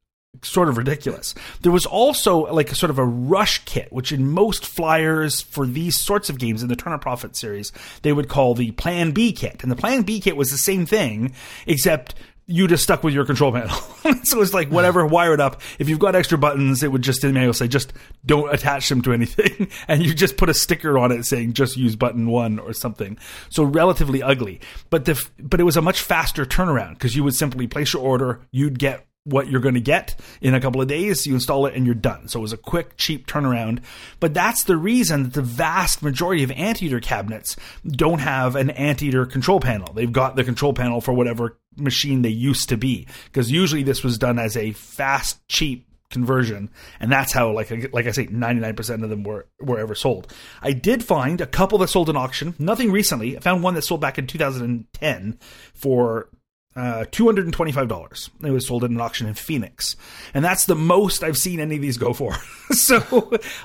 sort 0.44 0.70
of 0.70 0.78
ridiculous. 0.78 1.36
There 1.62 1.72
was 1.72 1.86
also 1.86 2.52
like 2.54 2.72
a 2.72 2.76
sort 2.76 2.90
of 2.90 3.00
a 3.00 3.06
rush 3.06 3.64
kit, 3.66 3.92
which 3.92 4.12
in 4.12 4.30
most 4.30 4.66
flyers 4.66 5.42
for 5.42 5.66
these 5.66 5.98
sorts 5.98 6.30
of 6.30 6.40
games 6.40 6.62
in 6.62 6.70
the 6.70 6.76
Turner 6.76 6.98
Profit 6.98 7.36
series, 7.36 7.72
they 8.02 8.14
would 8.14 8.30
call 8.30 8.56
the 8.56 8.72
Plan 8.72 9.12
B 9.12 9.32
kit. 9.32 9.64
And 9.64 9.72
the 9.72 9.76
Plan 9.76 10.04
B 10.04 10.20
kit 10.20 10.38
was 10.38 10.52
the 10.52 10.58
same 10.58 10.86
thing, 10.86 11.34
except 11.66 12.16
you 12.48 12.68
just 12.68 12.84
stuck 12.84 13.04
with 13.04 13.14
your 13.14 13.26
control 13.26 13.52
panel. 13.52 13.76
so 14.24 14.42
it's 14.42 14.54
like 14.54 14.70
whatever, 14.70 15.06
wire 15.06 15.34
it 15.34 15.40
up. 15.40 15.62
If 15.80 15.90
you've 15.90 16.00
got 16.00 16.16
extra 16.16 16.38
buttons, 16.38 16.84
it 16.84 16.92
would 16.92 17.02
just 17.02 17.24
in 17.24 17.30
the 17.30 17.34
manual 17.34 17.54
say 17.54 17.68
just 17.68 17.94
don't 18.26 18.54
attach 18.54 18.88
them 18.90 19.02
to 19.04 19.14
anything, 19.14 19.70
and 19.88 20.04
you 20.04 20.14
just 20.14 20.38
put 20.38 20.50
a 20.50 20.54
sticker 20.54 20.98
on 20.98 21.12
it 21.12 21.26
saying 21.26 21.54
just 21.54 21.78
use 21.78 21.96
button 21.96 22.28
one 22.28 22.60
or 22.60 22.74
something. 22.74 23.18
So 23.50 23.64
relatively 23.64 24.22
ugly, 24.22 24.62
but 24.90 25.06
the 25.06 25.24
but 25.40 25.60
it 25.60 25.64
was 25.64 25.78
a 25.78 25.82
much 25.82 26.02
faster 26.02 26.46
turnaround 26.46 26.94
because 26.94 27.16
you 27.16 27.24
would 27.24 27.36
simply 27.36 27.68
place 27.68 27.94
your 27.94 28.04
order, 28.04 28.42
you'd 28.52 28.78
get 28.78 29.06
what 29.26 29.50
you're 29.50 29.60
going 29.60 29.76
to 29.76 29.82
get 29.82 30.16
in 30.40 30.54
a 30.54 30.62
couple 30.62 30.82
of 30.82 30.88
days. 30.88 31.26
You 31.26 31.34
install 31.34 31.66
it 31.66 31.74
and 31.74 31.86
you're 31.86 31.96
done. 31.96 32.28
So 32.28 32.40
it 32.40 32.44
was 32.44 32.54
a 32.54 32.58
quick, 32.58 32.96
cheap 32.96 33.28
turnaround. 33.28 33.80
But 34.20 34.34
that's 34.34 34.64
the 34.64 34.78
reason 34.78 35.24
that 35.24 35.34
the 35.34 35.42
vast 35.42 36.02
majority 36.02 36.44
of 36.44 36.52
anteater 36.52 37.00
cabinets 37.00 37.56
don't 37.86 38.20
have 38.20 38.56
an 38.56 38.70
anteater 38.70 39.26
control 39.26 39.60
panel. 39.60 39.92
They've 39.94 40.12
got 40.12 40.36
the 40.36 40.44
control 40.44 40.74
panel 40.74 41.02
for 41.02 41.14
whatever 41.14 41.58
machine 41.76 42.22
they 42.22 42.30
used 42.30 42.70
to 42.70 42.78
be. 42.78 43.08
Because 43.26 43.52
usually 43.52 43.84
this 43.84 44.04
was 44.04 44.18
done 44.18 44.40
as 44.40 44.56
a 44.56 44.72
fast, 44.72 45.46
cheap 45.48 45.88
conversion 46.12 46.70
and 47.00 47.12
that's 47.12 47.34
how 47.34 47.52
like 47.52 47.72
like 47.92 48.06
I 48.06 48.12
say 48.12 48.28
99% 48.28 49.04
of 49.04 49.10
them 49.10 49.24
were 49.24 49.48
were 49.60 49.80
ever 49.80 49.96
sold. 49.96 50.32
I 50.62 50.72
did 50.72 51.04
find 51.04 51.42
a 51.42 51.48
couple 51.48 51.80
that 51.80 51.88
sold 51.90 52.10
in 52.10 52.16
auction, 52.16 52.54
nothing 52.60 52.92
recently. 52.92 53.36
I 53.36 53.40
found 53.40 53.64
one 53.64 53.74
that 53.74 53.82
sold 53.82 54.02
back 54.02 54.18
in 54.18 54.28
2010 54.28 55.40
for 55.74 56.30
uh, 56.76 57.06
$225. 57.10 58.30
It 58.44 58.52
was 58.52 58.68
sold 58.68 58.84
at 58.84 58.90
an 58.90 59.00
auction 59.00 59.28
in 59.28 59.34
Phoenix. 59.34 59.96
And 60.34 60.44
that's 60.44 60.66
the 60.66 60.76
most 60.76 61.24
I've 61.24 61.38
seen 61.38 61.62
any 61.62 61.76
of 61.76 61.82
these 61.82 61.98
go 61.98 62.12
for. 62.12 62.36
so, 62.72 62.98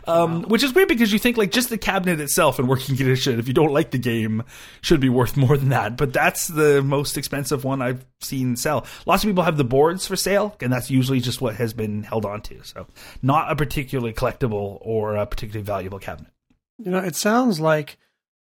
um, 0.06 0.42
wow. 0.42 0.48
which 0.48 0.62
is 0.62 0.72
weird 0.72 0.88
because 0.88 1.12
you 1.12 1.18
think 1.18 1.36
like 1.36 1.50
just 1.50 1.70
the 1.70 1.78
cabinet 1.78 2.20
itself 2.20 2.60
in 2.60 2.68
working 2.68 2.96
condition, 2.96 3.40
if 3.40 3.48
you 3.48 3.54
don't 3.54 3.72
like 3.72 3.90
the 3.90 3.98
game, 3.98 4.44
should 4.80 5.00
be 5.00 5.08
worth 5.08 5.36
more 5.36 5.56
than 5.56 5.70
that. 5.70 5.96
But 5.96 6.12
that's 6.12 6.46
the 6.46 6.82
most 6.82 7.16
expensive 7.16 7.64
one 7.64 7.82
I've 7.82 8.06
seen 8.20 8.54
sell. 8.54 8.86
Lots 9.06 9.24
of 9.24 9.28
people 9.28 9.44
have 9.44 9.56
the 9.56 9.64
boards 9.64 10.06
for 10.06 10.14
sale, 10.14 10.56
and 10.60 10.72
that's 10.72 10.90
usually 10.90 11.18
just 11.18 11.40
what 11.40 11.56
has 11.56 11.72
been 11.72 12.04
held 12.04 12.24
onto. 12.24 12.62
So, 12.62 12.86
not 13.22 13.50
a 13.50 13.56
particularly 13.56 14.12
collectible 14.12 14.78
or 14.82 15.16
a 15.16 15.26
particularly 15.26 15.64
valuable 15.64 15.98
cabinet. 15.98 16.30
You 16.78 16.92
know, 16.92 16.98
it 16.98 17.16
sounds 17.16 17.58
like 17.58 17.98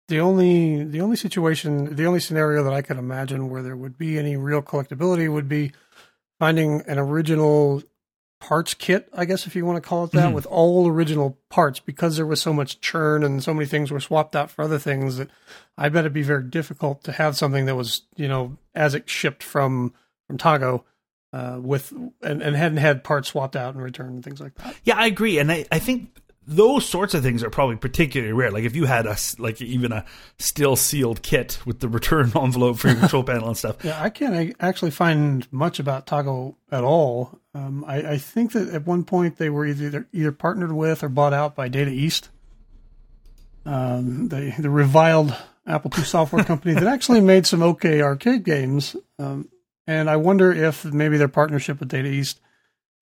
the 0.09 0.21
only 0.21 0.85
the 0.85 1.01
only 1.01 1.17
situation 1.17 1.95
the 1.95 2.07
only 2.07 2.21
scenario 2.21 2.65
that 2.65 2.73
I 2.73 2.83
could 2.83 2.99
imagine 2.99 3.49
where 3.51 3.63
there 3.63 3.77
would 3.77 3.97
be 3.97 4.19
any 4.19 4.37
real 4.37 4.63
collectability 4.63 5.33
would 5.33 5.49
be 5.49 5.73
finding 6.39 6.83
an 6.87 6.99
original 6.99 7.83
parts 8.43 8.75
kit, 8.75 9.09
I 9.15 9.25
guess 9.25 9.47
if 9.47 9.55
you 9.55 9.65
want 9.65 9.83
to 9.83 9.89
call 9.89 10.05
it 10.05 10.11
that, 10.13 10.27
mm-hmm. 10.27 10.35
with 10.35 10.47
all 10.47 10.89
original 10.89 11.39
parts 11.49 11.79
because 11.79 12.17
there 12.17 12.27
was 12.27 12.43
so 12.43 12.53
much 12.53 12.81
churn 12.81 13.23
and 13.23 13.43
so 13.43 13.55
many 13.55 13.67
things 13.67 13.93
were 13.93 14.01
swapped 14.01 14.35
out 14.35 14.51
for 14.51 14.63
other 14.63 14.81
things 14.81 15.17
that 15.19 15.31
I 15.79 15.89
bet 15.89 16.01
it'd 16.01 16.13
be 16.13 16.23
very 16.23 16.43
difficult 16.43 17.05
to 17.05 17.13
have 17.13 17.37
something 17.37 17.67
that 17.67 17.77
was, 17.77 18.03
you 18.17 18.27
know, 18.27 18.59
as 18.75 18.97
it 18.97 19.09
shipped 19.09 19.45
from 19.45 19.95
from 20.27 20.39
Tago 20.39 20.83
uh, 21.33 21.59
with 21.63 21.93
and, 22.21 22.43
and 22.43 22.57
hadn't 22.57 22.79
had 22.79 23.05
parts 23.05 23.29
swapped 23.29 23.55
out 23.55 23.75
and 23.75 23.83
returned 23.83 24.15
and 24.15 24.25
things 24.25 24.41
like 24.41 24.57
that. 24.57 24.75
Yeah, 24.83 24.97
I 24.97 25.07
agree. 25.07 25.39
And 25.39 25.53
I, 25.53 25.65
I 25.71 25.79
think 25.79 26.09
those 26.57 26.89
sorts 26.89 27.15
of 27.15 27.23
things 27.23 27.43
are 27.43 27.51
probably 27.51 27.77
particularly 27.77 28.33
rare. 28.33 28.51
Like 28.51 28.65
if 28.65 28.77
you 28.77 28.85
had 28.85 29.07
a 29.07 29.17
like 29.39 29.61
even 29.61 29.93
a 29.93 30.05
still 30.39 30.77
sealed 30.77 31.23
kit 31.23 31.59
with 31.65 31.81
the 31.81 31.89
return 31.89 32.33
envelope 32.37 32.79
for 32.79 32.89
your 32.89 32.99
control 32.99 33.25
panel 33.25 33.49
and 33.49 33.57
stuff. 33.57 33.77
Yeah, 33.85 34.03
I 34.03 34.11
can't 34.11 34.55
actually 34.61 34.91
find 34.91 35.51
much 35.53 35.79
about 35.79 36.07
Tago 36.07 36.57
at 36.71 36.85
all. 36.85 37.39
Um, 37.55 37.85
I, 37.87 38.13
I, 38.13 38.19
think 38.19 38.53
that 38.53 38.71
at 38.71 38.87
one 38.87 39.05
point 39.05 39.37
they 39.37 39.51
were 39.51 39.67
either 39.67 40.09
either 40.13 40.33
partnered 40.33 40.73
with 40.73 41.03
or 41.03 41.11
bought 41.11 41.35
out 41.35 41.55
by 41.55 41.69
Data 41.69 41.91
East, 41.91 42.31
um, 43.67 44.29
the 44.29 44.55
the 44.59 44.71
reviled 44.71 45.37
Apple 45.67 45.91
II 45.97 46.05
software 46.05 46.45
company 46.45 46.75
that 46.75 46.87
actually 46.87 47.21
made 47.33 47.47
some 47.47 47.63
okay 47.63 48.01
arcade 48.01 48.45
games. 48.45 48.97
Um, 49.19 49.49
and 49.87 50.09
I 50.09 50.17
wonder 50.17 50.53
if 50.53 50.85
maybe 50.85 51.19
their 51.19 51.29
partnership 51.29 51.81
with 51.81 51.89
Data 51.89 52.09
East 52.09 52.41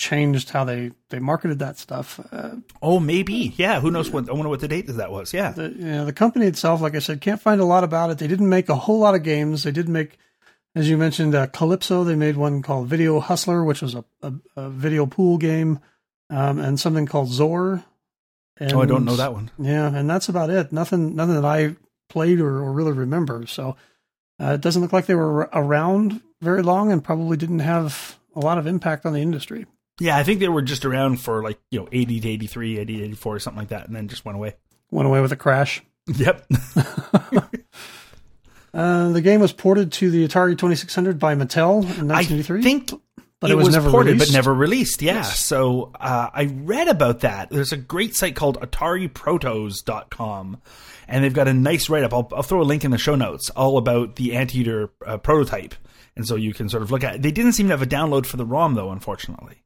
changed 0.00 0.48
how 0.48 0.64
they 0.64 0.90
they 1.10 1.18
marketed 1.18 1.58
that 1.58 1.78
stuff. 1.78 2.18
Uh, 2.32 2.56
oh, 2.80 2.98
maybe. 2.98 3.52
Yeah. 3.56 3.80
Who 3.80 3.90
knows 3.90 4.10
what? 4.10 4.28
I 4.28 4.32
wonder 4.32 4.48
what 4.48 4.60
the 4.60 4.66
date 4.66 4.86
that 4.86 5.12
was. 5.12 5.34
Yeah. 5.34 5.52
The, 5.52 5.68
you 5.68 5.84
know, 5.84 6.06
the 6.06 6.12
company 6.12 6.46
itself, 6.46 6.80
like 6.80 6.96
I 6.96 7.00
said, 7.00 7.20
can't 7.20 7.40
find 7.40 7.60
a 7.60 7.66
lot 7.66 7.84
about 7.84 8.10
it. 8.10 8.18
They 8.18 8.26
didn't 8.26 8.48
make 8.48 8.70
a 8.70 8.74
whole 8.74 8.98
lot 8.98 9.14
of 9.14 9.22
games. 9.22 9.62
They 9.62 9.70
did 9.70 9.88
make, 9.88 10.16
as 10.74 10.88
you 10.88 10.96
mentioned, 10.96 11.34
uh, 11.34 11.48
Calypso. 11.48 12.02
They 12.02 12.16
made 12.16 12.38
one 12.38 12.62
called 12.62 12.88
Video 12.88 13.20
Hustler, 13.20 13.62
which 13.62 13.82
was 13.82 13.94
a, 13.94 14.04
a, 14.22 14.32
a 14.56 14.70
video 14.70 15.04
pool 15.04 15.36
game, 15.36 15.80
um, 16.30 16.58
and 16.58 16.80
something 16.80 17.04
called 17.04 17.28
Zor. 17.28 17.84
And, 18.56 18.72
oh, 18.72 18.80
I 18.80 18.86
don't 18.86 19.04
know 19.04 19.16
that 19.16 19.34
one. 19.34 19.50
Yeah, 19.58 19.94
and 19.94 20.08
that's 20.08 20.30
about 20.30 20.48
it. 20.48 20.72
Nothing, 20.72 21.14
nothing 21.14 21.34
that 21.34 21.44
I 21.44 21.76
played 22.08 22.40
or, 22.40 22.62
or 22.62 22.72
really 22.72 22.92
remember. 22.92 23.46
So 23.46 23.76
uh, 24.40 24.52
it 24.54 24.62
doesn't 24.62 24.80
look 24.80 24.94
like 24.94 25.06
they 25.06 25.14
were 25.14 25.50
around 25.52 26.22
very 26.40 26.62
long, 26.62 26.90
and 26.90 27.04
probably 27.04 27.36
didn't 27.36 27.60
have 27.60 28.18
a 28.34 28.40
lot 28.40 28.56
of 28.56 28.66
impact 28.66 29.04
on 29.04 29.12
the 29.12 29.20
industry. 29.20 29.66
Yeah, 30.00 30.16
I 30.16 30.22
think 30.22 30.40
they 30.40 30.48
were 30.48 30.62
just 30.62 30.84
around 30.84 31.20
for 31.20 31.42
like, 31.42 31.58
you 31.70 31.78
know, 31.78 31.88
80 31.92 32.20
to 32.20 32.28
83, 32.28 32.78
80 32.78 32.96
to 32.96 33.04
84, 33.04 33.38
something 33.38 33.58
like 33.58 33.68
that, 33.68 33.86
and 33.86 33.94
then 33.94 34.08
just 34.08 34.24
went 34.24 34.36
away. 34.36 34.56
Went 34.90 35.06
away 35.06 35.20
with 35.20 35.32
a 35.32 35.36
crash. 35.36 35.82
Yep. 36.16 36.44
uh, 38.74 39.10
the 39.10 39.20
game 39.20 39.40
was 39.40 39.52
ported 39.52 39.92
to 39.92 40.10
the 40.10 40.26
Atari 40.26 40.58
2600 40.58 41.20
by 41.20 41.36
Mattel 41.36 41.82
in 41.82 42.08
1983. 42.08 42.58
I 42.58 42.62
think 42.62 42.90
but 43.40 43.50
it, 43.50 43.54
it 43.54 43.56
was, 43.56 43.66
was, 43.66 43.76
never 43.76 43.90
ported 43.90 44.14
released. 44.14 44.32
but 44.32 44.36
never 44.36 44.52
released. 44.52 45.02
Yeah. 45.02 45.14
Yes. 45.14 45.38
So 45.38 45.92
uh, 45.98 46.30
I 46.32 46.44
read 46.44 46.88
about 46.88 47.20
that. 47.20 47.50
There's 47.50 47.72
a 47.72 47.76
great 47.76 48.14
site 48.14 48.36
called 48.36 48.60
AtariProtos.com, 48.60 50.60
and 51.08 51.24
they've 51.24 51.32
got 51.32 51.48
a 51.48 51.54
nice 51.54 51.88
write 51.88 52.02
up. 52.02 52.12
I'll, 52.12 52.28
I'll, 52.32 52.42
throw 52.42 52.60
a 52.60 52.64
link 52.64 52.84
in 52.84 52.90
the 52.90 52.98
show 52.98 53.14
notes 53.14 53.48
all 53.50 53.78
about 53.78 54.16
the 54.16 54.36
Anteater 54.36 54.90
uh, 55.06 55.16
prototype. 55.16 55.74
And 56.16 56.26
so 56.26 56.34
you 56.34 56.52
can 56.52 56.68
sort 56.68 56.82
of 56.82 56.90
look 56.90 57.04
at 57.04 57.16
it. 57.16 57.22
They 57.22 57.30
didn't 57.30 57.52
seem 57.52 57.68
to 57.68 57.72
have 57.72 57.82
a 57.82 57.86
download 57.86 58.26
for 58.26 58.36
the 58.36 58.44
ROM, 58.44 58.74
though, 58.74 58.90
unfortunately. 58.90 59.62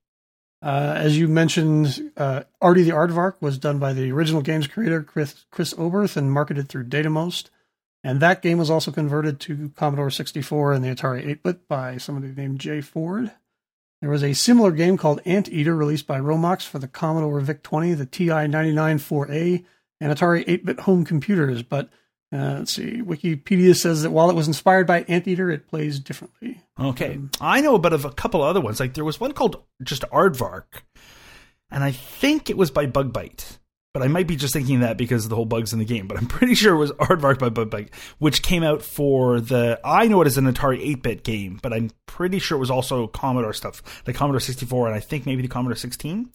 Uh, 0.65 0.95
as 0.97 1.19
you 1.19 1.29
mentioned, 1.29 2.11
uh, 2.17 2.45
Ardy 2.63 2.85
the 2.85 2.93
Aardvark 2.93 3.35
was 3.43 3.59
done 3.59 3.79
by 3.79 3.93
the 3.93 4.11
original 4.11 4.41
game's 4.41 4.67
creator, 4.67 5.03
Chris, 5.03 5.45
Chris 5.51 5.75
Oberth, 5.75 6.17
and 6.17 6.33
marketed 6.33 6.71
through 6.71 6.87
Datamost. 6.87 7.51
And 8.03 8.21
that 8.21 8.41
game 8.41 8.57
was 8.57 8.71
also 8.71 8.91
converted 8.91 9.41
to 9.41 9.73
Commodore 9.77 10.09
64 10.09 10.73
and 10.73 10.83
the 10.83 10.89
Atari 10.89 11.27
8 11.27 11.43
bit 11.43 11.69
by 11.69 11.99
somebody 11.99 12.33
named 12.33 12.61
Jay 12.61 12.81
Ford. 12.81 13.31
There 14.01 14.09
was 14.09 14.25
a 14.25 14.33
similar 14.33 14.71
game 14.71 14.97
called 14.97 15.21
Anteater 15.27 15.77
released 15.77 16.07
by 16.07 16.19
Romox 16.19 16.67
for 16.67 16.79
the 16.79 16.89
Commodore 16.89 17.41
VIC 17.41 17.63
20, 17.63 17.95
the 17.95 18.07
TI 18.07 18.47
99 18.47 18.99
4A, 18.99 19.65
and 20.01 20.13
Atari 20.13 20.45
8 20.47 20.65
bit 20.65 20.81
home 20.81 21.05
computers, 21.05 21.63
but 21.63 21.91
uh, 22.35 22.57
let's 22.59 22.75
see. 22.75 23.01
Wikipedia 23.01 23.77
says 23.77 24.03
that 24.03 24.11
while 24.11 24.29
it 24.29 24.35
was 24.35 24.49
inspired 24.49 24.89
by 24.89 25.05
Anteater, 25.05 25.51
it 25.51 25.69
plays 25.69 26.01
differently. 26.01 26.61
Okay, 26.81 27.15
um, 27.15 27.31
I 27.41 27.61
know 27.61 27.77
about 27.77 27.93
a 27.93 28.11
couple 28.11 28.43
other 28.43 28.61
ones. 28.61 28.81
Like 28.81 28.95
there 28.95 29.05
was 29.05 29.21
one 29.21 29.33
called 29.33 29.63
just 29.85 30.03
Aardvark, 30.11 30.83
and 31.71 31.85
I 31.85 31.93
think 31.93 32.51
it 32.51 32.57
was 32.57 32.73
by 32.73 32.87
Bug-Byte. 32.87 33.59
But 33.93 34.03
I 34.03 34.09
might 34.09 34.27
be 34.27 34.35
just 34.35 34.53
thinking 34.53 34.81
that 34.81 34.97
because 34.97 35.25
of 35.25 35.31
the 35.31 35.37
whole 35.37 35.45
bugs 35.45 35.73
in 35.73 35.79
the 35.79 35.85
game. 35.85 36.09
But 36.09 36.19
I'm 36.19 36.27
pretty 36.29 36.57
sure 36.57 36.75
it 36.75 36.79
was 36.79 36.91
Aardvark 36.93 37.39
by 37.39 37.51
Bug-Byte, 37.51 37.95
which 38.19 38.43
came 38.43 38.65
out 38.65 38.83
for 38.83 39.39
the. 39.39 39.79
I 39.85 40.09
know 40.09 40.21
it 40.21 40.27
as 40.27 40.37
an 40.37 40.53
Atari 40.53 40.85
8-bit 40.97 41.23
game, 41.23 41.61
but 41.63 41.73
I'm 41.73 41.93
pretty 42.07 42.41
sure 42.41 42.57
it 42.57 42.61
was 42.61 42.71
also 42.71 43.07
Commodore 43.07 43.53
stuff, 43.53 44.03
the 44.05 44.13
Commodore 44.13 44.41
64, 44.41 44.89
and 44.89 44.97
I 44.97 45.01
think 45.01 45.25
maybe 45.25 45.43
the 45.43 45.49
Commodore 45.49 45.77
16. 45.77 46.31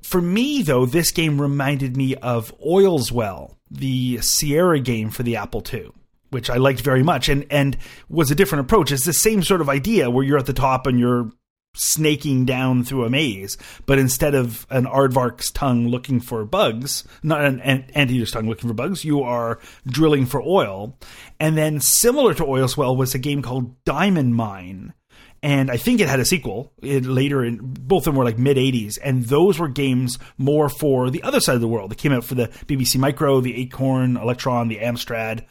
For 0.00 0.22
me, 0.22 0.62
though, 0.62 0.86
this 0.86 1.10
game 1.10 1.38
reminded 1.38 1.94
me 1.94 2.14
of 2.16 2.54
Oil's 2.64 3.12
Well, 3.12 3.58
the 3.70 4.18
Sierra 4.20 4.80
game 4.80 5.10
for 5.10 5.22
the 5.22 5.36
Apple 5.36 5.62
II, 5.72 5.92
which 6.30 6.50
I 6.50 6.56
liked 6.56 6.80
very 6.80 7.02
much 7.02 7.28
and, 7.28 7.46
and 7.50 7.76
was 8.08 8.30
a 8.30 8.34
different 8.34 8.64
approach. 8.64 8.92
It's 8.92 9.04
the 9.04 9.12
same 9.12 9.42
sort 9.42 9.60
of 9.60 9.68
idea 9.68 10.10
where 10.10 10.24
you're 10.24 10.38
at 10.38 10.46
the 10.46 10.52
top 10.52 10.86
and 10.86 10.98
you're 10.98 11.30
snaking 11.74 12.44
down 12.44 12.82
through 12.82 13.04
a 13.04 13.10
maze, 13.10 13.56
but 13.86 13.98
instead 13.98 14.34
of 14.34 14.66
an 14.70 14.86
aardvark's 14.86 15.50
tongue 15.50 15.88
looking 15.88 16.20
for 16.20 16.44
bugs, 16.44 17.04
not 17.22 17.44
an 17.44 17.60
anteater's 17.60 18.32
tongue 18.32 18.48
looking 18.48 18.68
for 18.68 18.74
bugs, 18.74 19.04
you 19.04 19.22
are 19.22 19.60
drilling 19.86 20.26
for 20.26 20.42
oil. 20.42 20.98
And 21.38 21.56
then 21.56 21.80
similar 21.80 22.34
to 22.34 22.44
Oil's 22.44 22.76
Well 22.76 22.96
was 22.96 23.14
a 23.14 23.18
game 23.18 23.42
called 23.42 23.82
Diamond 23.84 24.34
Mine, 24.34 24.94
and 25.42 25.70
I 25.70 25.76
think 25.76 26.00
it 26.00 26.08
had 26.08 26.20
a 26.20 26.24
sequel 26.24 26.72
it, 26.82 27.04
later. 27.04 27.44
In 27.44 27.58
both 27.60 28.02
of 28.02 28.04
them 28.12 28.16
were 28.16 28.24
like 28.24 28.38
mid 28.38 28.56
'80s, 28.56 28.98
and 29.02 29.24
those 29.24 29.58
were 29.58 29.68
games 29.68 30.18
more 30.38 30.68
for 30.68 31.10
the 31.10 31.22
other 31.22 31.40
side 31.40 31.54
of 31.54 31.60
the 31.60 31.68
world. 31.68 31.90
They 31.90 31.96
came 31.96 32.12
out 32.12 32.24
for 32.24 32.34
the 32.34 32.48
BBC 32.48 32.98
Micro, 32.98 33.40
the 33.40 33.60
Acorn, 33.62 34.16
Electron, 34.16 34.68
the 34.68 34.78
Amstrad. 34.78 35.44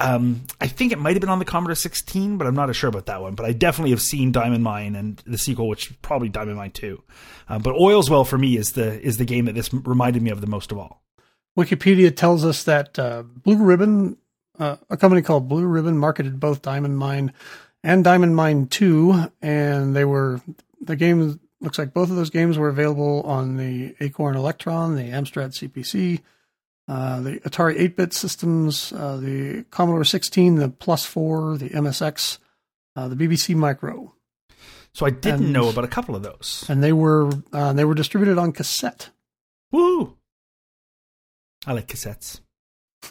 Um, 0.00 0.42
I 0.60 0.66
think 0.66 0.92
it 0.92 0.98
might 0.98 1.12
have 1.12 1.20
been 1.20 1.30
on 1.30 1.38
the 1.38 1.44
Commodore 1.44 1.76
16, 1.76 2.36
but 2.36 2.46
I'm 2.46 2.54
not 2.54 2.74
sure 2.74 2.88
about 2.88 3.06
that 3.06 3.22
one. 3.22 3.34
But 3.34 3.46
I 3.46 3.52
definitely 3.52 3.90
have 3.90 4.02
seen 4.02 4.32
Diamond 4.32 4.64
Mine 4.64 4.96
and 4.96 5.22
the 5.24 5.38
sequel, 5.38 5.68
which 5.68 6.00
probably 6.02 6.28
Diamond 6.28 6.56
Mine 6.56 6.72
2. 6.72 7.02
Uh, 7.48 7.58
but 7.58 7.74
Oil's 7.74 8.10
Well 8.10 8.24
for 8.24 8.36
me 8.36 8.56
is 8.56 8.72
the 8.72 9.00
is 9.00 9.18
the 9.18 9.24
game 9.24 9.44
that 9.44 9.54
this 9.54 9.72
reminded 9.72 10.22
me 10.22 10.30
of 10.30 10.40
the 10.40 10.46
most 10.46 10.72
of 10.72 10.78
all. 10.78 11.02
Wikipedia 11.56 12.14
tells 12.14 12.44
us 12.44 12.64
that 12.64 12.98
uh, 12.98 13.22
Blue 13.22 13.62
Ribbon, 13.62 14.16
uh, 14.58 14.76
a 14.90 14.96
company 14.96 15.22
called 15.22 15.48
Blue 15.48 15.66
Ribbon, 15.66 15.96
marketed 15.96 16.40
both 16.40 16.62
Diamond 16.62 16.98
Mine 16.98 17.32
and 17.84 18.02
Diamond 18.02 18.34
Mine 18.34 18.66
2, 18.66 19.30
and 19.42 19.94
they 19.94 20.06
were 20.06 20.40
the 20.80 20.96
game 20.96 21.38
looks 21.60 21.78
like 21.78 21.92
both 21.94 22.10
of 22.10 22.16
those 22.16 22.30
games 22.30 22.58
were 22.58 22.68
available 22.68 23.22
on 23.22 23.56
the 23.56 23.94
Acorn 24.00 24.36
Electron, 24.36 24.96
the 24.96 25.10
Amstrad 25.10 25.52
CPC, 25.52 26.20
uh, 26.88 27.20
the 27.20 27.40
Atari 27.40 27.78
8-bit 27.78 28.12
systems, 28.12 28.92
uh, 28.92 29.16
the 29.18 29.64
Commodore 29.70 30.04
16, 30.04 30.56
the 30.56 30.68
Plus 30.68 31.06
4, 31.06 31.58
the 31.58 31.70
MSX, 31.70 32.38
uh, 32.96 33.08
the 33.08 33.16
BBC 33.16 33.54
Micro. 33.54 34.14
So 34.92 35.06
I 35.06 35.10
didn't 35.10 35.44
and, 35.44 35.52
know 35.52 35.68
about 35.68 35.84
a 35.84 35.88
couple 35.88 36.16
of 36.16 36.22
those, 36.22 36.64
and 36.68 36.82
they 36.82 36.92
were 36.92 37.30
uh, 37.52 37.72
they 37.74 37.84
were 37.84 37.94
distributed 37.94 38.38
on 38.38 38.52
cassette. 38.52 39.10
Woo! 39.72 40.16
I 41.66 41.72
like 41.72 41.88
cassettes. 41.88 42.40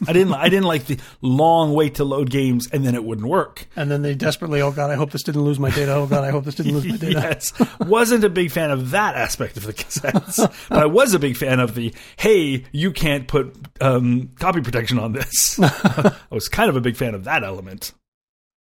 I 0.06 0.12
didn't. 0.12 0.34
I 0.34 0.48
didn't 0.48 0.66
like 0.66 0.86
the 0.86 0.98
long 1.20 1.74
wait 1.74 1.96
to 1.96 2.04
load 2.04 2.30
games 2.30 2.68
and 2.72 2.84
then 2.84 2.94
it 2.94 3.04
wouldn't 3.04 3.26
work. 3.26 3.66
And 3.76 3.90
then 3.90 4.02
they 4.02 4.14
desperately, 4.14 4.60
oh 4.60 4.72
god, 4.72 4.90
I 4.90 4.94
hope 4.94 5.10
this 5.10 5.22
didn't 5.22 5.42
lose 5.42 5.58
my 5.58 5.70
data. 5.70 5.94
Oh 5.94 6.06
god, 6.06 6.24
I 6.24 6.30
hope 6.30 6.44
this 6.44 6.54
didn't 6.54 6.72
lose 6.74 6.86
my 6.86 6.96
data. 6.96 7.20
yes, 7.20 7.52
wasn't 7.80 8.24
a 8.24 8.28
big 8.28 8.50
fan 8.50 8.70
of 8.70 8.90
that 8.90 9.16
aspect 9.16 9.56
of 9.56 9.64
the 9.64 9.72
cassettes, 9.72 10.68
but 10.68 10.78
I 10.78 10.86
was 10.86 11.14
a 11.14 11.18
big 11.18 11.36
fan 11.36 11.60
of 11.60 11.74
the 11.74 11.94
hey, 12.16 12.64
you 12.72 12.90
can't 12.92 13.28
put 13.28 13.56
um, 13.80 14.30
copy 14.38 14.60
protection 14.60 14.98
on 14.98 15.12
this. 15.12 15.58
I 15.62 16.14
was 16.30 16.48
kind 16.48 16.68
of 16.68 16.76
a 16.76 16.80
big 16.80 16.96
fan 16.96 17.14
of 17.14 17.24
that 17.24 17.44
element. 17.44 17.92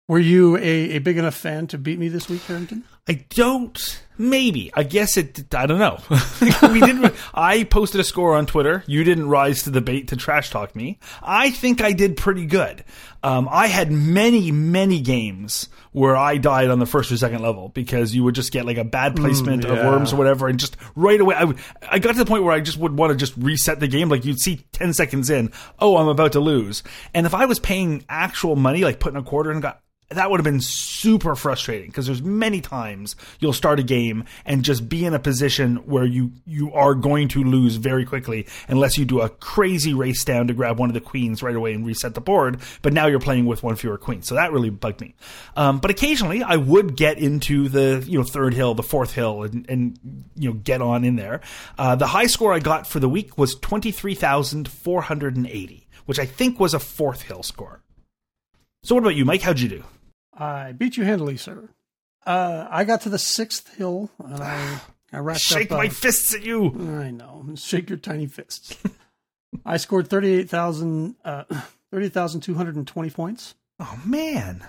Were 0.09 0.19
you 0.19 0.57
a, 0.57 0.97
a 0.97 0.99
big 0.99 1.17
enough 1.17 1.35
fan 1.35 1.67
to 1.69 1.79
beat 1.79 1.99
me 1.99 2.09
this 2.09 2.29
week, 2.29 2.43
Carrington? 2.45 2.85
I 3.09 3.25
don't. 3.31 4.03
Maybe. 4.17 4.71
I 4.75 4.85
guess 4.85 5.17
it. 5.17 5.53
I 5.53 5.67
don't 5.67 5.81
know. 5.81 5.99
we 6.73 6.81
didn't. 6.81 7.13
I 7.35 7.65
posted 7.65 8.01
a 8.01 8.05
score 8.05 8.37
on 8.37 8.47
Twitter. 8.47 8.85
You 8.87 9.03
didn't 9.03 9.29
rise 9.29 9.65
to 9.65 9.71
the 9.71 9.81
bait 9.81 10.09
to 10.09 10.17
trash 10.17 10.51
talk 10.51 10.77
me. 10.77 11.01
I 11.21 11.51
think 11.51 11.83
I 11.83 11.93
did 11.93 12.17
pretty 12.17 12.47
good. 12.47 12.85
Um, 13.25 13.49
I 13.51 13.67
had 13.67 13.91
many, 13.91 14.53
many 14.53 15.01
games 15.01 15.69
where 15.91 16.17
I 16.17 16.37
died 16.37 16.71
on 16.71 16.79
the 16.79 16.87
first 16.87 17.11
or 17.11 17.17
second 17.17 17.43
level 17.43 17.71
because 17.71 18.15
you 18.15 18.23
would 18.23 18.37
just 18.37 18.53
get 18.53 18.67
like 18.67 18.79
a 18.79 18.85
bad 18.85 19.17
placement 19.17 19.65
of 19.65 19.79
yeah. 19.79 19.89
worms 19.89 20.13
or 20.13 20.17
whatever, 20.17 20.47
and 20.47 20.61
just 20.61 20.77
right 20.95 21.21
away, 21.21 21.35
I, 21.35 21.53
I 21.89 21.99
got 21.99 22.13
to 22.13 22.19
the 22.19 22.27
point 22.27 22.45
where 22.45 22.55
I 22.55 22.61
just 22.61 22.79
would 22.79 22.97
want 22.97 23.11
to 23.11 23.17
just 23.17 23.37
reset 23.37 23.81
the 23.81 23.89
game. 23.89 24.11
Like 24.11 24.25
you'd 24.25 24.39
see 24.39 24.65
ten 24.71 24.93
seconds 24.93 25.29
in, 25.29 25.51
oh, 25.81 25.97
I'm 25.97 26.09
about 26.09 26.33
to 26.33 26.41
lose, 26.41 26.85
and 27.15 27.27
if 27.27 27.35
I 27.35 27.47
was 27.47 27.59
paying 27.59 28.05
actual 28.09 28.55
money, 28.55 28.85
like 28.85 29.01
putting 29.01 29.19
a 29.19 29.25
quarter 29.25 29.51
in, 29.51 29.59
got 29.59 29.81
that 30.13 30.31
would 30.31 30.39
have 30.39 30.45
been 30.45 30.61
super 30.61 31.35
frustrating 31.35 31.89
because 31.89 32.07
there's 32.07 32.23
many 32.23 32.61
times 32.61 33.17
you'll 33.41 33.53
start 33.53 33.81
a 33.81 33.83
game 33.83 34.25
and 34.45 34.65
just 34.65 34.89
be 34.89 35.05
in 35.05 35.15
a 35.15 35.19
position 35.19 35.77
where 35.87 36.05
you 36.05 36.33
you 36.47 36.73
are 36.73 36.95
going 36.95 37.29
to 37.29 37.43
lose 37.43 37.77
very 37.77 38.05
quickly 38.05 38.47
unless 38.69 38.99
you 38.99 39.05
do 39.05 39.21
a 39.21 39.29
crazy 39.29 39.95
race 39.95 40.25
down 40.25 40.47
to 40.49 40.55
grab 40.55 40.79
one 40.79 40.91
of 40.91 40.95
the 40.95 41.01
queens 41.01 41.43
right 41.43 41.57
away 41.57 41.73
and 41.73 41.87
reset 41.87 42.15
the 42.15 42.21
board. 42.21 42.61
But 42.83 42.93
now 42.93 43.07
you're 43.07 43.21
playing 43.21 43.47
with 43.47 43.63
one 43.63 43.77
fewer 43.77 43.99
queens, 43.99 44.27
so 44.27 44.35
that 44.35 44.53
really 44.53 44.71
bugged 44.71 45.01
me. 45.01 45.15
Um, 45.57 45.79
but 45.79 45.91
occasionally 45.91 46.43
I 46.43 46.57
would 46.57 46.97
get 46.97 47.19
into 47.19 47.69
the 47.69 48.05
you 48.07 48.19
know 48.19 48.25
third 48.25 48.55
hill, 48.55 48.75
the 48.75 48.83
fourth 48.83 49.13
hill, 49.13 49.43
and, 49.43 49.69
and 49.69 49.99
you 50.37 50.51
know 50.51 50.55
get 50.55 50.83
on 50.83 51.05
in 51.05 51.17
there. 51.17 51.41
Uh, 51.79 51.97
the 51.97 52.07
high 52.07 52.27
score 52.27 52.53
I 52.53 52.59
got 52.59 52.87
for 52.87 53.01
the 53.01 53.09
week 53.09 53.39
was 53.39 53.55
twenty 53.55 53.91
three 53.91 54.15
thousand 54.15 54.69
four 54.69 55.03
hundred 55.03 55.37
and 55.37 55.47
eighty, 55.47 55.89
which 56.07 56.19
I 56.19 56.27
think 56.27 56.61
was 56.61 56.75
a 56.75 56.79
fourth 56.79 57.23
hill 57.23 57.43
score. 57.43 57.83
So 58.85 58.97
what 58.97 59.03
about 59.03 59.15
you, 59.15 59.25
Mike? 59.25 59.43
How'd 59.43 59.61
you 59.61 59.69
do? 59.69 59.85
I 60.43 60.73
beat 60.73 60.97
you 60.97 61.05
handily, 61.05 61.37
sir. 61.37 61.69
Uh, 62.27 62.67
I 62.71 62.85
got 62.85 63.01
to 63.03 63.09
the 63.09 63.19
sixth 63.19 63.75
hill, 63.77 64.11
and 64.25 64.43
I, 64.43 64.81
I 65.13 65.19
wrapped 65.19 65.41
Shake 65.41 65.71
up. 65.71 65.77
uh, 65.79 65.83
my 65.83 65.89
fists 65.89 66.35
at 66.35 66.43
you. 66.43 66.67
I 67.01 67.11
know. 67.11 67.45
Shake 67.57 67.89
your 67.91 67.99
tiny 67.99 68.27
fists. 68.27 68.77
I 69.67 69.77
scored 69.77 70.09
38,000, 70.09 71.17
uh, 71.25 71.45
30,220 71.91 73.11
points. 73.11 73.55
Oh 73.81 74.01
man, 74.07 74.65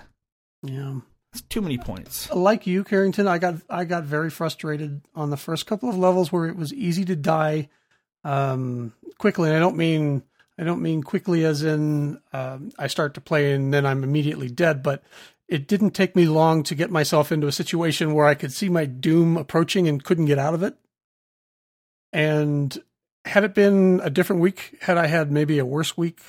Yeah. 0.62 1.00
that's 1.32 1.42
too 1.42 1.60
many 1.62 1.78
points. 1.78 2.30
Like 2.30 2.66
you, 2.66 2.82
Carrington, 2.84 3.26
I 3.28 3.38
got 3.38 3.54
I 3.70 3.84
got 3.84 4.04
very 4.04 4.30
frustrated 4.30 5.02
on 5.14 5.30
the 5.30 5.36
first 5.36 5.66
couple 5.66 5.88
of 5.88 5.96
levels 5.96 6.32
where 6.32 6.46
it 6.46 6.56
was 6.56 6.72
easy 6.74 7.04
to 7.06 7.14
die 7.16 7.68
um, 8.24 8.92
quickly. 9.18 9.48
And 9.48 9.56
I 9.56 9.60
don't 9.60 9.76
mean 9.76 10.22
I 10.58 10.64
don't 10.64 10.82
mean 10.82 11.02
quickly 11.02 11.44
as 11.44 11.62
in 11.62 12.20
um, 12.32 12.70
I 12.78 12.86
start 12.88 13.14
to 13.14 13.20
play 13.20 13.52
and 13.52 13.72
then 13.72 13.86
I'm 13.86 14.02
immediately 14.04 14.48
dead, 14.48 14.82
but 14.82 15.02
it 15.54 15.68
didn't 15.68 15.92
take 15.92 16.16
me 16.16 16.26
long 16.26 16.64
to 16.64 16.74
get 16.74 16.90
myself 16.90 17.30
into 17.30 17.46
a 17.46 17.52
situation 17.52 18.12
where 18.12 18.26
I 18.26 18.34
could 18.34 18.52
see 18.52 18.68
my 18.68 18.86
doom 18.86 19.36
approaching 19.36 19.86
and 19.86 20.02
couldn't 20.02 20.24
get 20.24 20.36
out 20.36 20.52
of 20.52 20.64
it. 20.64 20.76
And 22.12 22.76
had 23.24 23.44
it 23.44 23.54
been 23.54 24.00
a 24.02 24.10
different 24.10 24.42
week, 24.42 24.76
had 24.80 24.98
I 24.98 25.06
had 25.06 25.30
maybe 25.30 25.60
a 25.60 25.64
worse 25.64 25.96
week, 25.96 26.20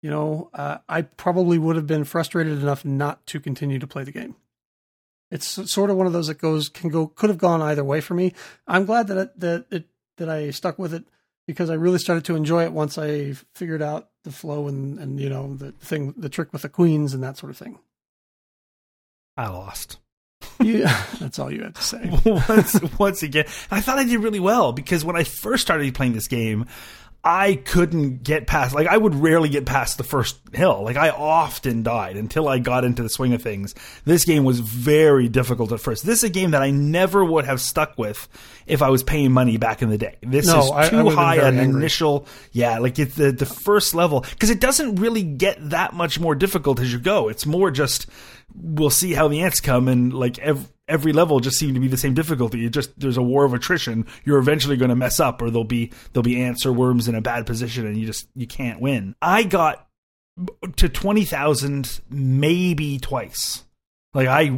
you 0.00 0.10
know, 0.10 0.50
uh, 0.54 0.78
I 0.88 1.02
probably 1.02 1.58
would 1.58 1.74
have 1.74 1.88
been 1.88 2.04
frustrated 2.04 2.62
enough 2.62 2.84
not 2.84 3.26
to 3.26 3.40
continue 3.40 3.80
to 3.80 3.86
play 3.88 4.04
the 4.04 4.12
game. 4.12 4.36
It's 5.32 5.48
sort 5.68 5.90
of 5.90 5.96
one 5.96 6.06
of 6.06 6.12
those 6.12 6.28
that 6.28 6.38
goes 6.38 6.68
can 6.68 6.88
go 6.88 7.08
could 7.08 7.30
have 7.30 7.38
gone 7.38 7.60
either 7.60 7.82
way 7.82 8.00
for 8.00 8.14
me. 8.14 8.32
I'm 8.68 8.84
glad 8.84 9.08
that 9.08 9.18
it, 9.18 9.40
that 9.40 9.66
it 9.72 9.88
that 10.18 10.28
I 10.28 10.50
stuck 10.50 10.78
with 10.78 10.94
it 10.94 11.02
because 11.48 11.68
I 11.68 11.74
really 11.74 11.98
started 11.98 12.24
to 12.26 12.36
enjoy 12.36 12.62
it 12.62 12.72
once 12.72 12.96
I 12.96 13.32
figured 13.56 13.82
out 13.82 14.10
the 14.22 14.30
flow 14.30 14.68
and 14.68 15.00
and 15.00 15.18
you 15.18 15.28
know 15.28 15.56
the 15.56 15.72
thing 15.72 16.14
the 16.16 16.28
trick 16.28 16.52
with 16.52 16.62
the 16.62 16.68
queens 16.68 17.12
and 17.12 17.24
that 17.24 17.38
sort 17.38 17.50
of 17.50 17.56
thing. 17.56 17.80
I 19.38 19.48
lost. 19.48 19.98
Yeah, 20.60 21.04
that's 21.20 21.38
all 21.38 21.52
you 21.52 21.62
had 21.62 21.76
to 21.76 21.82
say. 21.82 22.10
once, 22.48 22.80
once 22.98 23.22
again, 23.22 23.44
I 23.70 23.80
thought 23.80 23.98
I 23.98 24.04
did 24.04 24.18
really 24.18 24.40
well 24.40 24.72
because 24.72 25.04
when 25.04 25.16
I 25.16 25.22
first 25.22 25.62
started 25.62 25.94
playing 25.94 26.12
this 26.12 26.26
game, 26.26 26.66
I 27.24 27.56
couldn't 27.56 28.22
get 28.22 28.46
past. 28.46 28.74
Like 28.74 28.86
I 28.86 28.96
would 28.96 29.14
rarely 29.14 29.48
get 29.48 29.66
past 29.66 29.98
the 29.98 30.04
first 30.04 30.38
hill. 30.54 30.82
Like 30.84 30.96
I 30.96 31.10
often 31.10 31.82
died 31.82 32.16
until 32.16 32.48
I 32.48 32.58
got 32.58 32.84
into 32.84 33.02
the 33.02 33.08
swing 33.08 33.32
of 33.34 33.42
things. 33.42 33.74
This 34.04 34.24
game 34.24 34.44
was 34.44 34.60
very 34.60 35.28
difficult 35.28 35.72
at 35.72 35.80
first. 35.80 36.06
This 36.06 36.18
is 36.18 36.24
a 36.24 36.30
game 36.30 36.52
that 36.52 36.62
I 36.62 36.70
never 36.70 37.24
would 37.24 37.44
have 37.44 37.60
stuck 37.60 37.98
with 37.98 38.28
if 38.66 38.82
I 38.82 38.88
was 38.90 39.02
paying 39.02 39.32
money 39.32 39.56
back 39.56 39.82
in 39.82 39.90
the 39.90 39.98
day. 39.98 40.16
This 40.22 40.46
No, 40.46 40.60
is 40.60 40.70
I- 40.70 40.86
I 40.86 40.88
too 40.88 41.04
would've 41.04 41.18
high 41.18 41.36
an 41.36 41.58
angry. 41.58 41.80
initial. 41.80 42.26
Yeah, 42.52 42.78
like 42.78 42.98
it's 42.98 43.16
the 43.16 43.32
the 43.32 43.46
first 43.46 43.94
level 43.94 44.20
because 44.20 44.50
it 44.50 44.60
doesn't 44.60 44.96
really 44.96 45.22
get 45.24 45.70
that 45.70 45.94
much 45.94 46.20
more 46.20 46.34
difficult 46.36 46.78
as 46.80 46.92
you 46.92 46.98
go. 47.00 47.28
It's 47.28 47.44
more 47.44 47.70
just 47.72 48.06
we'll 48.54 48.90
see 48.90 49.12
how 49.12 49.28
the 49.28 49.40
ants 49.40 49.60
come 49.60 49.88
and 49.88 50.14
like 50.14 50.38
every, 50.38 50.64
every 50.88 51.12
level 51.12 51.40
just 51.40 51.58
seemed 51.58 51.74
to 51.74 51.80
be 51.80 51.88
the 51.88 51.96
same 51.96 52.14
difficulty. 52.14 52.64
It 52.64 52.70
just 52.70 52.98
there's 52.98 53.16
a 53.16 53.22
war 53.22 53.44
of 53.44 53.54
attrition. 53.54 54.06
You're 54.24 54.38
eventually 54.38 54.76
going 54.76 54.90
to 54.90 54.96
mess 54.96 55.20
up, 55.20 55.40
or 55.42 55.50
there'll 55.50 55.64
be 55.64 55.92
there'll 56.12 56.22
be 56.22 56.42
ants 56.42 56.64
or 56.66 56.72
worms 56.72 57.08
in 57.08 57.14
a 57.14 57.20
bad 57.20 57.46
position, 57.46 57.86
and 57.86 57.96
you 57.96 58.06
just 58.06 58.28
you 58.34 58.46
can't 58.46 58.80
win. 58.80 59.14
I 59.22 59.42
got 59.42 59.86
to 60.76 60.88
twenty 60.88 61.24
thousand 61.24 62.00
maybe 62.10 62.98
twice. 62.98 63.64
Like 64.14 64.26
I, 64.26 64.50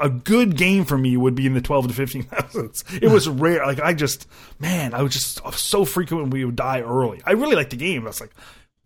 a 0.00 0.10
good 0.10 0.56
game 0.56 0.84
for 0.84 0.98
me 0.98 1.16
would 1.16 1.34
be 1.34 1.46
in 1.46 1.54
the 1.54 1.62
twelve 1.62 1.88
to 1.88 1.94
fifteen 1.94 2.24
thousands. 2.24 2.84
It 3.00 3.08
was 3.08 3.28
rare. 3.28 3.64
Like 3.66 3.80
I 3.80 3.94
just, 3.94 4.28
man, 4.58 4.94
I 4.94 5.02
was 5.02 5.12
just 5.12 5.40
so 5.58 5.84
frequent 5.84 6.22
when 6.22 6.30
we 6.30 6.44
would 6.44 6.56
die 6.56 6.82
early. 6.82 7.22
I 7.24 7.32
really 7.32 7.56
liked 7.56 7.70
the 7.70 7.76
game. 7.76 8.02
I 8.02 8.08
was 8.08 8.20
like, 8.20 8.34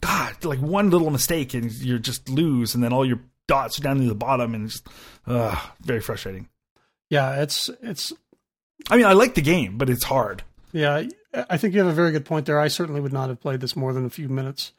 God, 0.01 0.45
like 0.45 0.61
one 0.61 0.91
little 0.91 1.11
mistake 1.11 1.55
and 1.55 1.73
you 1.73 1.99
just 1.99 2.29
lose, 2.29 2.75
and 2.75 2.85
then 2.85 2.93
all 2.93 3.05
your 3.05 3.21
dots 3.49 3.79
are 3.79 3.83
down 3.83 3.99
to 3.99 4.07
the 4.07 4.15
bottom, 4.15 4.55
and 4.55 4.67
it's 4.67 4.81
just, 4.81 4.89
uh, 5.27 5.61
very 5.81 6.01
frustrating. 6.01 6.49
Yeah, 7.11 7.43
it's 7.43 7.71
it's 7.83 8.13
I 8.91 8.97
mean, 8.97 9.07
I 9.07 9.13
like 9.13 9.35
the 9.35 9.43
game, 9.43 9.79
but 9.79 9.91
it's 9.91 10.05
hard. 10.05 10.43
yeah. 10.73 11.05
I 11.51 11.59
think 11.59 11.75
you 11.75 11.81
have 11.81 11.89
a 11.89 11.95
very 11.95 12.13
good 12.13 12.25
point 12.25 12.47
there. 12.47 12.59
I 12.59 12.69
certainly 12.69 13.01
would 13.01 13.13
not 13.13 13.29
have 13.29 13.41
played 13.41 13.61
this 13.61 13.77
more 13.77 13.93
than 13.93 14.07
a 14.07 14.11
few 14.11 14.29
minutes. 14.29 14.73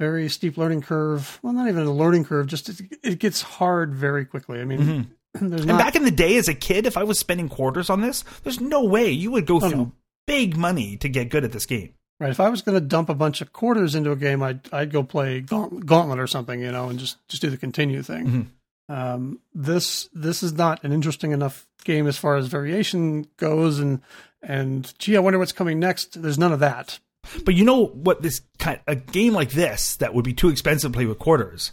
Very 0.00 0.28
steep 0.28 0.56
learning 0.56 0.82
curve. 0.82 1.38
Well, 1.42 1.52
not 1.52 1.68
even 1.68 1.86
a 1.86 1.92
learning 1.92 2.24
curve. 2.24 2.48
Just 2.48 2.68
it, 2.68 2.80
it 3.02 3.18
gets 3.20 3.42
hard 3.42 3.94
very 3.94 4.24
quickly. 4.24 4.60
I 4.60 4.64
mean, 4.64 4.80
mm-hmm. 4.80 5.48
there's 5.48 5.64
And 5.64 5.78
back 5.78 5.94
in 5.94 6.04
the 6.04 6.10
day, 6.10 6.36
as 6.36 6.48
a 6.48 6.54
kid, 6.54 6.86
if 6.86 6.96
I 6.96 7.04
was 7.04 7.18
spending 7.18 7.48
quarters 7.48 7.90
on 7.90 8.00
this, 8.00 8.24
there's 8.42 8.60
no 8.60 8.84
way 8.84 9.10
you 9.10 9.30
would 9.30 9.46
go 9.46 9.56
oh, 9.56 9.60
through 9.60 9.78
no. 9.78 9.92
big 10.26 10.56
money 10.56 10.96
to 10.96 11.08
get 11.08 11.28
good 11.28 11.44
at 11.44 11.52
this 11.52 11.66
game. 11.66 11.94
Right. 12.18 12.30
If 12.30 12.40
I 12.40 12.48
was 12.48 12.62
going 12.62 12.78
to 12.78 12.84
dump 12.84 13.08
a 13.08 13.14
bunch 13.14 13.40
of 13.40 13.52
quarters 13.52 13.94
into 13.94 14.10
a 14.10 14.16
game, 14.16 14.42
I'd 14.42 14.60
I'd 14.72 14.92
go 14.92 15.04
play 15.04 15.40
Gauntlet 15.40 16.18
or 16.18 16.26
something, 16.26 16.60
you 16.60 16.72
know, 16.72 16.88
and 16.88 16.98
just 16.98 17.18
just 17.28 17.42
do 17.42 17.50
the 17.50 17.56
continue 17.56 18.02
thing. 18.02 18.26
Mm-hmm. 18.26 18.42
Um, 18.88 19.40
this 19.54 20.08
this 20.12 20.42
is 20.42 20.52
not 20.52 20.84
an 20.84 20.92
interesting 20.92 21.32
enough 21.32 21.66
game 21.84 22.06
as 22.06 22.18
far 22.18 22.36
as 22.36 22.48
variation 22.48 23.26
goes, 23.36 23.78
and 23.78 24.00
and 24.42 24.92
gee, 24.98 25.16
I 25.16 25.20
wonder 25.20 25.38
what's 25.38 25.52
coming 25.52 25.78
next. 25.78 26.20
There's 26.20 26.38
none 26.38 26.52
of 26.52 26.60
that. 26.60 26.98
But 27.44 27.54
you 27.54 27.64
know 27.64 27.86
what? 27.86 28.22
This 28.22 28.42
kind 28.58 28.80
a 28.86 28.96
game 28.96 29.32
like 29.32 29.52
this 29.52 29.96
that 29.96 30.14
would 30.14 30.24
be 30.24 30.34
too 30.34 30.50
expensive 30.50 30.92
to 30.92 30.96
play 30.96 31.06
with 31.06 31.18
quarters 31.18 31.72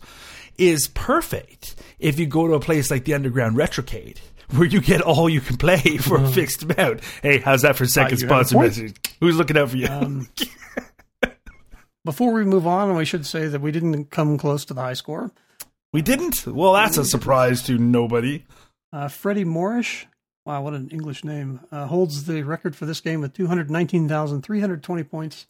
is 0.58 0.88
perfect 0.90 1.76
if 2.00 2.20
you 2.20 2.26
go 2.26 2.48
to 2.48 2.54
a 2.54 2.60
place 2.60 2.92
like 2.92 3.06
the 3.06 3.14
Underground 3.14 3.58
Retrocade. 3.58 4.18
Where 4.52 4.68
you 4.68 4.82
get 4.82 5.00
all 5.00 5.30
you 5.30 5.40
can 5.40 5.56
play 5.56 5.80
for 6.02 6.22
a 6.22 6.28
fixed 6.28 6.64
amount. 6.64 7.00
Hey, 7.22 7.38
how's 7.38 7.62
that 7.62 7.78
for 7.78 7.86
second 7.86 8.20
you 8.20 8.28
have 8.28 8.42
a 8.42 8.46
sponsor 8.46 8.60
message? 8.60 8.98
Who's 9.22 9.38
looking 9.38 9.58
out 9.58 9.70
for 9.70 9.78
you? 9.78 9.88
Um, 9.88 10.28
before 12.04 12.34
we 12.34 12.44
move 12.44 12.68
on, 12.68 12.94
we 12.98 13.06
should 13.06 13.26
say 13.26 13.48
that 13.48 13.62
we 13.62 13.72
didn't 13.72 14.12
come 14.12 14.38
close 14.38 14.66
to 14.66 14.74
the 14.74 14.82
high 14.82 14.92
score. 14.94 15.32
We 15.94 16.02
didn't. 16.02 16.46
Well, 16.48 16.74
that's 16.74 16.98
a 16.98 17.06
surprise 17.06 17.64
to 17.64 17.78
nobody. 17.78 18.46
Uh, 18.94 19.08
Freddie 19.08 19.46
Moorish, 19.46 20.08
wow, 20.46 20.62
what 20.62 20.74
an 20.74 20.90
English 20.90 21.24
name, 21.24 21.62
uh, 21.72 21.88
holds 21.88 22.26
the 22.26 22.44
record 22.44 22.76
for 22.76 22.86
this 22.86 23.02
game 23.02 23.22
with 23.22 23.34
219,320 23.34 25.04
points, 25.04 25.48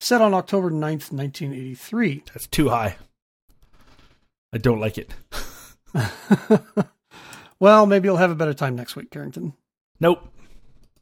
set 0.00 0.20
on 0.20 0.34
October 0.34 0.70
9th, 0.70 1.12
1983. 1.12 2.24
That's 2.32 2.46
too 2.46 2.68
high. 2.68 2.96
I 4.52 4.58
don't 4.58 4.80
like 4.80 4.98
it. 4.98 5.14
Well, 7.60 7.86
maybe 7.86 8.08
you'll 8.08 8.16
have 8.16 8.30
a 8.30 8.34
better 8.34 8.52
time 8.52 8.76
next 8.76 8.96
week, 8.96 9.10
Carrington. 9.10 9.54
Nope. 10.00 10.28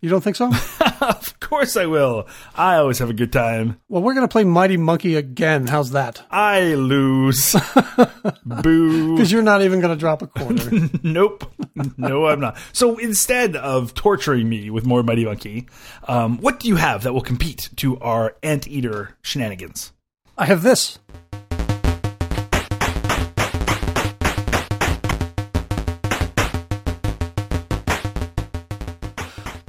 You 0.02 0.08
don't 0.08 0.20
think 0.20 0.34
so? 0.34 0.50
of 1.00 1.38
course 1.38 1.76
I 1.76 1.86
will. 1.86 2.26
I 2.56 2.74
always 2.74 2.98
have 2.98 3.08
a 3.08 3.14
good 3.14 3.32
time. 3.32 3.80
well, 3.88 4.02
we're 4.02 4.14
going 4.14 4.26
to 4.26 4.32
play 4.32 4.42
Mighty 4.42 4.76
Monkey 4.76 5.14
again. 5.14 5.68
How's 5.68 5.92
that? 5.92 6.24
I 6.28 6.74
lose. 6.74 7.54
Boo. 8.44 9.14
Because 9.14 9.30
you're 9.30 9.42
not 9.42 9.62
even 9.62 9.80
going 9.80 9.94
to 9.94 10.00
drop 10.00 10.22
a 10.22 10.26
quarter. 10.26 10.88
nope. 11.04 11.52
No, 11.96 12.26
I'm 12.26 12.40
not. 12.40 12.58
So 12.72 12.98
instead 12.98 13.54
of 13.54 13.94
torturing 13.94 14.48
me 14.48 14.70
with 14.70 14.84
more 14.84 15.04
Mighty 15.04 15.24
Monkey, 15.24 15.68
um, 16.08 16.38
what 16.38 16.58
do 16.58 16.66
you 16.66 16.76
have 16.76 17.04
that 17.04 17.12
will 17.12 17.20
compete 17.20 17.70
to 17.76 17.96
our 18.00 18.34
anteater 18.42 19.16
shenanigans? 19.22 19.92
I 20.36 20.46
have 20.46 20.64
this. 20.64 20.98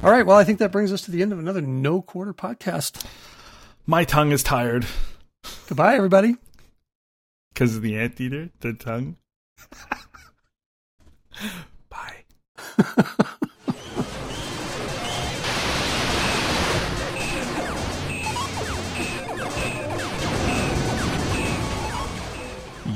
All 0.04 0.10
right. 0.10 0.26
Well, 0.26 0.36
I 0.36 0.44
think 0.44 0.58
that 0.58 0.70
brings 0.70 0.92
us 0.92 1.00
to 1.02 1.10
the 1.10 1.22
end 1.22 1.32
of 1.32 1.38
another 1.38 1.62
No 1.62 2.02
Quarter 2.02 2.34
podcast. 2.34 3.02
My 3.86 4.04
tongue 4.04 4.32
is 4.32 4.42
tired 4.42 4.86
Goodbye, 5.66 5.96
everybody. 5.96 6.36
because 7.54 7.74
of 7.76 7.82
the 7.82 7.96
anteater, 7.98 8.50
the 8.60 8.74
tongue. 8.74 9.16
Bye. 11.88 12.24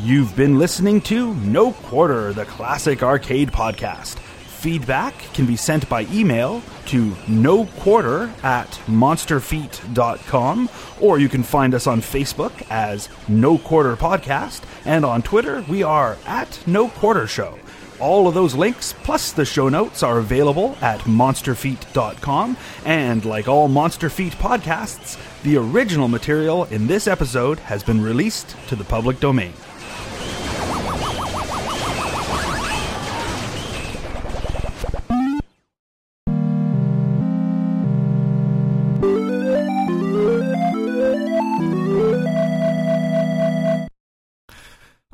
You've 0.03 0.37
been 0.37 0.59
listening 0.59 1.01
to 1.03 1.35
No 1.37 1.73
Quarter, 1.73 2.33
the 2.35 2.45
classic 2.45 3.03
arcade 3.03 3.51
podcast. 3.51 4.17
Feedback 4.59 5.15
can 5.35 5.47
be 5.47 5.55
sent 5.55 5.89
by 5.89 6.05
email 6.11 6.63
to 6.87 7.15
no 7.29 7.67
quarter 7.79 8.25
at 8.43 8.69
monsterfeet.com, 8.89 10.69
or 11.01 11.21
you 11.21 11.29
can 11.29 11.45
find 11.45 11.75
us 11.75 11.87
on 11.87 12.01
Facebook 12.01 12.67
as 12.69 13.09
No 13.29 13.57
Quarter 13.57 13.95
Podcast, 13.95 14.63
and 14.85 15.05
on 15.05 15.23
Twitter 15.23 15.65
we 15.69 15.85
are 15.85 16.17
at 16.27 16.61
No 16.67 16.89
Quarter 16.89 17.29
Show. 17.29 17.57
All 18.01 18.27
of 18.27 18.35
those 18.35 18.57
links, 18.57 18.95
plus 19.05 19.31
the 19.31 19.45
show 19.45 19.69
notes, 19.69 20.03
are 20.03 20.19
available 20.19 20.77
at 20.81 20.99
monsterfeet.com, 21.03 22.57
and 22.85 23.25
like 23.25 23.47
all 23.47 23.69
Monster 23.69 24.11
Feet 24.11 24.33
podcasts, 24.33 25.17
the 25.45 25.57
original 25.57 26.09
material 26.09 26.65
in 26.65 26.89
this 26.89 27.07
episode 27.07 27.61
has 27.61 27.85
been 27.85 28.01
released 28.01 28.57
to 28.67 28.75
the 28.75 28.83
public 28.83 29.21
domain. 29.21 29.53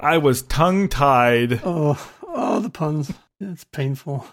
I 0.04 0.18
was 0.18 0.42
tongue 0.42 0.90
tied. 0.90 1.62
Oh, 1.64 1.98
oh, 2.28 2.60
the 2.60 2.68
puns. 2.68 3.10
It's 3.40 3.64
painful. 3.64 4.26